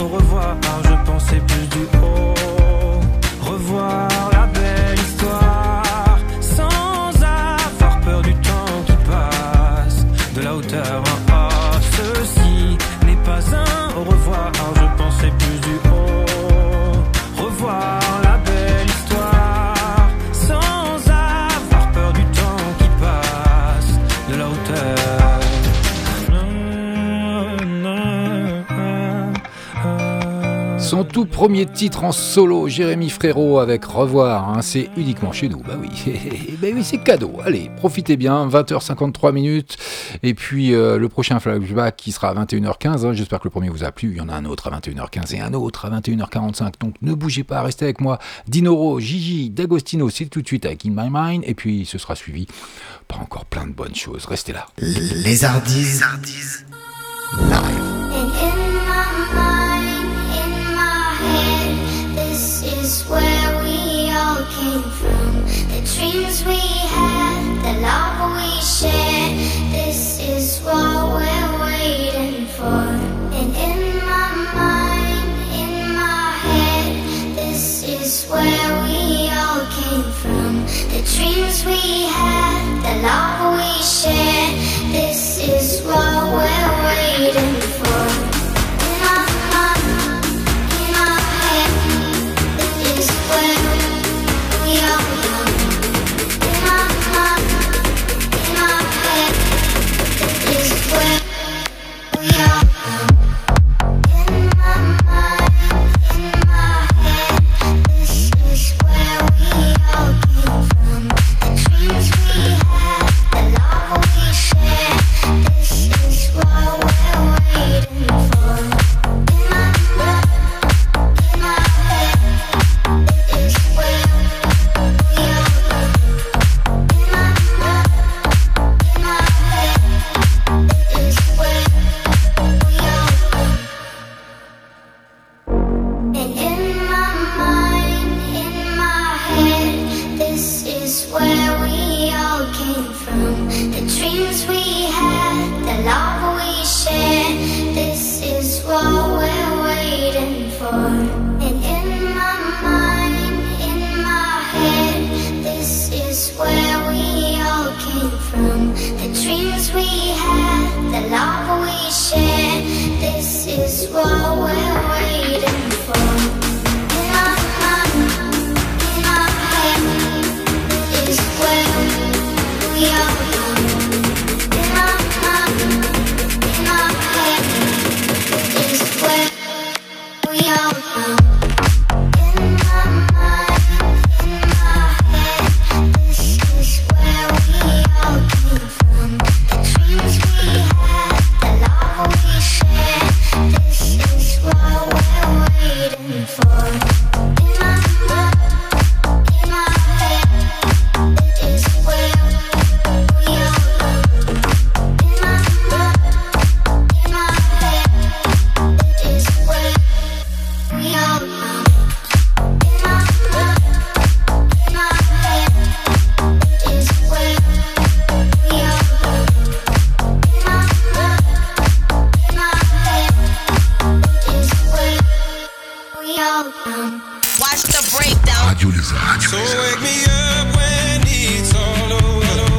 au 0.00 0.08
revoir, 0.08 0.56
je 0.84 1.10
pensais 1.10 1.40
plus 1.46 1.66
du 1.68 1.84
haut. 2.02 3.00
Revoir 3.40 4.37
premier 31.28 31.66
titre 31.66 32.04
en 32.04 32.12
solo, 32.12 32.68
Jérémy 32.68 33.10
Frérot 33.10 33.58
avec 33.60 33.84
Revoir, 33.84 34.48
hein, 34.48 34.62
c'est 34.62 34.90
uniquement 34.96 35.32
chez 35.32 35.48
nous. 35.48 35.58
Bah 35.58 35.74
oui, 35.80 35.88
bah 36.60 36.68
oui 36.74 36.82
c'est 36.82 36.98
cadeau. 36.98 37.32
Allez, 37.44 37.70
profitez 37.76 38.16
bien, 38.16 38.48
20h53 38.48 39.32
minutes. 39.32 39.76
Et 40.22 40.34
puis 40.34 40.74
euh, 40.74 40.98
le 40.98 41.08
prochain 41.08 41.38
flashback 41.40 41.96
qui 41.96 42.12
sera 42.12 42.30
à 42.30 42.34
21h15. 42.34 43.06
hein, 43.06 43.12
J'espère 43.12 43.38
que 43.40 43.44
le 43.44 43.50
premier 43.50 43.68
vous 43.68 43.84
a 43.84 43.92
plu. 43.92 44.10
Il 44.12 44.16
y 44.18 44.20
en 44.20 44.28
a 44.28 44.34
un 44.34 44.44
autre 44.44 44.70
à 44.72 44.78
21h15 44.78 45.34
et 45.36 45.40
un 45.40 45.54
autre 45.54 45.84
à 45.86 45.90
21h45. 46.00 46.72
Donc 46.80 46.94
ne 47.02 47.14
bougez 47.14 47.44
pas, 47.44 47.62
restez 47.62 47.84
avec 47.84 48.00
moi. 48.00 48.18
Dinoro, 48.48 48.98
Gigi, 49.00 49.50
D'Agostino, 49.50 50.10
c'est 50.10 50.26
tout 50.26 50.42
de 50.42 50.46
suite 50.46 50.66
avec 50.66 50.84
In 50.86 50.90
My 50.90 51.08
Mind. 51.12 51.44
Et 51.46 51.54
puis 51.54 51.86
ce 51.86 51.98
sera 51.98 52.16
suivi 52.16 52.46
par 53.06 53.20
encore 53.22 53.44
plein 53.44 53.66
de 53.66 53.72
bonnes 53.72 53.94
choses. 53.94 54.24
Restez 54.26 54.52
là. 54.52 54.66
Les 54.78 55.44
Hardies. 55.44 56.00
Live. 57.50 57.98
And 58.10 58.32
in 58.32 59.47
dreams 65.98 66.44
we 66.44 66.60
had, 66.94 67.58
the 67.66 67.80
love 67.80 68.30
we 68.36 68.62
shared, 68.62 69.34
this 69.74 70.20
is 70.20 70.60
what 70.60 71.08
we're 71.14 71.52
waiting 71.66 72.46
for. 72.46 72.86
And 73.34 73.50
in 73.68 73.80
my 74.06 74.30
mind, 74.54 75.28
in 75.58 75.96
my 75.98 76.30
head, 76.46 77.34
this 77.34 77.82
is 77.82 78.30
where 78.30 78.70
we 78.84 79.28
all 79.40 79.66
came 79.74 80.06
from. 80.22 80.62
The 80.94 81.02
dreams 81.16 81.66
we 81.66 82.06
had, 82.06 82.62
the 82.86 82.94
love 83.02 83.58
we 83.58 83.82
shared, 83.82 84.54
this 84.94 85.40
is 85.48 85.82
what 85.84 86.32
we're 86.32 86.67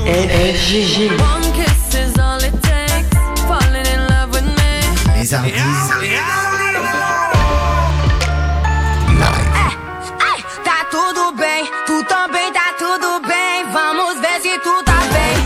É, 0.06 0.50
é 0.50 0.54
GG. 0.54 1.10
Tá 10.64 10.86
tudo 10.90 11.32
bem, 11.34 11.66
tu 11.86 12.04
também 12.06 12.52
tá 12.52 12.74
tudo 12.80 13.22
bem. 13.28 13.66
Vamos 13.72 14.20
ver 14.20 14.42
se 14.42 14.58
tu 14.60 14.84
tá 14.84 14.98
bem. 15.14 15.40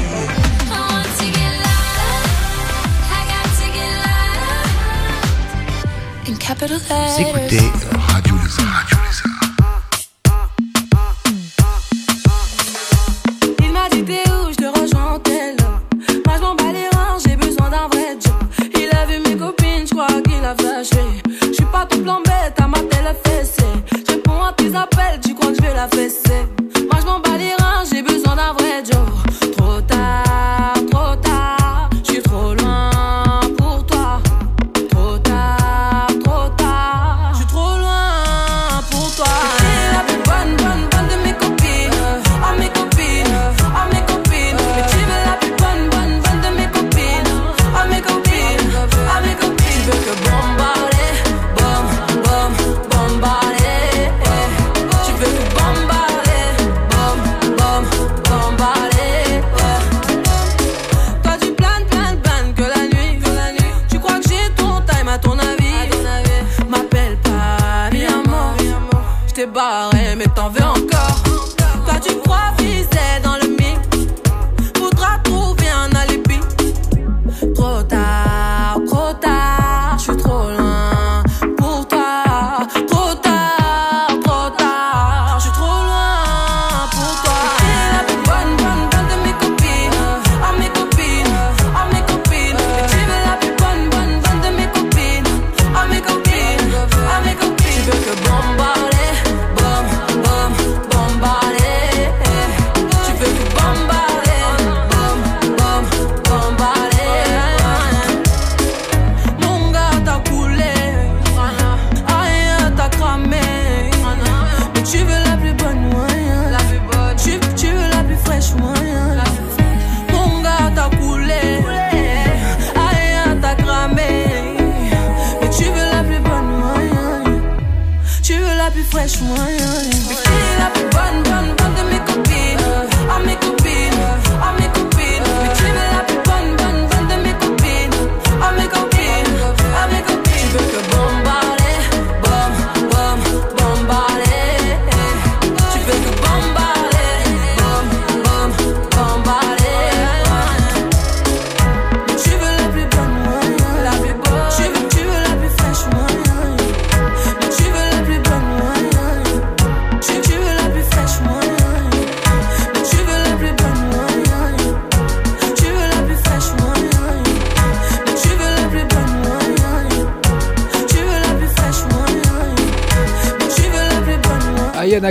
Écoutez 7.20 7.72
Radio 8.14 8.36
Les 8.42 8.58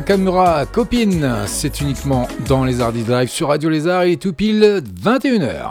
Nakamura, 0.03 0.67
copine, 0.67 1.33
c'est 1.47 1.81
uniquement 1.81 2.27
dans 2.49 2.65
les 2.65 2.81
Hardy 2.81 3.05
Drive 3.05 3.29
sur 3.31 3.49
Radio 3.49 3.71
Lézard 3.71 4.03
et 4.03 4.17
tout 4.17 4.33
pile 4.33 4.83
21h. 5.01 5.71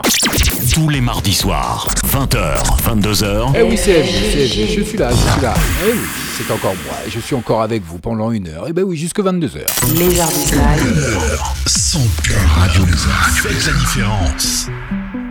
Tous 0.72 0.88
les 0.88 1.02
mardis 1.02 1.34
soirs, 1.34 1.86
20h, 2.06 2.64
22h. 2.80 3.52
Eh 3.54 3.62
oui, 3.62 3.76
c'est 3.76 4.02
je 4.02 4.82
suis 4.82 4.96
là, 4.96 5.10
je 5.10 5.16
suis 5.16 5.42
là. 5.42 5.52
Eh 5.86 5.92
oui, 5.92 5.98
c'est 6.38 6.50
encore 6.50 6.72
moi, 6.86 6.94
et 7.06 7.10
je 7.10 7.20
suis 7.20 7.34
encore 7.34 7.60
avec 7.60 7.82
vous 7.82 7.98
pendant 7.98 8.30
une 8.30 8.48
heure. 8.48 8.64
Eh 8.68 8.72
ben 8.72 8.84
oui, 8.84 8.96
jusque 8.96 9.20
22h. 9.20 9.66
Les 9.98 10.18
Ardis 10.18 10.52
Live. 10.52 11.38
Son 11.66 12.00
cœur 12.26 12.48
Radio 12.56 12.86
Lézard. 12.86 13.28
Faites 13.34 13.66
la 13.66 13.78
différence. 13.78 14.68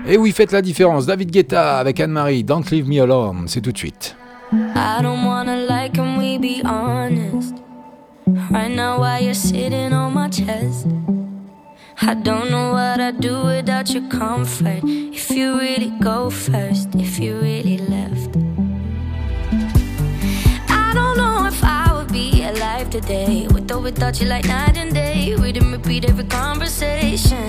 Eh 0.08 0.18
oui, 0.18 0.32
faites 0.32 0.52
la 0.52 0.62
différence. 0.62 1.08
David 1.08 1.32
Guetta 1.32 1.80
avec 1.80 2.00
Anne-Marie, 2.00 2.44
Don't 2.44 2.66
Leave 2.70 2.88
Me 2.88 3.02
Alone, 3.02 3.46
c'est 3.48 3.62
tout 3.62 3.72
de 3.72 3.78
suite. 3.80 4.16
I 4.54 5.02
don't 5.02 5.26
wanna 5.26 5.66
lie, 5.66 5.90
can 5.90 6.20
we 6.20 6.38
be 6.38 6.62
honest? 6.64 7.21
Chest, 10.52 10.88
I 12.02 12.14
don't 12.14 12.50
know 12.52 12.72
what 12.74 13.00
I'd 13.00 13.20
do 13.20 13.36
without 13.46 13.90
your 13.94 14.08
comfort. 14.10 14.82
If 14.84 15.30
you 15.32 15.58
really 15.60 15.92
go 16.02 16.30
first, 16.30 16.90
if 16.96 17.20
you 17.20 17.38
really 17.40 17.78
left. 17.78 18.32
I 20.70 20.92
don't 20.94 21.18
know 21.22 21.46
if 21.46 21.64
I 21.64 21.94
would 21.96 22.12
be 22.12 22.44
alive 22.44 22.90
today 22.90 23.48
with 23.54 23.72
or 23.72 23.80
without 23.80 24.20
you, 24.20 24.28
like 24.28 24.46
night 24.46 24.78
and 24.78 24.94
day. 24.94 25.36
Read 25.36 25.58
and 25.58 25.72
repeat 25.72 26.10
every 26.10 26.26
conversation. 26.26 27.48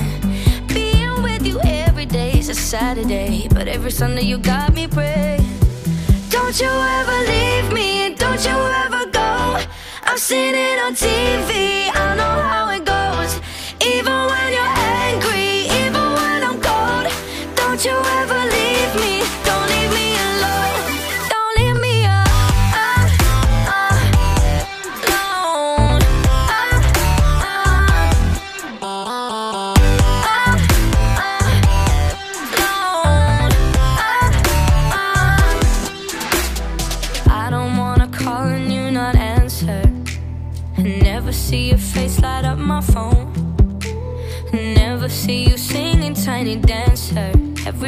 Being 0.67 1.23
with 1.23 1.47
you 1.47 1.59
every 1.65 2.07
day 2.07 2.33
is 2.39 2.49
a 2.49 2.55
Saturday, 2.55 3.49
but 3.49 3.67
every 3.69 3.91
Sunday 3.91 4.23
you 4.23 4.39
got 4.39 4.75
me 4.75 4.87
praying. 4.87 5.49
Don't 6.29 6.57
you 6.61 6.73
ever 6.99 7.19
leave 7.33 7.73
me, 7.73 8.15
don't 8.15 8.43
you 8.49 8.59
ever 8.85 9.05
go. 9.11 9.31
I've 10.05 10.19
seen 10.19 10.55
it 10.55 10.79
on 10.85 10.95
TV, 10.95 11.91
I 11.95 12.15
know 12.17 12.37
how 12.51 12.72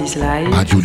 Live. 0.00 0.50
Radio. 0.52 0.80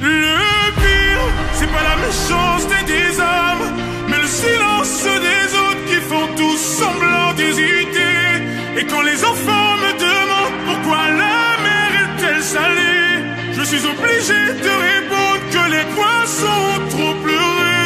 Le 0.00 0.72
pire, 0.80 1.24
c'est 1.52 1.66
pas 1.66 1.84
la 1.84 1.96
méchanceté 2.06 2.74
des 2.86 3.20
hommes, 3.20 3.76
mais 4.08 4.18
le 4.18 4.26
silence 4.26 5.04
des 5.04 5.54
autres 5.56 5.84
qui 5.86 6.00
font 6.10 6.26
tous 6.36 6.58
semblant 6.58 7.32
d'hésiter. 7.34 8.42
Et 8.78 8.84
quand 8.84 9.02
les 9.02 9.24
enfants 9.24 9.76
me 9.84 9.92
demandent 9.98 10.58
pourquoi 10.66 11.02
la 11.08 11.56
mer 11.62 11.90
est-elle 12.04 12.42
salée, 12.42 13.22
je 13.52 13.62
suis 13.62 13.86
obligé 13.86 14.54
de 14.66 14.72
répondre 14.88 15.42
que 15.52 15.70
les 15.70 15.84
poissons 15.94 16.62
ont 16.74 16.88
trop 16.90 17.14
pleuré. 17.22 17.78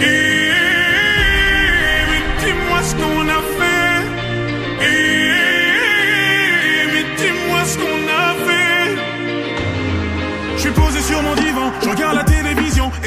Et 0.00 0.37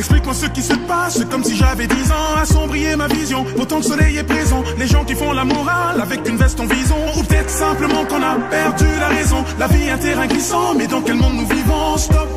Explique-moi 0.02 0.34
ce 0.34 0.48
qui 0.48 0.64
se 0.64 0.74
passe, 0.74 1.20
c'est 1.20 1.30
comme 1.30 1.44
si 1.44 1.56
j'avais 1.56 1.86
10 1.86 2.12
ans. 2.12 2.36
Assombrir 2.42 2.98
ma 2.98 3.06
vision, 3.06 3.46
pourtant 3.56 3.78
le 3.78 3.84
soleil 3.84 4.18
est 4.18 4.24
présent. 4.24 4.64
Les 4.80 4.88
gens 4.88 5.04
qui 5.04 5.14
font 5.14 5.32
la 5.32 5.46
morale 5.46 6.02
avec 6.02 6.28
une 6.28 6.38
veste 6.38 6.60
en 6.60 6.66
vison. 6.66 6.96
Ou 7.18 7.22
peut-être 7.22 7.52
simplement 7.52 8.04
qu'on 8.06 8.24
a 8.24 8.34
perdu 8.50 8.88
la 9.00 9.10
raison. 9.10 9.46
La 9.60 9.68
vie 9.68 9.84
est 9.84 9.92
un 9.92 10.00
terrain 10.00 10.26
glissant, 10.26 10.74
mais 10.76 10.88
dans 10.88 11.02
quel 11.02 11.18
monde 11.18 11.36
nous 11.36 11.46
vivons? 11.46 11.98
Stop. 11.98 12.28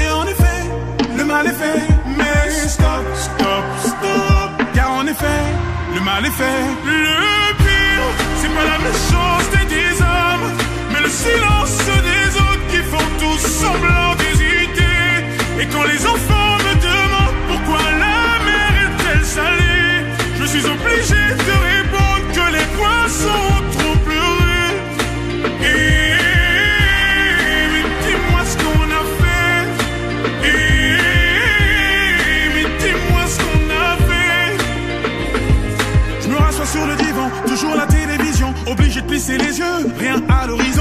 Et 0.00 0.10
en 0.12 0.26
effet, 0.28 0.60
le 1.18 1.24
mal 1.24 1.48
est 1.48 1.58
fait, 1.62 1.82
mais 2.06 2.68
stop, 2.68 3.04
stop, 3.16 3.64
stop. 3.80 4.50
Car 4.72 4.92
en 4.92 5.06
effet, 5.08 5.42
le 5.92 6.00
mal 6.02 6.24
est 6.24 6.36
fait. 6.40 6.60
Le 6.86 7.54
pire, 7.64 8.06
c'est 8.40 8.54
pas 8.54 8.66
la 8.74 8.78
méchanceté 8.78 9.58
des 9.74 10.00
hommes, 10.00 10.52
mais 10.92 11.00
le 11.00 11.08
silence 11.08 11.78
des 12.10 12.36
autres 12.36 12.66
qui 12.70 12.76
font 12.76 13.08
tous 13.18 13.44
semblant. 13.60 14.09
Et 15.60 15.66
quand 15.66 15.84
les 15.84 16.06
enfants 16.06 16.56
me 16.66 16.74
demandent 16.80 17.40
pourquoi 17.48 17.82
la 18.04 18.38
mer 18.48 18.72
est-elle 18.86 19.24
salée, 19.24 20.06
je 20.40 20.44
suis 20.46 20.64
obligé 20.64 21.22
de 21.48 21.54
répondre 21.70 22.26
que 22.32 22.44
les 22.56 22.66
poissons 22.78 23.44
ont 23.50 23.64
trop 23.76 23.96
pleuré. 24.06 24.64
Et 25.62 26.14
dis-moi 28.06 28.42
ce 28.50 28.56
qu'on 28.62 28.88
a 29.00 29.02
fait. 29.20 29.62
Et 30.48 30.56
dis-moi 32.78 33.24
ce 33.26 33.38
qu'on 33.44 33.64
a 33.70 33.90
fait. 34.08 34.50
Je 36.22 36.28
me 36.28 36.36
rassois 36.36 36.66
sur 36.66 36.84
le 36.86 36.94
divan, 36.96 37.28
toujours 37.46 37.74
la 37.76 37.86
télévision, 37.86 38.54
obligé 38.66 39.02
de 39.02 39.06
plisser 39.06 39.36
les 39.36 39.58
yeux, 39.58 39.92
rien 39.98 40.22
à 40.30 40.46
l'horizon. 40.46 40.79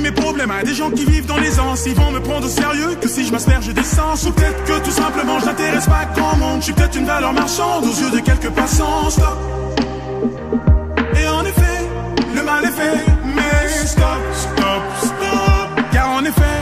Mes 0.00 0.12
problèmes 0.12 0.50
à 0.50 0.62
des 0.62 0.74
gens 0.74 0.90
qui 0.90 1.04
vivent 1.04 1.26
dans 1.26 1.38
les. 1.38 1.48
Ils 1.86 1.94
vont 1.94 2.10
me 2.12 2.20
prendre 2.20 2.46
au 2.46 2.48
sérieux 2.48 2.94
que 3.00 3.08
si 3.08 3.26
je 3.26 3.32
m'asperge 3.32 3.68
d'essence. 3.68 4.26
Ou 4.26 4.32
peut-être 4.32 4.62
que 4.64 4.84
tout 4.84 4.90
simplement 4.90 5.40
je 5.40 5.46
n'intéresse 5.46 5.86
pas 5.86 6.04
grand 6.14 6.36
monde. 6.36 6.60
Je 6.60 6.66
suis 6.66 6.72
peut-être 6.72 6.96
une 6.96 7.06
valeur 7.06 7.32
marchande 7.32 7.84
aux 7.84 8.00
yeux 8.00 8.10
de 8.10 8.20
quelques 8.20 8.50
passants. 8.50 9.10
Stop. 9.10 9.38
Et 11.20 11.26
en 11.26 11.44
effet, 11.44 11.80
le 12.34 12.42
mal 12.42 12.64
est 12.64 12.76
fait, 12.80 13.04
mais 13.24 13.86
stop, 13.86 14.20
stop, 14.34 14.82
stop. 14.98 15.84
Car 15.92 16.10
en 16.10 16.24
effet, 16.24 16.60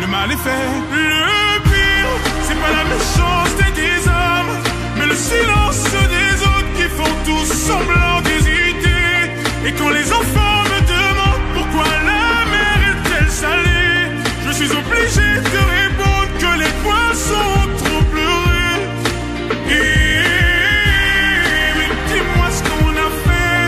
le 0.00 0.06
mal 0.06 0.30
est 0.30 0.36
fait. 0.36 0.68
Le 0.92 1.62
pire, 1.64 2.12
c'est 2.46 2.60
pas 2.60 2.72
la 2.78 2.84
méchanceté 2.94 3.64
des 3.74 4.06
hommes, 4.06 4.52
mais 4.98 5.06
le 5.06 5.16
silence 5.16 5.82
des 6.14 6.42
autres 6.42 6.72
qui 6.76 6.88
font 6.98 7.14
tous 7.24 7.52
semblant 7.52 8.20
d'hésiter. 8.22 9.66
Et 9.66 9.72
quand 9.72 9.90
les 9.90 10.12
enfants 10.12 10.55
suis 14.56 14.72
obligé 14.72 15.28
de 15.54 15.60
répondre 15.78 16.32
que 16.42 16.50
les 16.62 16.72
poissons 16.84 17.50
ont 17.60 17.70
trop 17.82 18.02
pleuré. 18.12 18.68
Et 19.70 19.74
mais 21.76 21.90
dis-moi 22.10 22.48
ce 22.56 22.60
qu'on 22.68 22.94
a 23.06 23.10
fait. 23.26 23.64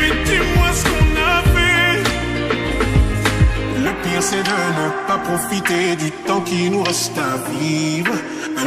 Mais 0.00 0.12
dis-moi 0.28 0.68
ce 0.78 0.84
qu'on 0.90 1.10
a 1.32 1.36
fait. 1.54 1.96
Le 3.84 3.92
pire 4.02 4.22
c'est 4.28 4.44
de 4.52 4.60
ne 4.80 4.86
pas 5.08 5.18
profiter 5.28 5.86
du 5.96 6.10
temps 6.26 6.42
qui 6.42 6.60
nous 6.68 6.82
reste 6.82 7.16
à 7.16 7.34
vivre. 7.50 8.14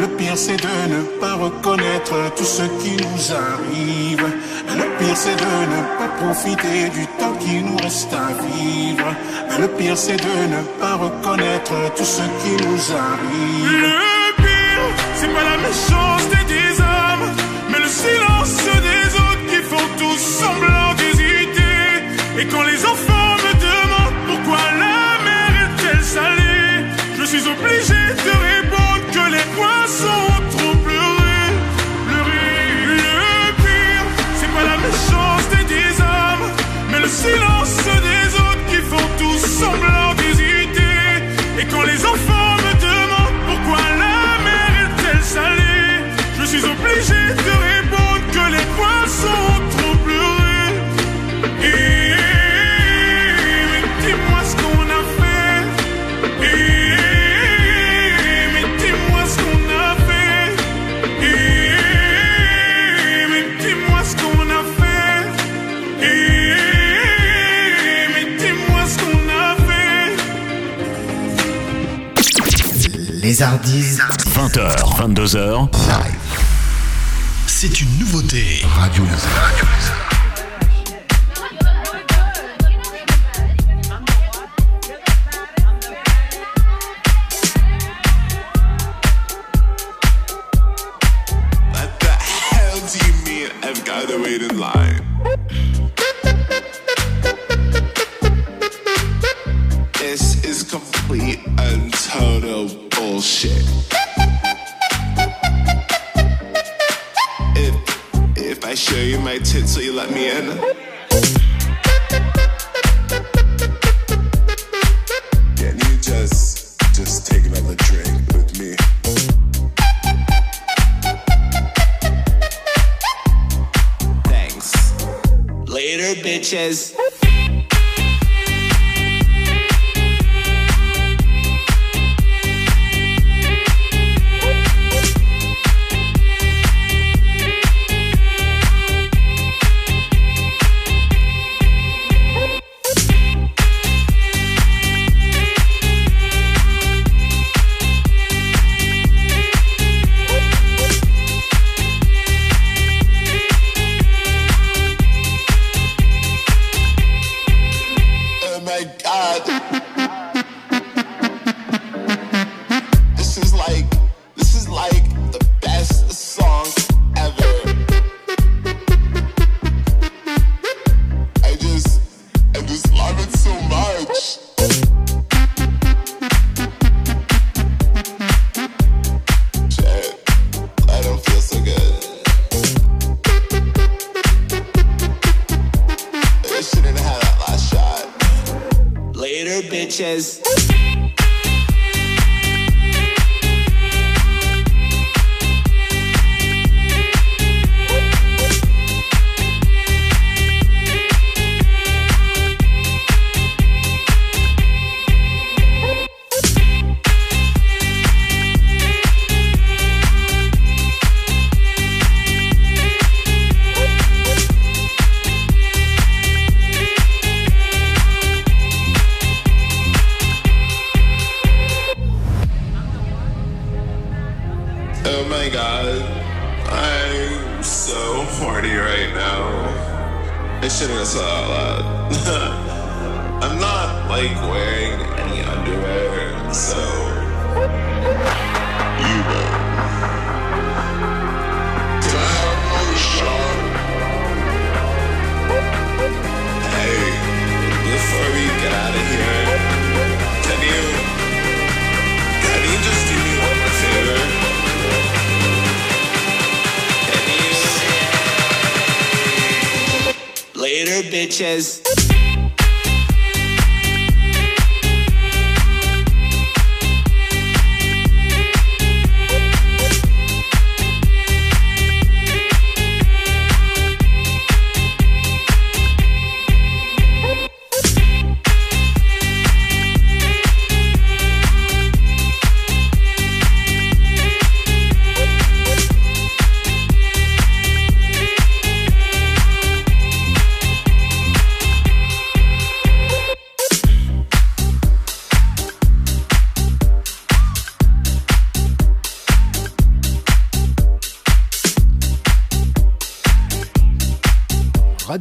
Le 0.02 0.08
pire 0.18 0.38
c'est 0.38 0.58
de 0.58 0.76
ne 0.94 1.02
pas 1.22 1.36
reconnaître 1.36 2.16
tout 2.36 2.50
ce 2.58 2.64
qui 2.82 2.94
nous 3.06 3.22
arrive. 3.48 4.26
Le 5.10 5.16
pire 5.16 5.24
c'est 5.24 5.36
de 5.38 5.56
ne 5.76 5.82
pas 5.98 6.08
profiter 6.22 6.90
du 6.90 7.08
temps 7.18 7.34
qui 7.40 7.64
nous 7.64 7.78
reste 7.78 8.14
à 8.14 8.30
vivre. 8.44 9.16
Le 9.60 9.68
pire 9.70 9.98
c'est 9.98 10.18
de 10.18 10.36
ne 10.54 10.62
pas 10.80 10.98
reconnaître 10.98 11.74
tout 11.96 12.06
ce 12.06 12.22
qui 12.42 12.54
nous 12.64 12.82
arrive. 12.94 13.72
Le 13.72 14.36
pire, 14.38 14.86
c'est 15.16 15.34
pas 15.34 15.46
la 15.52 15.58
méchanceté 15.68 16.38
des 16.48 16.80
hommes, 16.80 17.28
mais 17.72 17.80
le 17.80 17.88
silence 17.88 18.56
des 18.90 19.08
autres 19.26 19.46
qui 19.50 19.62
font 19.72 19.90
tous 19.98 20.20
semblant 20.20 20.94
d'hésiter. 20.94 21.90
Et 22.38 22.46
quand 22.46 22.62
les 22.62 22.86
enfants 22.86 23.34
me 23.46 23.54
demandent 23.68 24.20
pourquoi 24.28 24.60
la 24.78 25.24
mer 25.26 25.52
est-elle 25.66 26.04
salée, 26.04 26.86
je 27.18 27.24
suis 27.24 27.46
obligé 27.48 28.02
de 28.28 28.34
répondre 28.52 29.06
que 29.12 29.32
les 29.32 29.46
poissons 29.58 30.49
silence 37.20 37.76
des 38.10 38.28
autres 38.46 38.66
qui 38.72 38.80
font 38.92 39.10
tous 39.22 39.42
semblant 39.62 40.14
d'hésiter. 40.20 41.10
Et 41.60 41.66
quand 41.72 41.84
les 41.92 42.02
enfants 42.14 42.54
me 42.66 42.74
demandent 42.88 43.42
pourquoi 43.50 43.82
la 44.04 44.20
mer 44.48 44.72
est-elle 44.86 45.24
salée, 45.38 45.92
je 46.40 46.46
suis 46.52 46.64
obligé 46.76 47.22
de 47.48 47.54
répondre 47.70 48.26
que 48.36 48.46
les 48.56 48.66
poissons 48.78 49.69
Les 73.40 73.46
Hardis. 73.46 73.98
20h, 74.36 75.14
22h. 75.14 75.70
C'est 77.48 77.80
une 77.80 77.98
nouveauté. 78.00 78.66
Radio 78.78 79.06
Lézard. 79.06 79.79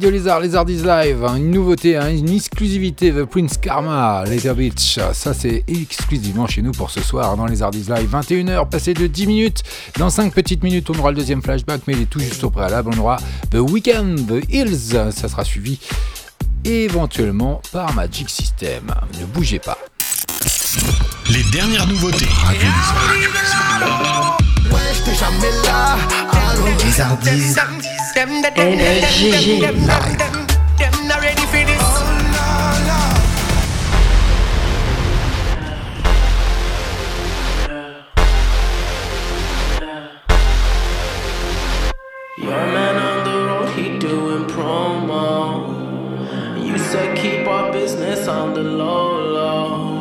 Lézard, 0.09 0.39
Lézardise 0.39 0.85
Live, 0.85 1.23
hein, 1.23 1.35
une 1.35 1.51
nouveauté, 1.51 1.95
hein, 1.95 2.09
une 2.09 2.29
exclusivité 2.29 3.11
The 3.11 3.25
Prince 3.25 3.57
Karma, 3.57 4.23
Later 4.25 4.53
Beach. 4.53 4.99
Ça, 5.13 5.33
c'est 5.33 5.63
exclusivement 5.67 6.47
chez 6.47 6.61
nous 6.61 6.71
pour 6.71 6.89
ce 6.89 7.01
soir 7.01 7.37
dans 7.37 7.45
Lézardise 7.45 7.89
Live. 7.89 8.09
21h, 8.11 8.69
passé 8.69 8.93
de 8.93 9.07
10 9.07 9.27
minutes. 9.27 9.63
Dans 9.97 10.09
5 10.09 10.33
petites 10.33 10.63
minutes, 10.63 10.89
on 10.89 10.97
aura 10.97 11.11
le 11.11 11.17
deuxième 11.17 11.41
flashback, 11.41 11.81
mais 11.87 11.93
il 11.93 12.01
est 12.01 12.09
tout 12.09 12.19
juste 12.19 12.43
au 12.43 12.49
préalable. 12.49 12.89
On 12.95 12.99
aura 12.99 13.17
The 13.51 13.57
Weekend, 13.57 14.27
The 14.27 14.51
Hills. 14.51 15.11
Ça 15.11 15.27
sera 15.27 15.43
suivi 15.43 15.79
éventuellement 16.65 17.61
par 17.71 17.93
Magic 17.93 18.29
System. 18.29 18.93
Ne 19.19 19.25
bougez 19.25 19.59
pas. 19.59 19.77
Les 21.29 21.43
dernières 21.51 21.87
nouveautés. 21.87 22.27
Radio 22.43 22.67
Lézard. 23.31 24.37
Ouais, 24.71 24.79
j'étais 24.93 25.17
jamais 25.17 25.51
là. 25.65 25.97
Allô, 26.51 26.65
les 27.25 27.59
Hardis. 28.15 28.49
LGG. 28.57 29.61
Live. 29.61 29.87
Them 30.77 31.07
not 31.07 31.21
ready 31.21 31.45
for 31.45 31.63
this. 31.69 31.85
Your 42.37 42.65
man 42.73 42.95
on 42.97 43.17
the 43.25 43.37
road, 43.47 43.69
he 43.77 43.99
doing 43.99 44.45
promo. 44.45 45.77
You 46.65 46.77
said 46.77 47.15
keep 47.17 47.47
our 47.47 47.71
business 47.71 48.27
on 48.27 48.53
the 48.53 48.63
low 48.63 49.19
low. 49.21 49.99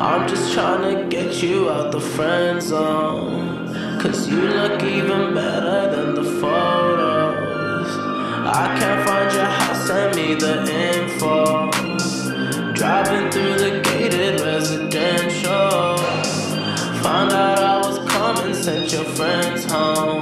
I'm 0.00 0.28
just 0.28 0.52
trying 0.54 0.82
to 0.94 1.08
get 1.08 1.42
you 1.42 1.70
out 1.70 1.92
the 1.92 2.00
friend 2.00 2.60
zone. 2.60 3.52
Cause 4.00 4.28
you 4.28 4.40
look 4.40 4.82
even 4.82 5.34
better 5.34 5.94
than 5.94 6.14
the 6.16 6.24
photos. 6.40 7.11
I 8.54 8.78
can't 8.78 9.08
find 9.08 9.32
your 9.32 9.44
house, 9.44 9.86
send 9.86 10.14
me 10.14 10.34
the 10.34 10.60
info. 10.70 11.70
Driving 12.74 13.30
through 13.30 13.54
the 13.54 13.80
gated 13.82 14.40
residential. 14.40 15.96
Found 17.02 17.32
out 17.32 17.58
I 17.58 17.78
was 17.78 17.98
coming, 18.10 18.54
sent 18.54 18.92
your 18.92 19.04
friends 19.04 19.64
home. 19.64 20.20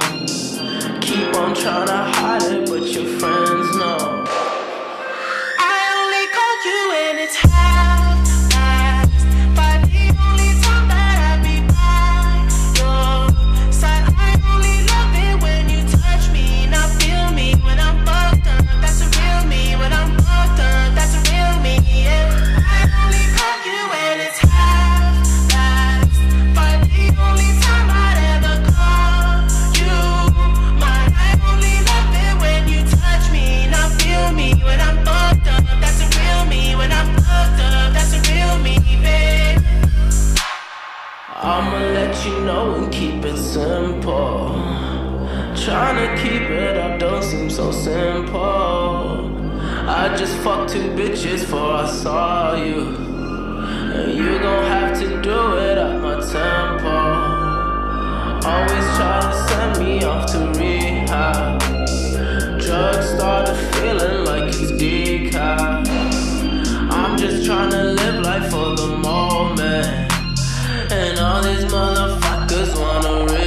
Keep 1.01 1.35
on 1.35 1.53
trying 1.53 1.87
to 1.87 2.03
hide 2.15 2.43
it, 2.43 2.69
but 2.69 2.87
your 2.93 3.19
friends. 3.19 3.60
so 47.51 47.69
simple. 47.69 49.29
I 49.85 50.15
just 50.17 50.37
fucked 50.37 50.71
two 50.71 50.89
bitches 50.91 51.41
before 51.41 51.73
I 51.73 51.85
saw 51.85 52.55
you. 52.55 52.95
And 53.93 54.13
you 54.17 54.39
gon' 54.39 54.63
have 54.67 54.97
to 55.01 55.21
do 55.21 55.57
it 55.57 55.77
at 55.77 55.99
my 56.01 56.15
tempo. 56.21 56.97
Always 58.47 58.87
try 58.95 59.19
to 59.19 59.33
send 59.49 59.85
me 59.85 60.01
off 60.03 60.31
to 60.31 60.39
rehab. 60.57 61.59
Drugs 62.61 63.09
started 63.09 63.55
feeling 63.75 64.25
like 64.25 64.47
it's 64.47 64.71
decaf. 64.71 65.85
I'm 66.89 67.17
just 67.17 67.45
trying 67.45 67.71
to 67.71 67.83
live 67.83 68.23
life 68.23 68.49
for 68.49 68.75
the 68.77 68.97
moment. 68.97 69.87
And 70.89 71.19
all 71.19 71.41
these 71.43 71.65
motherfuckers 71.65 72.79
wanna 72.79 73.40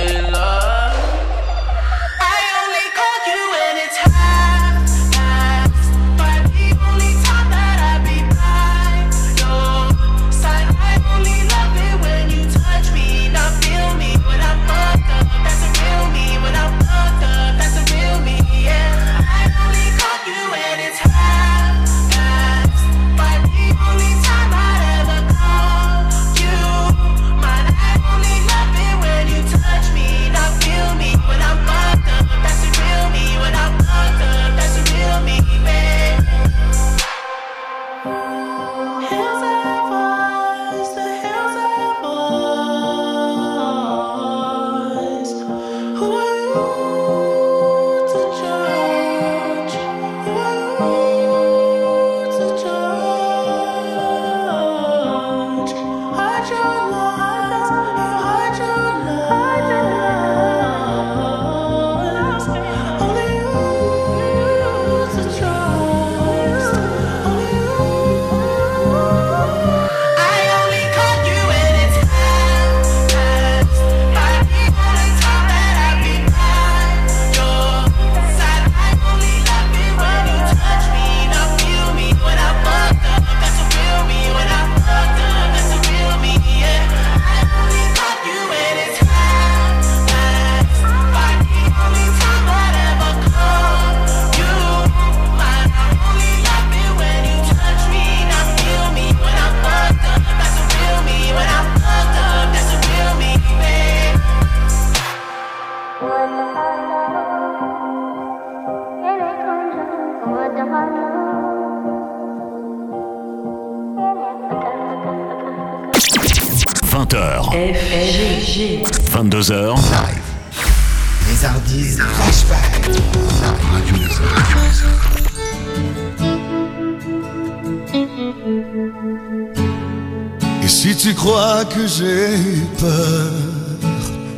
j'ai 131.96 132.36
peur, 132.78 133.32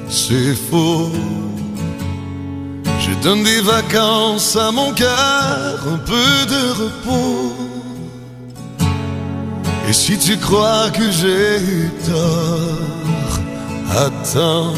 c'est 0.09 0.55
faux. 0.55 1.11
Je 3.01 3.12
donne 3.23 3.43
des 3.45 3.61
vacances 3.61 4.57
à 4.57 4.70
mon 4.70 4.93
cœur, 4.93 5.78
un 5.95 5.99
peu 5.99 6.31
de 6.55 6.62
repos. 6.83 7.53
Et 9.89 9.93
si 9.93 10.19
tu 10.19 10.37
crois 10.37 10.91
que 10.91 11.11
j'ai 11.11 11.59
eu 11.61 11.91
tort, 12.07 13.35
attends. 14.05 14.74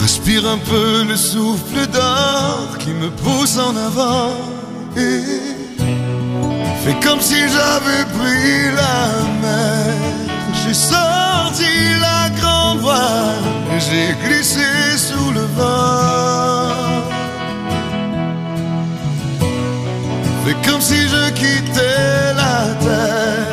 Respire 0.00 0.44
un 0.48 0.58
peu 0.58 1.04
le 1.04 1.16
souffle 1.16 1.86
d'or 1.92 2.76
qui 2.80 2.90
me 2.90 3.08
pousse 3.10 3.56
en 3.56 3.76
avant. 3.76 4.34
Et 4.96 5.51
fait 6.84 6.98
comme 7.00 7.20
si 7.20 7.36
j'avais 7.36 8.04
pris 8.18 8.74
la 8.74 9.04
mer. 9.40 9.94
J'ai 10.52 10.74
sorti 10.74 11.72
la 12.00 12.28
grande 12.40 12.80
voile 12.80 13.44
et 13.72 13.80
j'ai 13.80 14.26
glissé 14.26 14.66
sous 14.96 15.30
le 15.30 15.42
vent. 15.56 17.02
Fait 20.44 20.68
comme 20.68 20.80
si 20.80 21.06
je 21.06 21.30
quittais 21.30 22.34
la 22.34 22.74
terre. 22.84 23.46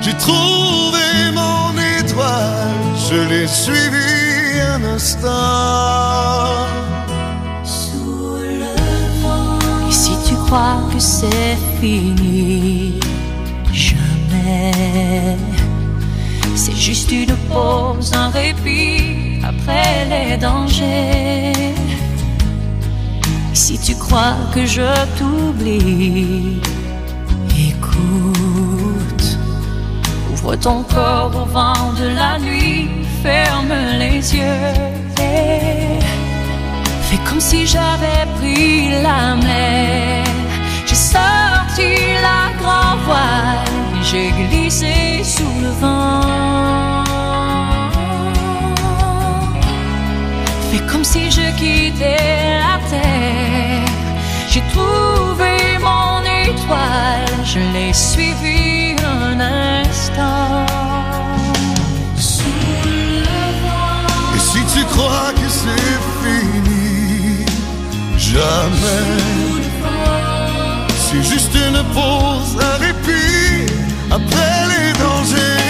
J'ai 0.00 0.14
trouvé 0.14 1.06
mon 1.32 1.70
étoile, 2.00 2.74
je 3.08 3.18
l'ai 3.28 3.46
suivi 3.46 4.60
un 4.74 4.82
instant. 4.96 6.87
crois 10.48 10.80
que 10.90 10.98
c'est 10.98 11.56
fini. 11.80 12.98
Jamais. 13.72 15.36
C'est 16.54 16.76
juste 16.76 17.12
une 17.12 17.36
pause, 17.50 18.12
un 18.14 18.30
répit 18.30 19.40
après 19.44 20.06
les 20.12 20.36
dangers. 20.38 21.74
Si 23.52 23.78
tu 23.78 23.94
crois 23.94 24.36
que 24.54 24.64
je 24.64 24.88
t'oublie, 25.18 26.60
écoute. 27.70 29.26
Ouvre 30.32 30.56
ton 30.56 30.82
corps 30.94 31.34
au 31.42 31.46
vent 31.56 31.92
de 32.00 32.08
la 32.20 32.38
nuit, 32.38 32.88
ferme 33.22 33.74
les 33.98 34.18
yeux. 34.34 34.72
Et 35.20 35.98
Fais 37.08 37.20
comme 37.28 37.40
si 37.40 37.66
j'avais 37.66 38.24
pris 38.38 38.90
la 39.02 39.34
mer. 39.36 40.24
J'ai 40.86 40.94
sorti 40.94 41.90
la 42.22 42.52
grand 42.60 42.96
voile 43.06 43.78
j'ai 44.10 44.30
glissé 44.30 45.22
sous 45.22 45.60
le 45.60 45.68
vent. 45.80 47.04
Fais 50.70 50.82
comme 50.90 51.04
si 51.04 51.30
je 51.30 51.46
quittais 51.58 52.58
la 52.64 52.78
terre. 52.88 53.92
J'ai 54.48 54.62
trouvé 54.72 55.54
mon 55.88 56.22
étoile, 56.48 57.44
je 57.44 57.60
l'ai 57.74 57.92
suivie 57.92 58.96
un 59.04 59.38
instant. 59.40 60.64
Sous 62.16 62.44
le 62.84 63.44
vent. 63.62 64.36
Et 64.36 64.38
si 64.50 64.60
tu 64.72 64.84
crois 64.86 65.32
que 65.34 65.48
c'est 65.48 65.98
fini 66.22 66.47
jamais. 68.38 69.06
C'est 71.04 71.24
juste 71.32 71.54
une 71.54 71.82
pause, 71.96 72.52
un 72.68 72.76
répit 72.84 73.72
après 74.10 74.58
les 74.72 74.88
dangers. 75.02 75.64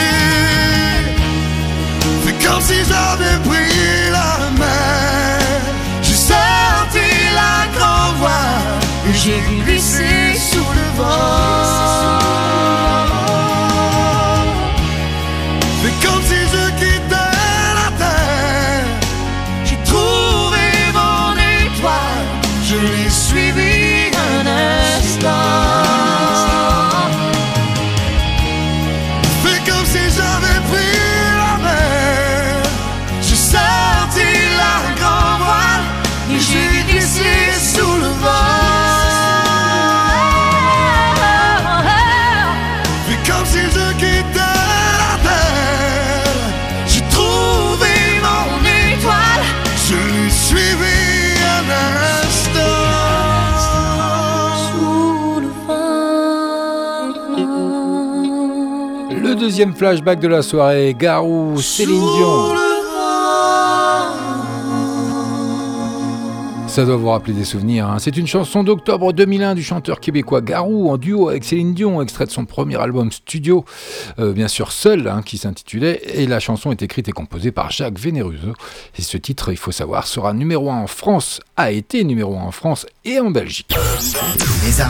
C'est 2.24 2.36
comme 2.44 2.62
si 2.70 2.78
j'avais 2.90 3.36
pris 3.48 4.10
la 4.16 4.30
mer. 4.62 5.60
J'ai 6.02 6.20
sorti 6.32 7.08
la 7.40 7.56
grand 7.76 8.12
voile 8.20 8.78
et 9.08 9.14
j'ai 9.22 9.40
glissé 9.64 10.10
sous 10.50 10.70
le 10.78 10.86
vent. 10.98 11.87
Deuxième 59.58 59.74
flashback 59.74 60.20
de 60.20 60.28
la 60.28 60.40
soirée, 60.40 60.94
Garou, 60.96 61.60
Céline 61.60 61.98
Dion. 61.98 62.67
Ça 66.78 66.84
doit 66.84 66.94
vous 66.94 67.08
rappeler 67.08 67.32
des 67.32 67.42
souvenirs. 67.42 67.88
hein. 67.88 67.96
C'est 67.98 68.16
une 68.16 68.28
chanson 68.28 68.62
d'octobre 68.62 69.12
2001 69.12 69.56
du 69.56 69.64
chanteur 69.64 69.98
québécois 69.98 70.40
Garou 70.42 70.90
en 70.90 70.96
duo 70.96 71.28
avec 71.28 71.42
Céline 71.42 71.74
Dion, 71.74 72.00
extrait 72.00 72.24
de 72.24 72.30
son 72.30 72.44
premier 72.44 72.76
album 72.76 73.10
studio, 73.10 73.64
euh, 74.20 74.32
bien 74.32 74.46
sûr 74.46 74.70
seul, 74.70 75.08
hein, 75.08 75.22
qui 75.26 75.38
s'intitulait. 75.38 76.00
Et 76.14 76.28
la 76.28 76.38
chanson 76.38 76.70
est 76.70 76.80
écrite 76.80 77.08
et 77.08 77.10
composée 77.10 77.50
par 77.50 77.72
Jacques 77.72 77.98
Vénéruso. 77.98 78.52
Et 78.96 79.02
ce 79.02 79.16
titre, 79.16 79.50
il 79.50 79.56
faut 79.56 79.72
savoir, 79.72 80.06
sera 80.06 80.32
numéro 80.32 80.70
1 80.70 80.82
en 80.82 80.86
France, 80.86 81.40
a 81.56 81.72
été 81.72 82.04
numéro 82.04 82.38
1 82.38 82.42
en 82.42 82.52
France 82.52 82.86
et 83.04 83.18
en 83.18 83.32
Belgique. 83.32 83.74
Les 84.64 84.80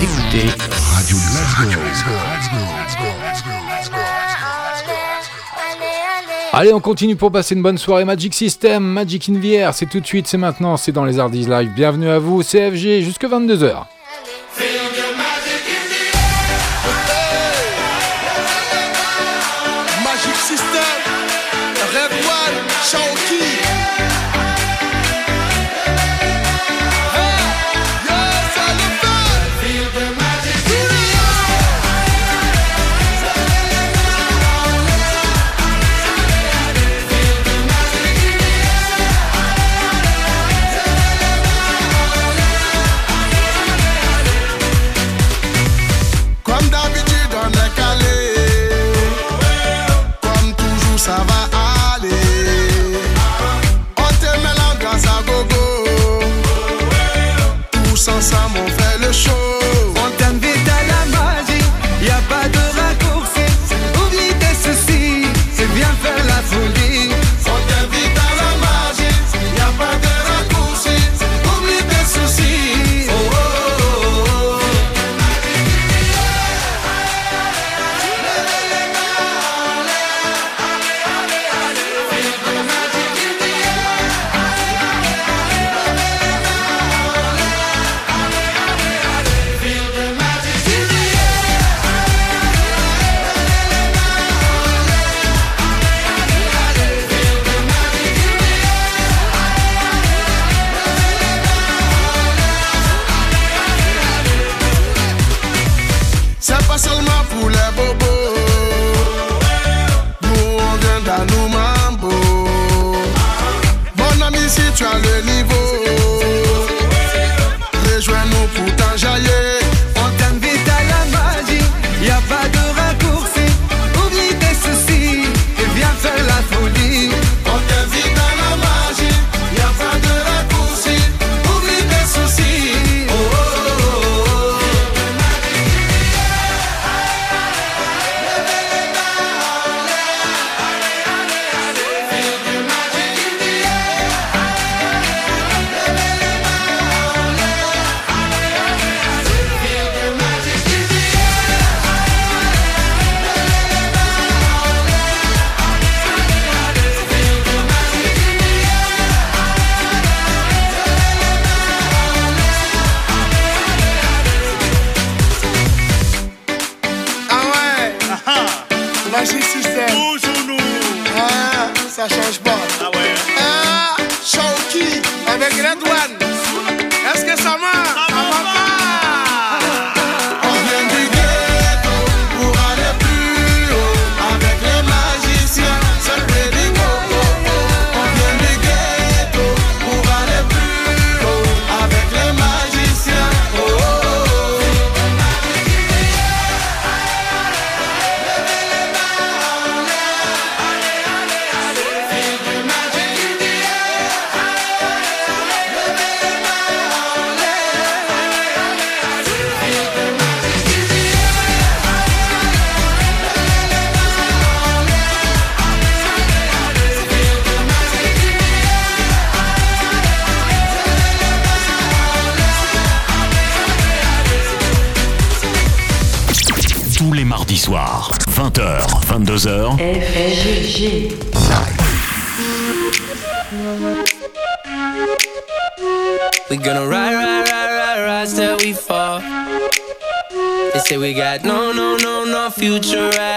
écoutez 0.00 0.46
Radio 0.94 1.16
Glasgow. 1.16 1.80
Allez, 6.58 6.72
on 6.72 6.80
continue 6.80 7.16
pour 7.16 7.30
passer 7.30 7.54
une 7.54 7.60
bonne 7.60 7.76
soirée 7.76 8.06
Magic 8.06 8.32
System, 8.32 8.82
Magic 8.82 9.28
in 9.28 9.72
c'est 9.72 9.84
tout 9.84 10.00
de 10.00 10.06
suite, 10.06 10.26
c'est 10.26 10.38
maintenant, 10.38 10.78
c'est 10.78 10.90
dans 10.90 11.04
les 11.04 11.18
Hardys 11.18 11.44
Live. 11.44 11.70
Bienvenue 11.76 12.08
à 12.08 12.18
vous, 12.18 12.42
CFG, 12.42 13.02
jusque 13.02 13.24
22h. 13.24 13.84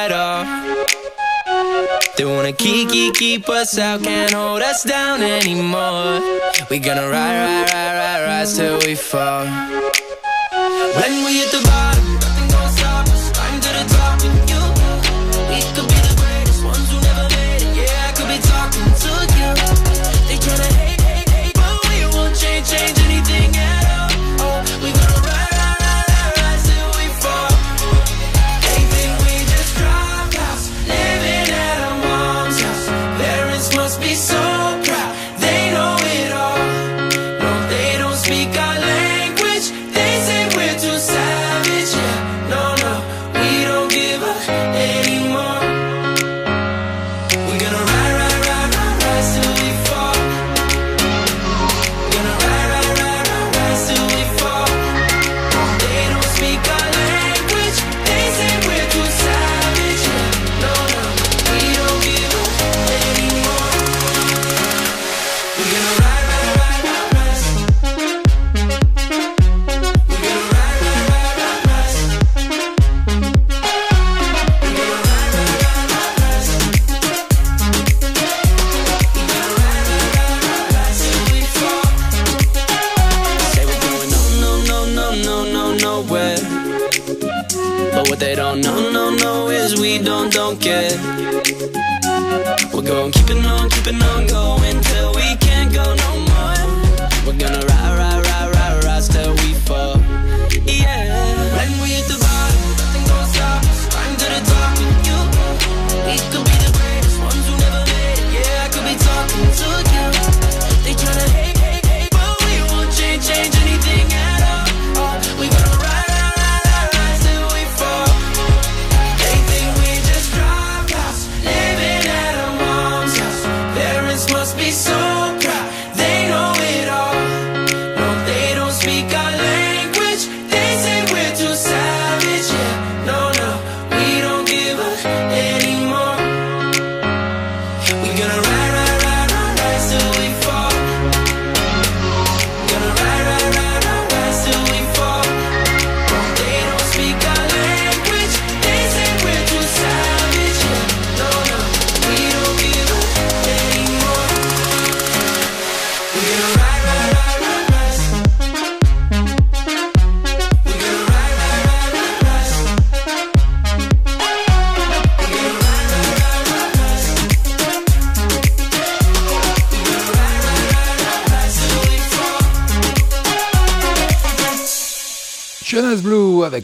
At 0.10 0.16
all. 0.16 0.44
They 2.18 2.26
wanna 2.26 2.54
keep, 2.54 2.90
keep, 2.90 3.16
keep 3.16 3.50
us 3.50 3.78
out, 3.78 4.04
can't 4.04 4.34
hold 4.34 4.62
us 4.62 4.84
down 4.84 5.22
anymore. 5.22 6.22
We 6.70 6.80
gonna 6.80 7.10
ride, 7.10 7.36
ride, 7.46 7.74
ride, 7.74 7.96
ride, 7.98 8.26
ride 8.26 8.48
till 8.48 8.80
we 8.86 8.96
fall. 8.96 9.46
When 11.00 11.26
we 11.26 11.40
hit 11.40 11.52
the 11.52 11.62
bottom, 11.66 11.89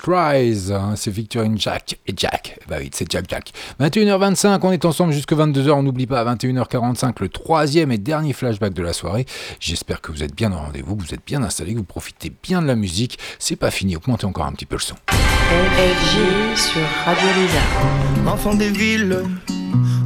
Rise, 0.08 0.72
hein, 0.72 0.94
c'est 0.96 1.12
Victorine 1.12 1.60
Jack 1.60 2.00
et 2.08 2.14
Jack. 2.16 2.60
Bah 2.68 2.78
oui, 2.80 2.90
c'est 2.94 3.10
Jack 3.12 3.26
Jack. 3.28 3.52
21h25, 3.80 4.60
on 4.64 4.72
est 4.72 4.86
ensemble 4.86 5.14
jusque 5.14 5.34
22h. 5.34 5.72
On 5.72 5.84
n'oublie 5.84 6.08
pas 6.08 6.22
à 6.22 6.36
21h45 6.36 7.14
le 7.20 7.30
troisième 7.30 7.92
et 7.92 7.98
dernier 7.98 8.34
flashback 8.34 8.74
de 8.74 8.84
la 8.84 8.94
soirée. 8.94 9.26
J'espère 9.60 10.02
que 10.02 10.12
vous 10.12 10.24
êtes 10.24 10.36
bien 10.36 10.52
au 10.52 10.58
rendez-vous, 10.58 10.96
que 10.96 11.04
vous 11.04 11.14
êtes 11.14 11.26
bien 11.26 11.44
installés, 11.44 11.74
que 11.74 11.80
vous 11.80 11.84
profitez 11.84 12.32
bien 12.44 12.62
de 12.62 12.68
la 12.68 12.76
musique. 12.76 13.20
C'est 13.40 13.56
pas 13.56 13.72
fini, 13.72 13.96
augmentez 13.96 14.26
encore 14.26 14.46
un 14.46 14.52
petit 14.54 14.66
peu 14.66 14.76
le 14.76 14.82
son. 14.82 14.96
Sur 16.56 16.82
Radio 17.06 17.28
Lézard. 17.36 18.34
Enfant 18.34 18.56
des 18.56 18.70
villes 18.70 19.24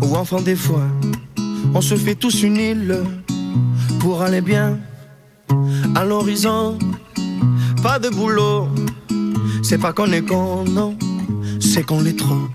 ou 0.02 0.16
enfant 0.16 0.42
des 0.42 0.56
foins, 0.56 0.90
on 1.74 1.82
se 1.82 1.96
fait 1.96 2.16
tous 2.16 2.44
une 2.44 2.58
île 2.58 3.00
pour 4.00 4.22
aller 4.22 4.42
bien 4.42 4.80
à 5.96 6.06
l'horizon. 6.06 6.78
Pas 7.82 8.00
de 8.00 8.10
boulot, 8.10 8.68
c'est 9.70 9.78
pas 9.78 9.94
qu'on 9.94 10.12
est 10.12 10.24
con, 10.24 10.64
non, 10.68 10.98
c'est 11.60 11.84
qu'on 11.84 12.02
l'est 12.02 12.18
trop. 12.18 12.48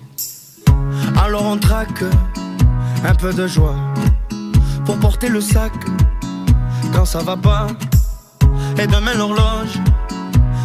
Alors 1.24 1.44
on 1.46 1.56
traque 1.56 2.02
un 3.04 3.14
peu 3.14 3.32
de 3.32 3.46
joie 3.46 3.76
pour 4.84 4.98
porter 4.98 5.28
le 5.28 5.40
sac 5.40 5.70
quand 6.92 7.04
ça 7.04 7.20
va 7.20 7.36
pas. 7.36 7.68
Et 8.80 8.88
demain 8.88 9.14
l'horloge 9.16 9.78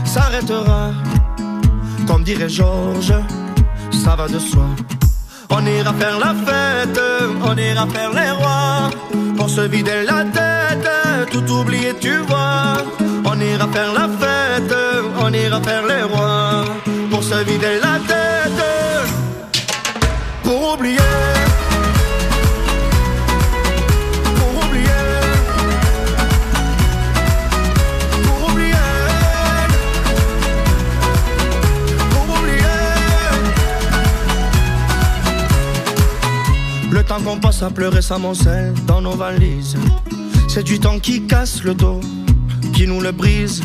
s'arrêtera. 0.05 0.89
Comme 2.07 2.23
dirait 2.23 2.49
Georges, 2.49 3.13
ça 3.91 4.15
va 4.15 4.27
de 4.27 4.39
soi. 4.39 4.65
On 5.51 5.63
ira 5.67 5.93
faire 5.93 6.17
la 6.17 6.33
fête, 6.33 6.99
on 7.43 7.55
ira 7.57 7.85
faire 7.85 8.11
les 8.11 8.31
rois. 8.31 8.89
Pour 9.37 9.51
se 9.51 9.61
vider 9.61 10.01
la 10.03 10.23
tête, 10.23 10.89
tout 11.29 11.47
oublier, 11.51 11.93
tu 12.01 12.17
vois. 12.27 12.77
On 13.31 13.39
ira 13.39 13.67
faire 13.67 13.93
la 13.93 14.07
fête, 14.07 14.75
on 15.19 15.31
ira 15.31 15.61
faire 15.61 15.85
les 15.85 16.03
rois. 16.03 16.65
Pour 17.11 17.23
se 17.23 17.35
vider 17.43 17.79
la 17.79 17.99
tête, 18.07 18.63
pour 20.43 20.73
oublier. 20.73 20.97
Pour 24.35 24.65
oublier. 24.65 25.03
Pour 28.23 28.49
oublier. 28.49 28.85
Pour 32.11 32.39
oublier. 32.39 32.77
Le 36.91 37.03
temps 37.03 37.21
qu'on 37.21 37.37
passe 37.37 37.61
à 37.61 37.69
pleurer 37.69 38.01
s'amoncelle 38.01 38.73
dans 38.87 39.01
nos 39.01 39.15
valises. 39.15 39.77
C'est 40.47 40.63
du 40.63 40.79
temps 40.79 40.97
qui 40.97 41.27
casse 41.27 41.63
le 41.63 41.75
dos, 41.75 42.01
qui 42.73 42.87
nous 42.87 43.01
le 43.01 43.11
brise. 43.11 43.61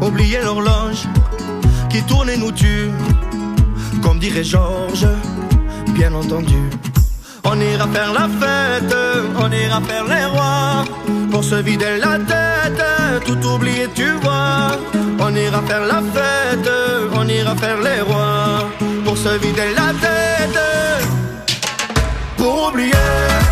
Oublier 0.00 0.40
l'horloge 0.42 1.06
qui 1.90 2.02
tourne 2.02 2.30
et 2.30 2.36
nous 2.36 2.52
tue. 2.52 2.90
Comme 4.02 4.18
dirait 4.18 4.44
Georges, 4.44 5.08
bien 5.94 6.12
entendu. 6.14 6.62
On 7.44 7.60
ira 7.60 7.86
faire 7.88 8.12
la 8.12 8.28
fête, 8.40 8.96
on 9.38 9.50
ira 9.50 9.80
faire 9.80 10.04
les 10.04 10.24
rois. 10.26 10.84
Pour 11.30 11.42
se 11.44 11.56
vider 11.56 11.98
la 11.98 12.18
tête, 12.18 12.84
tout 13.24 13.46
oublier, 13.46 13.88
tu 13.94 14.10
vois. 14.22 14.72
On 15.20 15.34
ira 15.34 15.62
faire 15.62 15.86
la 15.86 16.02
fête, 16.14 16.70
on 17.14 17.26
ira 17.28 17.54
faire 17.56 17.80
les 17.80 18.00
rois. 18.02 18.68
pour 19.04 19.16
se 19.16 19.30
vider 19.38 19.72
la 19.74 19.92
tête, 20.04 20.60
pour 22.36 22.68
oublier. 22.68 23.47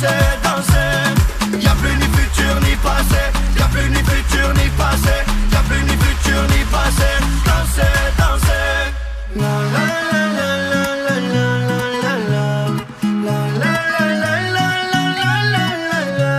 Danser, 0.00 0.38
danser. 0.44 1.02
Il 1.54 1.58
n'y 1.58 1.66
a 1.66 1.74
plus 1.74 1.96
ni 1.96 2.06
futur 2.16 2.54
ni 2.62 2.76
passé, 2.76 3.18
plus 3.72 3.88
ni 3.90 3.98
futur 3.98 4.48
ni 4.54 4.68
passé, 4.78 5.16
plus 5.68 5.82
ni 5.82 5.96
futur 6.02 6.40
ni 6.52 6.62
passé. 6.70 7.10
La 9.34 9.54
la 9.74 9.86
la 10.10 10.22
la 10.38 10.50
la 10.70 10.84
la 11.02 11.16
la 11.26 11.82
la 12.04 12.14
la. 12.32 12.46
La 13.26 13.38
la 13.58 13.72
la 13.90 14.04
la 14.22 14.36
la 14.54 14.66
la 14.94 15.06
la 15.18 15.34
la 15.42 15.66
la 15.82 16.02
la. 16.18 16.38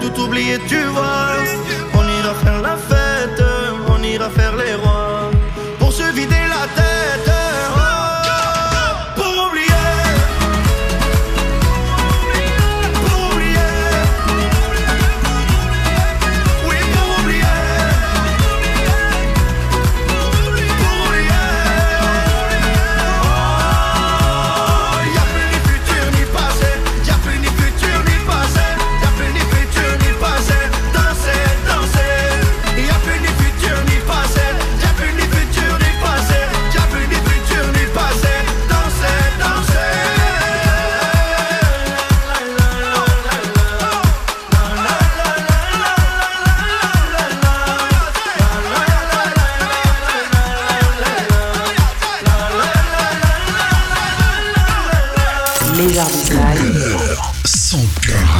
Tout 0.00 0.20
oublier 0.20 0.58
tu 0.66 0.80
vois. 0.94 1.36
On 1.94 2.04
ira 2.18 2.34
faire 2.42 2.60
la 2.62 2.76
fête, 2.76 3.42
on 3.88 4.02
ira 4.02 4.28
faire 4.30 4.56
les 4.56 4.74
rois 4.74 4.99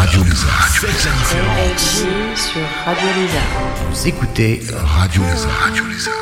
Radio 0.00 0.22
Lézard. 0.24 0.68
Faites 0.80 1.04
la 1.04 1.12
différence. 1.12 2.06
Sur 2.34 2.62
Radio 2.86 3.08
Lézard. 3.16 3.90
Vous 3.90 4.08
écoutez 4.08 4.60
Radio 4.72 5.22
Lézard. 5.22 5.50
Radio 5.62 5.84
Lézard. 5.84 6.14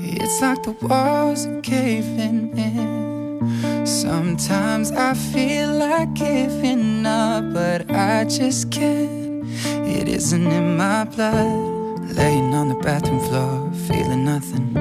It's 0.00 0.40
like 0.40 0.60
the 0.64 0.74
walls 0.82 1.46
are 1.46 1.60
caving 1.62 2.50
in. 2.56 3.86
Sometimes 3.86 4.90
I 4.90 5.14
feel 5.14 5.68
like 5.68 6.14
giving 6.14 7.06
up, 7.06 7.44
but 7.54 7.88
I 7.94 8.24
just 8.24 8.72
can't. 8.72 9.44
It 9.86 10.08
isn't 10.08 10.50
in 10.50 10.76
my 10.76 11.04
blood. 11.04 12.10
Laying 12.16 12.54
on 12.54 12.68
the 12.70 12.78
bathroom 12.82 13.20
floor, 13.20 13.70
feeling 13.86 14.24
nothing. 14.24 14.76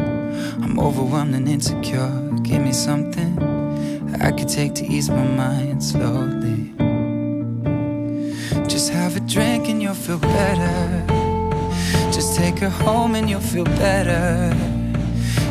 I'm 0.63 0.79
overwhelmed 0.79 1.35
and 1.35 1.47
insecure. 1.47 2.09
Give 2.41 2.63
me 2.63 2.73
something 2.73 3.37
I 4.19 4.31
could 4.31 4.49
take 4.49 4.73
to 4.75 4.83
ease 4.83 5.11
my 5.11 5.23
mind 5.23 5.83
slowly. 5.83 6.80
Have 8.91 9.15
a 9.15 9.19
drink 9.21 9.67
and 9.69 9.81
you'll 9.81 9.93
feel 9.93 10.19
better. 10.19 11.05
Just 12.11 12.35
take 12.35 12.59
her 12.59 12.69
home 12.69 13.15
and 13.15 13.29
you'll 13.29 13.39
feel 13.39 13.63
better. 13.63 14.53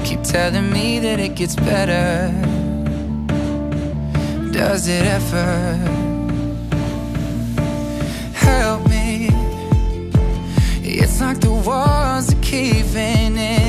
Keep 0.05 0.23
telling 0.23 0.71
me 0.71 0.99
that 1.01 1.19
it 1.19 1.35
gets 1.35 1.57
better. 1.57 2.31
Does 4.53 4.89
it 4.89 5.05
ever? 5.07 5.75
Help 8.35 8.89
me. 8.89 9.31
It's 10.83 11.21
like 11.21 11.41
the 11.41 11.53
walls 11.67 12.33
are 12.33 12.43
caving 12.43 13.37
in. 13.37 13.60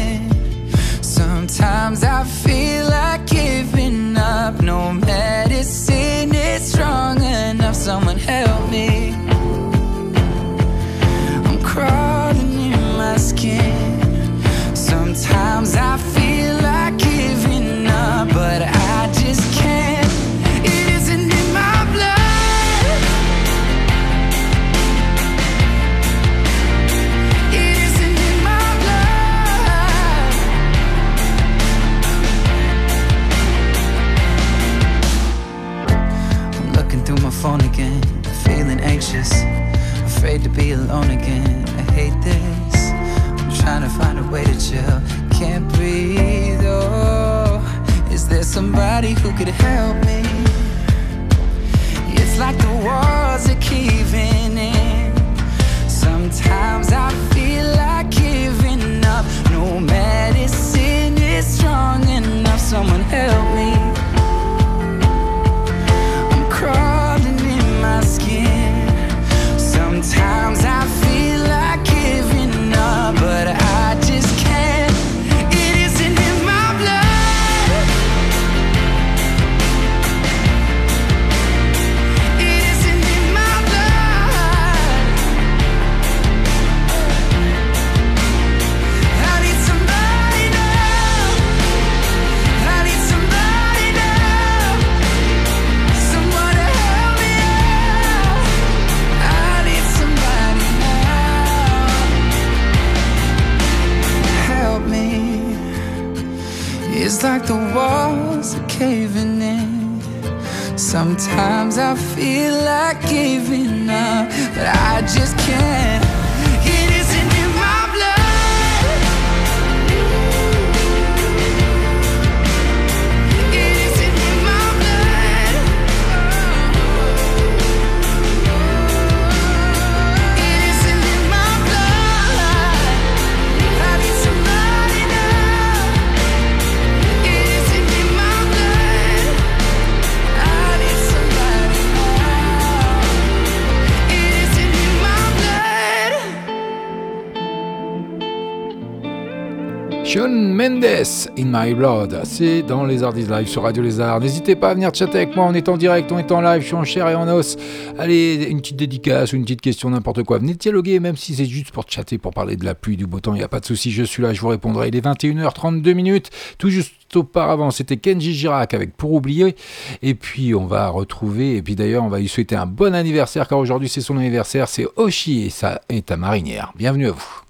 In 151.41 151.45
My 151.51 151.73
Blood, 151.73 152.22
c'est 152.23 152.61
dans 152.61 152.84
les 152.84 153.01
Artistes 153.01 153.31
Live 153.31 153.47
sur 153.47 153.63
Radio 153.63 153.81
Lézard. 153.81 154.19
N'hésitez 154.19 154.55
pas 154.55 154.69
à 154.69 154.73
venir 154.76 154.93
chatter 154.93 155.18
avec 155.19 155.35
moi, 155.35 155.45
on 155.49 155.53
est 155.55 155.69
en 155.69 155.77
direct, 155.77 156.11
on 156.11 156.19
est 156.19 156.31
en 156.31 156.39
live, 156.39 156.61
je 156.61 156.68
suis 156.68 156.76
en 156.76 156.84
chair 156.84 157.07
et 157.09 157.15
en 157.15 157.27
os. 157.27 157.57
Allez, 158.01 158.47
une 158.49 158.61
petite 158.61 158.77
dédicace 158.77 159.31
ou 159.31 159.35
une 159.35 159.43
petite 159.43 159.61
question, 159.61 159.91
n'importe 159.91 160.23
quoi. 160.23 160.39
Venez 160.39 160.55
dialoguer, 160.55 160.99
même 160.99 161.15
si 161.15 161.35
c'est 161.35 161.45
juste 161.45 161.69
pour 161.69 161.85
chatter, 161.87 162.17
pour 162.17 162.33
parler 162.33 162.55
de 162.55 162.65
la 162.65 162.73
pluie, 162.73 162.97
du 162.97 163.05
beau 163.05 163.19
temps, 163.19 163.35
il 163.35 163.37
n'y 163.37 163.43
a 163.43 163.47
pas 163.47 163.59
de 163.59 163.65
souci, 163.65 163.91
je 163.91 164.01
suis 164.01 164.23
là, 164.23 164.33
je 164.33 164.41
vous 164.41 164.47
répondrai. 164.47 164.87
Il 164.87 164.95
est 164.95 165.05
21h32 165.05 165.93
minutes, 165.93 166.31
tout 166.57 166.71
juste 166.71 166.95
auparavant, 167.15 167.69
c'était 167.69 167.97
Kenji 167.97 168.33
Girac 168.33 168.73
avec 168.73 168.97
Pour 168.97 169.13
oublier. 169.13 169.55
Et 170.01 170.15
puis 170.15 170.55
on 170.55 170.65
va 170.65 170.89
retrouver, 170.89 171.57
et 171.57 171.61
puis 171.61 171.75
d'ailleurs 171.75 172.03
on 172.03 172.09
va 172.09 172.17
lui 172.17 172.27
souhaiter 172.27 172.55
un 172.55 172.65
bon 172.65 172.95
anniversaire 172.95 173.47
car 173.47 173.59
aujourd'hui 173.59 173.87
c'est 173.87 174.01
son 174.01 174.17
anniversaire, 174.17 174.67
c'est 174.67 174.87
Oshi 174.95 175.43
et 175.43 175.49
ça 175.51 175.81
est 175.87 176.07
ta 176.07 176.17
marinière. 176.17 176.73
Bienvenue 176.75 177.09
à 177.09 177.11
vous. 177.11 177.41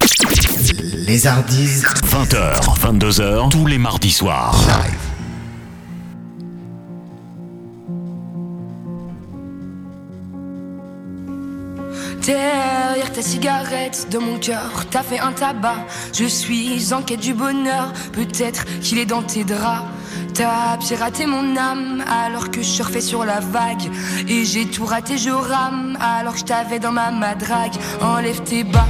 Les 1.07 1.27
Ardis 1.27 1.83
20h, 2.03 2.77
22h, 2.77 3.49
tous 3.51 3.67
les 3.67 3.77
mardis 3.77 4.11
soirs. 4.11 4.61
Derrière 12.25 13.11
ta 13.11 13.21
cigarette, 13.23 14.07
de 14.11 14.19
mon 14.19 14.37
cœur, 14.37 14.85
t'as 14.91 15.01
fait 15.01 15.19
un 15.19 15.31
tabac. 15.31 15.87
Je 16.13 16.25
suis 16.25 16.93
en 16.93 17.01
quête 17.01 17.19
du 17.19 17.33
bonheur, 17.33 17.91
peut-être 18.13 18.63
qu'il 18.81 18.99
est 18.99 19.07
dans 19.07 19.23
tes 19.23 19.43
draps. 19.43 19.87
T'as 20.35 20.77
piraté 20.77 21.25
mon 21.25 21.57
âme 21.57 22.03
alors 22.07 22.51
que 22.51 22.61
je 22.61 22.67
surfais 22.67 23.01
sur 23.01 23.25
la 23.25 23.39
vague. 23.39 23.89
Et 24.27 24.45
j'ai 24.45 24.65
tout 24.67 24.85
raté, 24.85 25.17
je 25.17 25.31
rame 25.31 25.97
alors 25.99 26.33
que 26.33 26.39
je 26.39 26.45
t'avais 26.45 26.79
dans 26.79 26.91
ma 26.91 27.09
madrague. 27.09 27.73
Enlève 28.01 28.41
tes 28.43 28.63
bas 28.63 28.87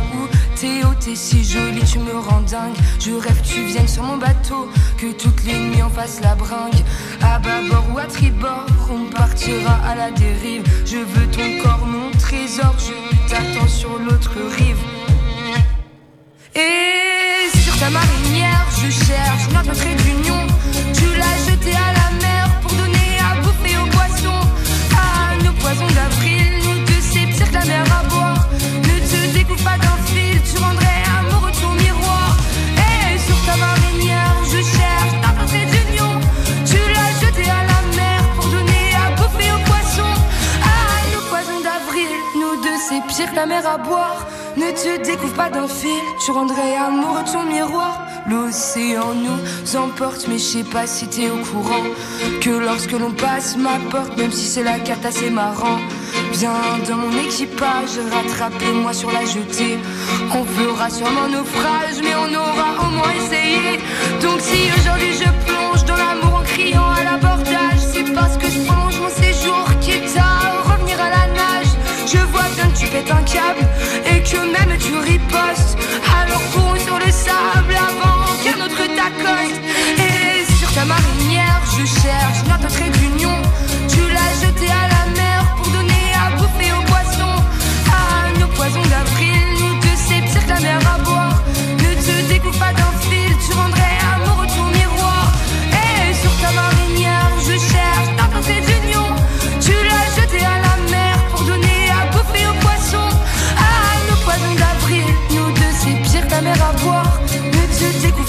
haut, 0.84 0.94
t'es 1.00 1.16
si 1.16 1.44
jolie, 1.44 1.84
tu 1.84 2.00
me 2.00 2.18
rends 2.18 2.42
dingue. 2.42 2.76
Je 3.00 3.12
rêve 3.12 3.42
que 3.42 3.48
tu 3.48 3.64
viennes 3.66 3.88
sur 3.88 4.04
mon 4.04 4.18
bateau, 4.18 4.70
que 4.98 5.12
toutes 5.14 5.44
les 5.44 5.58
nuits 5.58 5.84
on 5.84 5.90
fasse 5.90 6.22
la 6.22 6.36
bringue. 6.36 6.84
À 7.22 7.40
bâbord 7.40 7.86
ou 7.94 7.98
à 7.98 8.06
tribord, 8.06 8.66
on 8.90 9.10
partira 9.10 9.80
à 9.86 9.96
la 9.96 10.12
dérive. 10.12 10.64
Je 10.86 10.98
veux 10.98 11.28
ton 11.28 11.64
corps, 11.64 11.86
mon 11.86 12.12
trésor, 12.18 12.76
je 12.78 13.30
t'attends 13.30 13.68
sur 13.68 13.98
l'autre 14.00 14.36
rive. 14.58 14.78
Et 16.56 17.58
sur 17.58 17.78
ta 17.80 17.90
marinière, 17.90 18.66
je 18.76 18.90
cherche 18.90 19.48
notre 19.54 19.74
trait 19.74 19.96
d'union. 19.96 20.48
Que 43.30 43.36
la 43.36 43.46
mer 43.46 43.68
à 43.68 43.78
boire. 43.78 44.26
Ne 44.58 44.72
te 44.72 45.04
découvre 45.04 45.34
pas 45.34 45.50
d'un 45.50 45.68
fil, 45.68 46.02
tu 46.24 46.32
rendrais 46.32 46.76
amoureux 46.76 47.24
ton 47.32 47.44
miroir. 47.44 48.06
L'océan 48.30 49.14
nous 49.14 49.78
emporte, 49.78 50.28
mais 50.28 50.38
je 50.38 50.44
sais 50.44 50.64
pas 50.64 50.86
si 50.86 51.08
t'es 51.08 51.30
au 51.30 51.38
courant. 51.38 51.84
Que 52.42 52.50
lorsque 52.50 52.92
l'on 52.92 53.12
passe 53.12 53.56
ma 53.58 53.78
porte, 53.90 54.18
même 54.18 54.32
si 54.32 54.46
c'est 54.46 54.64
la 54.64 54.80
carte 54.80 55.06
assez 55.06 55.30
marrant. 55.30 55.80
Viens 56.34 56.52
dans 56.88 56.98
mon 56.98 57.18
équipage, 57.20 58.00
rattrapez-moi 58.12 58.94
sur 58.94 59.12
la 59.12 59.26
jetée. 59.26 59.80
On 60.34 60.44
fera 60.44 60.90
sûrement 60.90 61.28
naufrage, 61.30 61.98
mais 62.04 62.16
on 62.16 62.34
aura 62.34 62.88
au 62.88 62.92
moins 62.92 63.12
essayé. 63.12 63.80
Donc 64.22 64.40
si 64.42 64.70
aujourd'hui 64.78 65.14
je 65.14 65.30
plonge 65.46 65.86
dans 65.86 65.96
l'amour 65.96 66.40
en 66.40 66.44
criant 66.44 66.90
à 66.90 67.04
l'abordage, 67.04 67.80
c'est 67.94 68.14
parce 68.14 68.38
que 68.38 68.48
je 68.48 68.60
plonge 68.60 69.00
mon 69.00 69.10
Tu 72.78 72.88
pètes 72.88 73.12
un 73.12 73.24
câble 73.24 73.66
et 74.06 74.24
que 74.24 74.38
même 74.38 74.78
tu 74.80 74.96
ripostes. 74.98 75.78
Alors 76.20 76.42
cours 76.52 76.78
sur 76.84 76.98
le 76.98 77.12
sable 77.12 77.76
avant 77.76 78.26
qu'un 78.44 78.60
autre 78.66 78.84
t'accoste. 78.98 79.62
Et 79.98 80.52
sur 80.60 80.72
ta 80.74 80.86
marinière, 80.86 81.62
je 81.78 81.86
cherche 81.86 82.40
notre 82.48 82.74
trait 82.74 82.90
d'union. 82.90 83.38
Tu 83.88 84.00
l'as 84.14 84.34
jeté 84.48 84.68
à 84.72 84.88
la 84.96 85.04
mer 85.16 85.56
pour 85.58 85.68
donner 85.68 86.06
à 86.24 86.36
bouffer 86.38 86.72
aux 86.72 86.86
poissons. 86.92 87.40
À 87.88 88.40
nos 88.40 88.48
poisons 88.48 88.86
d'avril, 88.90 89.44
nous 89.60 89.80
deux 89.82 89.98
c'est 90.08 90.22
pire 90.22 90.46
que 90.46 90.50
la 90.50 90.60
mer 90.60 90.80
à 90.96 90.98
boire. 91.04 91.44
Ne 91.84 91.92
te 92.02 92.28
découpe 92.34 92.58
pas 92.58 92.74
d'un 92.74 92.91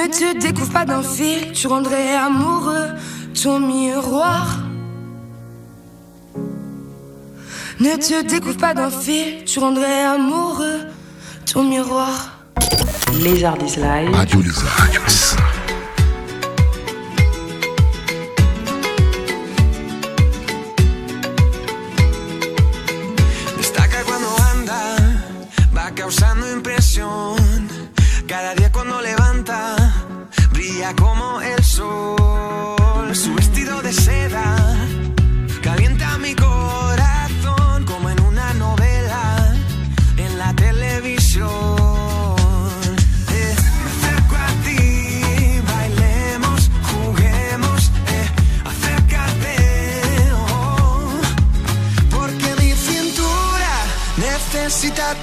Ne 0.00 0.06
te 0.06 0.38
découvre 0.40 0.72
pas 0.72 0.86
d'un 0.86 1.02
fil, 1.02 1.52
tu 1.52 1.66
rendrais 1.66 2.14
amoureux 2.14 2.88
ton 3.42 3.60
miroir. 3.60 4.60
Ne 7.80 7.96
te 7.96 8.26
découvre 8.26 8.56
pas 8.56 8.72
d'un 8.72 8.90
fil, 8.90 9.44
tu 9.44 9.58
rendrais 9.58 10.04
amoureux 10.04 10.86
ton 11.44 11.64
miroir. 11.64 12.30
Les 13.22 13.34
Live. 13.34 14.14
Radio 14.14 14.40
Lézard. 14.40 15.59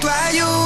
Necesita 0.08 0.48
tu 0.48 0.57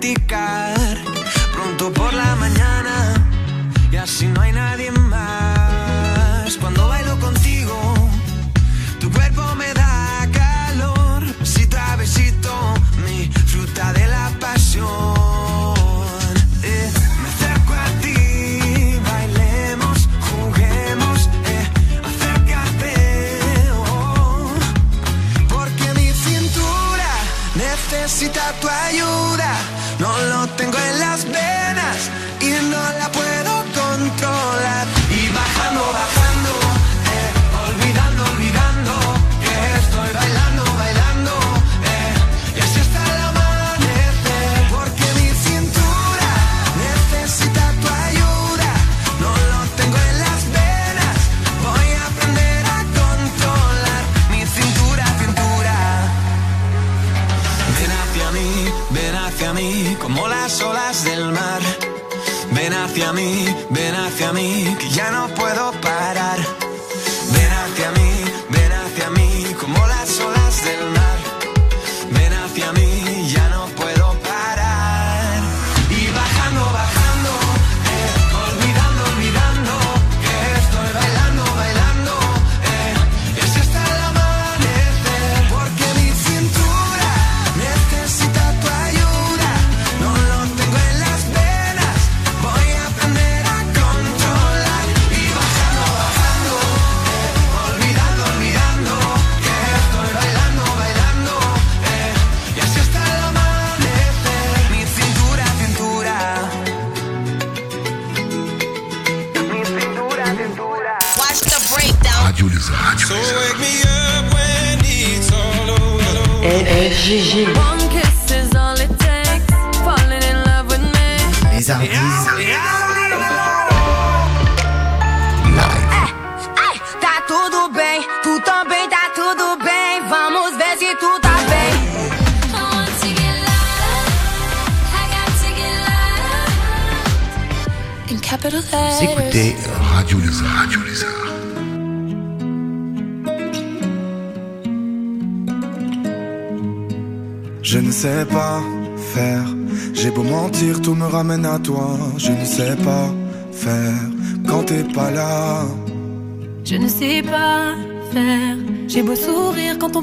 criticar. 0.00 0.57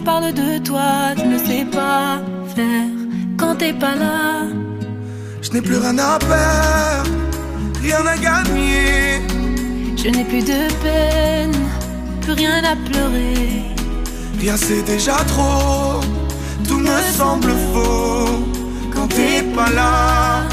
parle 0.06 0.32
de 0.34 0.60
toi, 0.60 1.16
tu 1.18 1.28
ne 1.28 1.38
sais 1.40 1.66
pas 1.66 2.22
faire 2.56 2.90
quand 3.38 3.56
t'es 3.56 3.74
pas 3.74 3.96
là. 3.96 4.44
Je 5.42 5.52
n'ai 5.52 5.62
plus 5.62 5.78
rien 5.78 5.98
à 5.98 6.20
perdre, 6.20 7.12
rien 7.82 8.06
à 8.06 8.16
gagner. 8.16 9.22
Je 9.98 10.10
n'ai 10.10 10.24
plus 10.24 10.44
de 10.54 10.62
peine, 10.84 11.56
plus 12.22 12.34
rien 12.34 12.64
à 12.64 12.76
pleurer. 12.88 13.64
Rien 14.40 14.56
c'est 14.56 14.84
déjà 14.84 15.18
trop, 15.34 16.02
tout 16.68 16.78
me 16.78 17.02
semble 17.18 17.54
faux. 17.74 18.46
Quand 18.94 19.08
t'es 19.08 19.42
pas 19.56 19.72
là, 19.72 20.44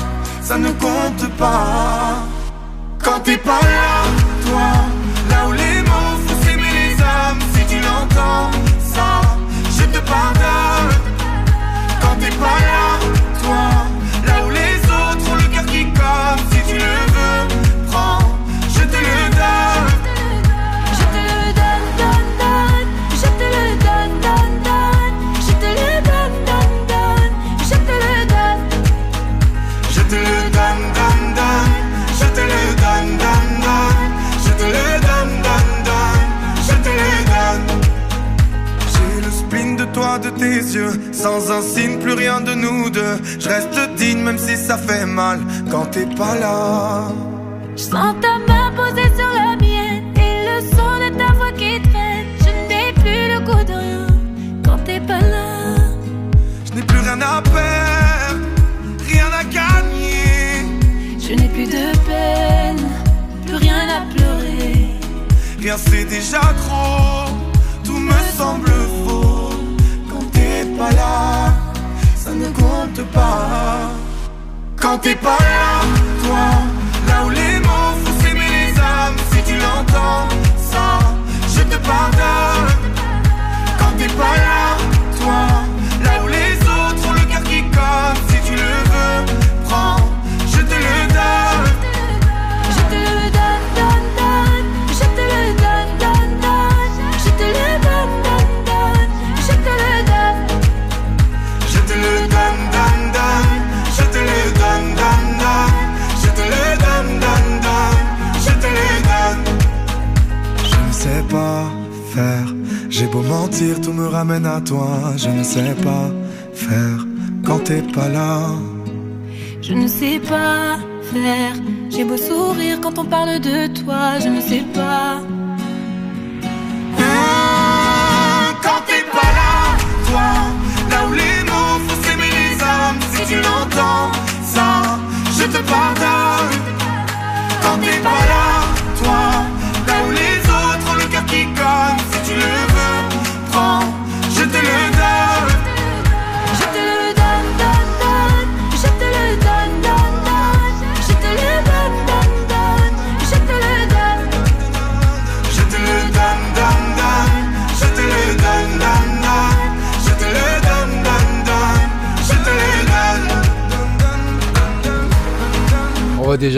ça 0.40 0.56
ne 0.56 0.70
compte 0.86 1.28
pas. 1.36 2.24
Quand 3.04 3.20
t'es 3.20 3.36
pas 3.36 3.60
là, 3.60 3.90
toi. 4.46 4.91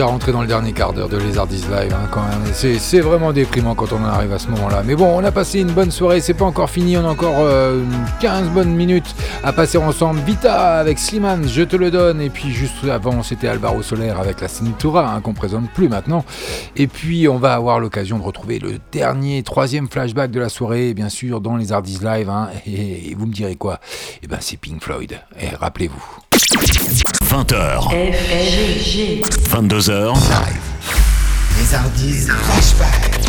Déjà 0.04 0.12
rentrer 0.12 0.32
dans 0.32 0.42
le 0.42 0.46
dernier 0.46 0.72
quart 0.72 0.92
d'heure 0.92 1.08
de 1.08 1.16
Lézardis 1.16 1.64
Live 1.70 1.94
hein, 1.94 2.08
quand 2.10 2.22
même. 2.22 2.42
C'est, 2.52 3.00
vraiment 3.00 3.32
déprimant 3.32 3.74
quand 3.74 3.92
on 3.92 4.02
en 4.02 4.04
arrive 4.04 4.32
à 4.32 4.38
ce 4.38 4.48
moment-là. 4.48 4.82
Mais 4.84 4.94
bon, 4.94 5.06
on 5.06 5.24
a 5.24 5.32
passé 5.32 5.60
une 5.60 5.70
bonne 5.70 5.90
soirée, 5.90 6.20
c'est 6.20 6.34
pas 6.34 6.44
encore 6.44 6.70
fini, 6.70 6.96
on 6.96 7.04
a 7.06 7.10
encore 7.10 7.36
euh, 7.38 7.82
15 8.20 8.48
bonnes 8.50 8.74
minutes 8.74 9.14
à 9.42 9.52
passer 9.52 9.78
ensemble. 9.78 10.20
Vita 10.20 10.78
avec 10.78 10.98
Slimane, 10.98 11.48
je 11.48 11.62
te 11.62 11.76
le 11.76 11.90
donne. 11.90 12.20
Et 12.20 12.30
puis 12.30 12.50
juste 12.50 12.84
avant, 12.84 13.22
c'était 13.22 13.48
Alvaro 13.48 13.82
Soler 13.82 14.10
avec 14.10 14.40
la 14.40 14.48
Cintura, 14.48 15.14
hein, 15.14 15.20
qu'on 15.20 15.34
présente 15.34 15.70
plus 15.70 15.88
maintenant. 15.88 16.24
Et 16.76 16.86
puis 16.86 17.28
on 17.28 17.38
va 17.38 17.54
avoir 17.54 17.80
l'occasion 17.80 18.18
de 18.18 18.24
retrouver 18.24 18.58
le 18.58 18.78
dernier, 18.92 19.42
troisième 19.42 19.88
flashback 19.88 20.30
de 20.30 20.40
la 20.40 20.48
soirée, 20.48 20.94
bien 20.94 21.08
sûr, 21.08 21.40
dans 21.40 21.56
les 21.56 21.66
Live. 21.66 22.30
hein. 22.30 22.48
Et, 22.66 23.14
vous 23.16 23.26
me 23.26 23.32
direz 23.32 23.56
quoi? 23.56 23.80
Eh 24.22 24.26
ben 24.26 24.38
c'est 24.40 24.56
Pink 24.56 24.82
Floyd. 24.82 25.18
Et 25.40 25.48
rappelez-vous. 25.48 26.83
20h, 27.34 27.90
FG. 27.90 29.20
22h, 29.50 30.14
Les 31.58 31.74
Hardis 31.74 32.28
Flashback. 32.28 33.20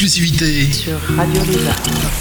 Exclusivité 0.00 0.72
sur 0.72 0.96
Radio 1.16 1.42
Lézard. 1.42 2.17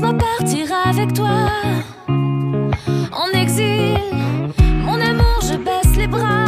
Laisse-moi 0.00 0.14
partir 0.14 0.66
avec 0.86 1.12
toi 1.12 1.50
en 3.10 3.36
exil. 3.36 3.98
Mon 4.84 5.00
amour, 5.00 5.40
je 5.42 5.56
baisse 5.56 5.96
les 5.96 6.06
bras. 6.06 6.47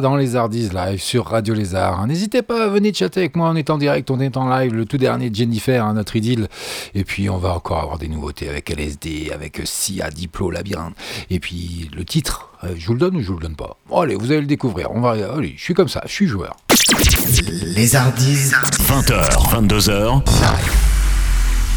Dans 0.00 0.16
les 0.16 0.36
Ardis 0.36 0.68
Live 0.68 1.02
sur 1.02 1.26
Radio 1.26 1.54
Lézard. 1.54 2.06
N'hésitez 2.06 2.42
pas 2.42 2.64
à 2.64 2.68
venir 2.68 2.94
chatter 2.94 3.20
avec 3.20 3.34
moi, 3.34 3.50
on 3.50 3.56
est 3.56 3.68
en 3.68 3.76
direct, 3.76 4.10
on 4.12 4.20
est 4.20 4.36
en 4.36 4.48
live, 4.48 4.74
le 4.74 4.84
tout 4.84 4.96
dernier 4.96 5.28
Jennifer, 5.32 5.84
hein, 5.84 5.94
notre 5.94 6.14
idylle. 6.14 6.46
Et 6.94 7.02
puis 7.02 7.28
on 7.28 7.36
va 7.36 7.54
encore 7.54 7.80
avoir 7.80 7.98
des 7.98 8.06
nouveautés 8.06 8.48
avec 8.48 8.70
LSD, 8.70 9.32
avec 9.34 9.60
Sia, 9.64 10.08
Diplo, 10.10 10.50
Labyrinthe. 10.50 10.94
Et 11.30 11.40
puis 11.40 11.90
le 11.96 12.04
titre, 12.04 12.50
euh, 12.62 12.74
je 12.76 12.86
vous 12.86 12.92
le 12.92 13.00
donne 13.00 13.16
ou 13.16 13.20
je 13.20 13.26
vous 13.26 13.38
le 13.38 13.42
donne 13.42 13.56
pas? 13.56 13.76
Bon 13.88 14.02
allez, 14.02 14.14
vous 14.14 14.30
allez 14.30 14.40
le 14.40 14.46
découvrir. 14.46 14.92
On 14.92 15.00
va, 15.00 15.12
allez, 15.12 15.54
je 15.56 15.62
suis 15.62 15.74
comme 15.74 15.88
ça, 15.88 16.02
je 16.06 16.12
suis 16.12 16.28
joueur. 16.28 16.56
Les 17.74 17.96
Ardis. 17.96 18.52
20h, 18.88 19.66
22h. 19.66 20.22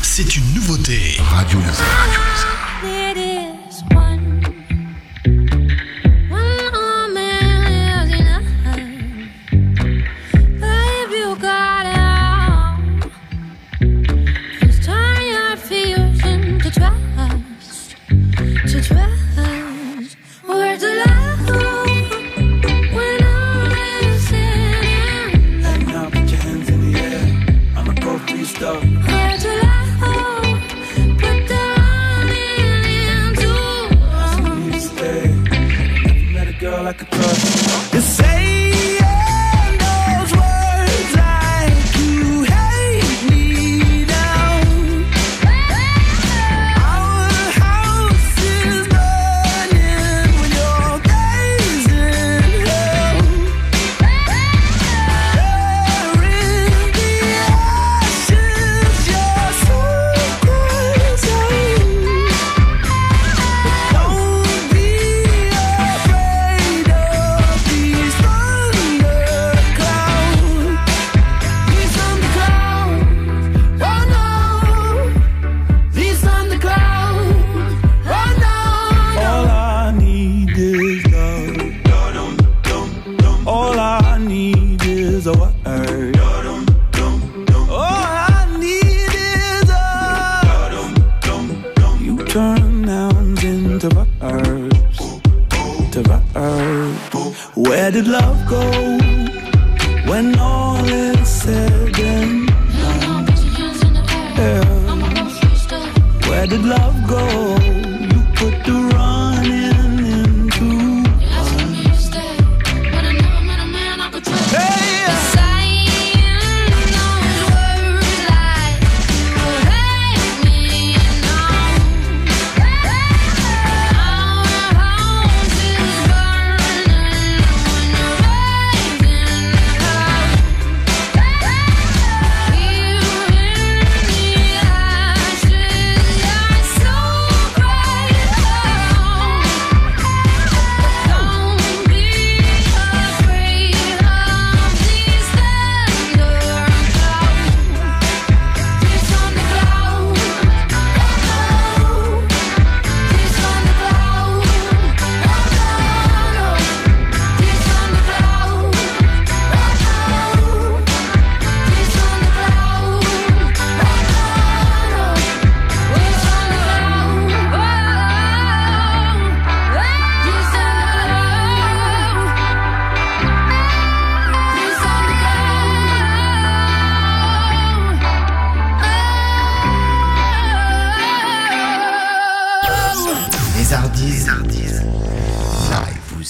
C'est 0.03 0.35
une 0.35 0.53
nouveauté. 0.53 1.17
Radio 1.19 1.57
Lézard. 1.59 2.34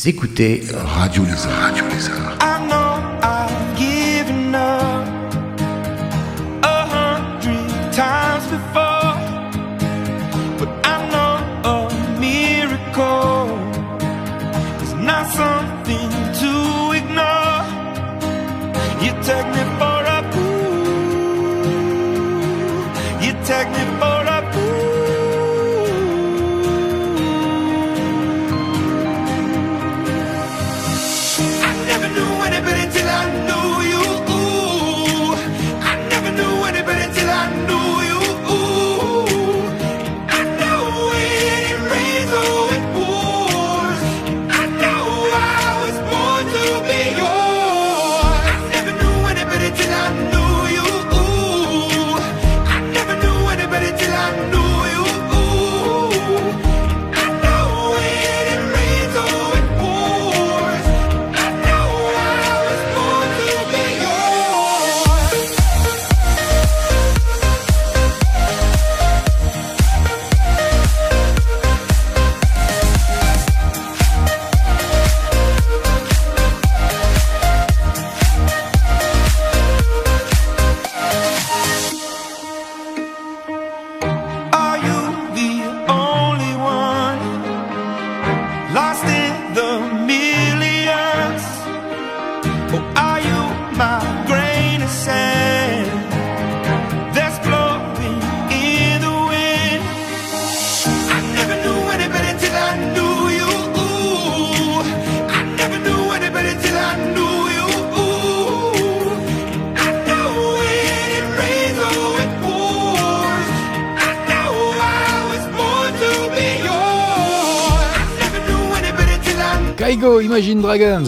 Écoutez 0.08 0.62
Radio 0.72 1.24
Lézard. 1.24 1.62
Radio 1.62 1.85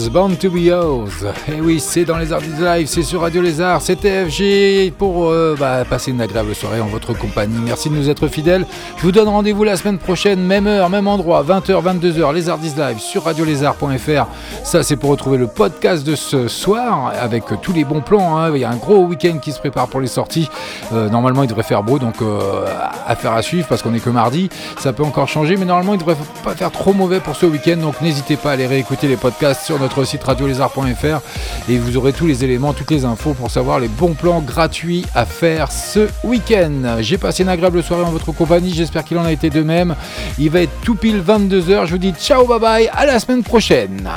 Dragons, 0.08 0.28
Born 0.28 0.36
to 0.36 0.50
be 0.50 0.58
Yours. 0.58 1.24
Et 1.48 1.60
oui, 1.60 1.80
c'est 1.80 2.04
dans 2.04 2.18
les 2.18 2.32
Artistes 2.32 2.60
Live, 2.60 2.86
c'est 2.88 3.02
sur 3.02 3.20
Radio 3.20 3.40
Lézard, 3.42 3.80
c'est 3.82 3.96
TFG 3.96 4.92
pour 4.96 5.28
euh, 5.30 5.56
bah, 5.58 5.84
passer 5.88 6.10
une 6.10 6.20
agréable 6.20 6.54
soirée 6.54 6.80
en 6.80 6.86
votre 6.86 7.12
compagnie. 7.12 7.58
Merci 7.64 7.88
de 7.90 7.94
nous 7.94 8.08
être 8.10 8.28
fidèles. 8.28 8.66
Je 8.96 9.02
vous 9.02 9.12
donne 9.12 9.28
rendez-vous 9.28 9.64
la 9.64 9.76
semaine 9.76 9.98
prochaine, 9.98 10.40
même 10.40 10.66
heure, 10.66 10.90
même 10.90 11.06
endroit, 11.08 11.42
20h, 11.44 11.82
22h, 11.82 12.34
les 12.34 12.48
Artistes 12.48 12.78
Live 12.78 12.98
sur 12.98 13.24
radiolézard.fr. 13.24 14.26
Ça, 14.64 14.82
c'est 14.82 14.96
pour 14.96 15.10
retrouver 15.10 15.38
le 15.38 15.46
podcast 15.46 16.04
de 16.06 16.14
ce 16.14 16.48
soir 16.48 17.12
avec 17.20 17.44
tous 17.62 17.72
les 17.72 17.84
bons 17.84 18.00
plans. 18.00 18.36
hein. 18.38 18.50
Il 18.54 18.60
y 18.60 18.64
a 18.64 18.70
un 18.70 18.76
gros 18.76 19.04
week-end 19.04 19.38
qui 19.38 19.52
se 19.52 19.58
prépare 19.58 19.88
pour 19.88 20.00
les 20.00 20.06
sorties. 20.08 20.48
Euh, 20.92 21.08
normalement, 21.08 21.42
il 21.42 21.48
devrait 21.48 21.62
faire 21.62 21.82
beau, 21.82 21.98
donc 21.98 22.16
euh, 22.22 22.64
affaire 23.06 23.32
à 23.32 23.42
suivre 23.42 23.66
parce 23.68 23.82
qu'on 23.82 23.94
est 23.94 24.00
que 24.00 24.10
mardi. 24.10 24.48
Ça 24.78 24.92
peut 24.92 25.04
encore 25.04 25.28
changer, 25.28 25.56
mais 25.56 25.64
normalement, 25.64 25.94
il 25.94 25.98
devrait 25.98 26.16
pas 26.44 26.54
faire 26.54 26.70
trop 26.70 26.92
mauvais 26.92 27.20
pour 27.20 27.36
ce 27.36 27.46
week-end. 27.46 27.76
Donc, 27.76 28.00
n'hésitez 28.00 28.36
pas 28.36 28.50
à 28.50 28.52
aller 28.52 28.66
réécouter 28.66 29.06
les 29.08 29.16
podcasts 29.16 29.64
sur 29.64 29.78
notre 29.78 29.97
site 30.04 30.22
radiolézard.fr 30.24 31.20
et 31.68 31.78
vous 31.78 31.96
aurez 31.96 32.12
tous 32.12 32.26
les 32.26 32.44
éléments, 32.44 32.72
toutes 32.72 32.90
les 32.90 33.04
infos 33.04 33.34
pour 33.34 33.50
savoir 33.50 33.80
les 33.80 33.88
bons 33.88 34.14
plans 34.14 34.40
gratuits 34.40 35.04
à 35.14 35.24
faire 35.24 35.70
ce 35.72 36.08
week-end. 36.24 36.98
J'ai 37.00 37.18
passé 37.18 37.42
une 37.42 37.48
agréable 37.48 37.82
soirée 37.82 38.04
en 38.04 38.10
votre 38.10 38.32
compagnie. 38.32 38.74
J'espère 38.74 39.04
qu'il 39.04 39.18
en 39.18 39.24
a 39.24 39.32
été 39.32 39.50
de 39.50 39.62
même. 39.62 39.94
Il 40.38 40.50
va 40.50 40.62
être 40.62 40.80
tout 40.82 40.94
pile 40.94 41.20
22h. 41.20 41.86
Je 41.86 41.92
vous 41.92 41.98
dis 41.98 42.12
ciao, 42.18 42.46
bye 42.46 42.60
bye. 42.60 42.90
À 42.92 43.06
la 43.06 43.18
semaine 43.18 43.42
prochaine. 43.42 44.08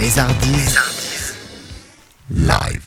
Les 0.00 0.18
Hardies. 0.18 0.76
Live. 2.34 2.80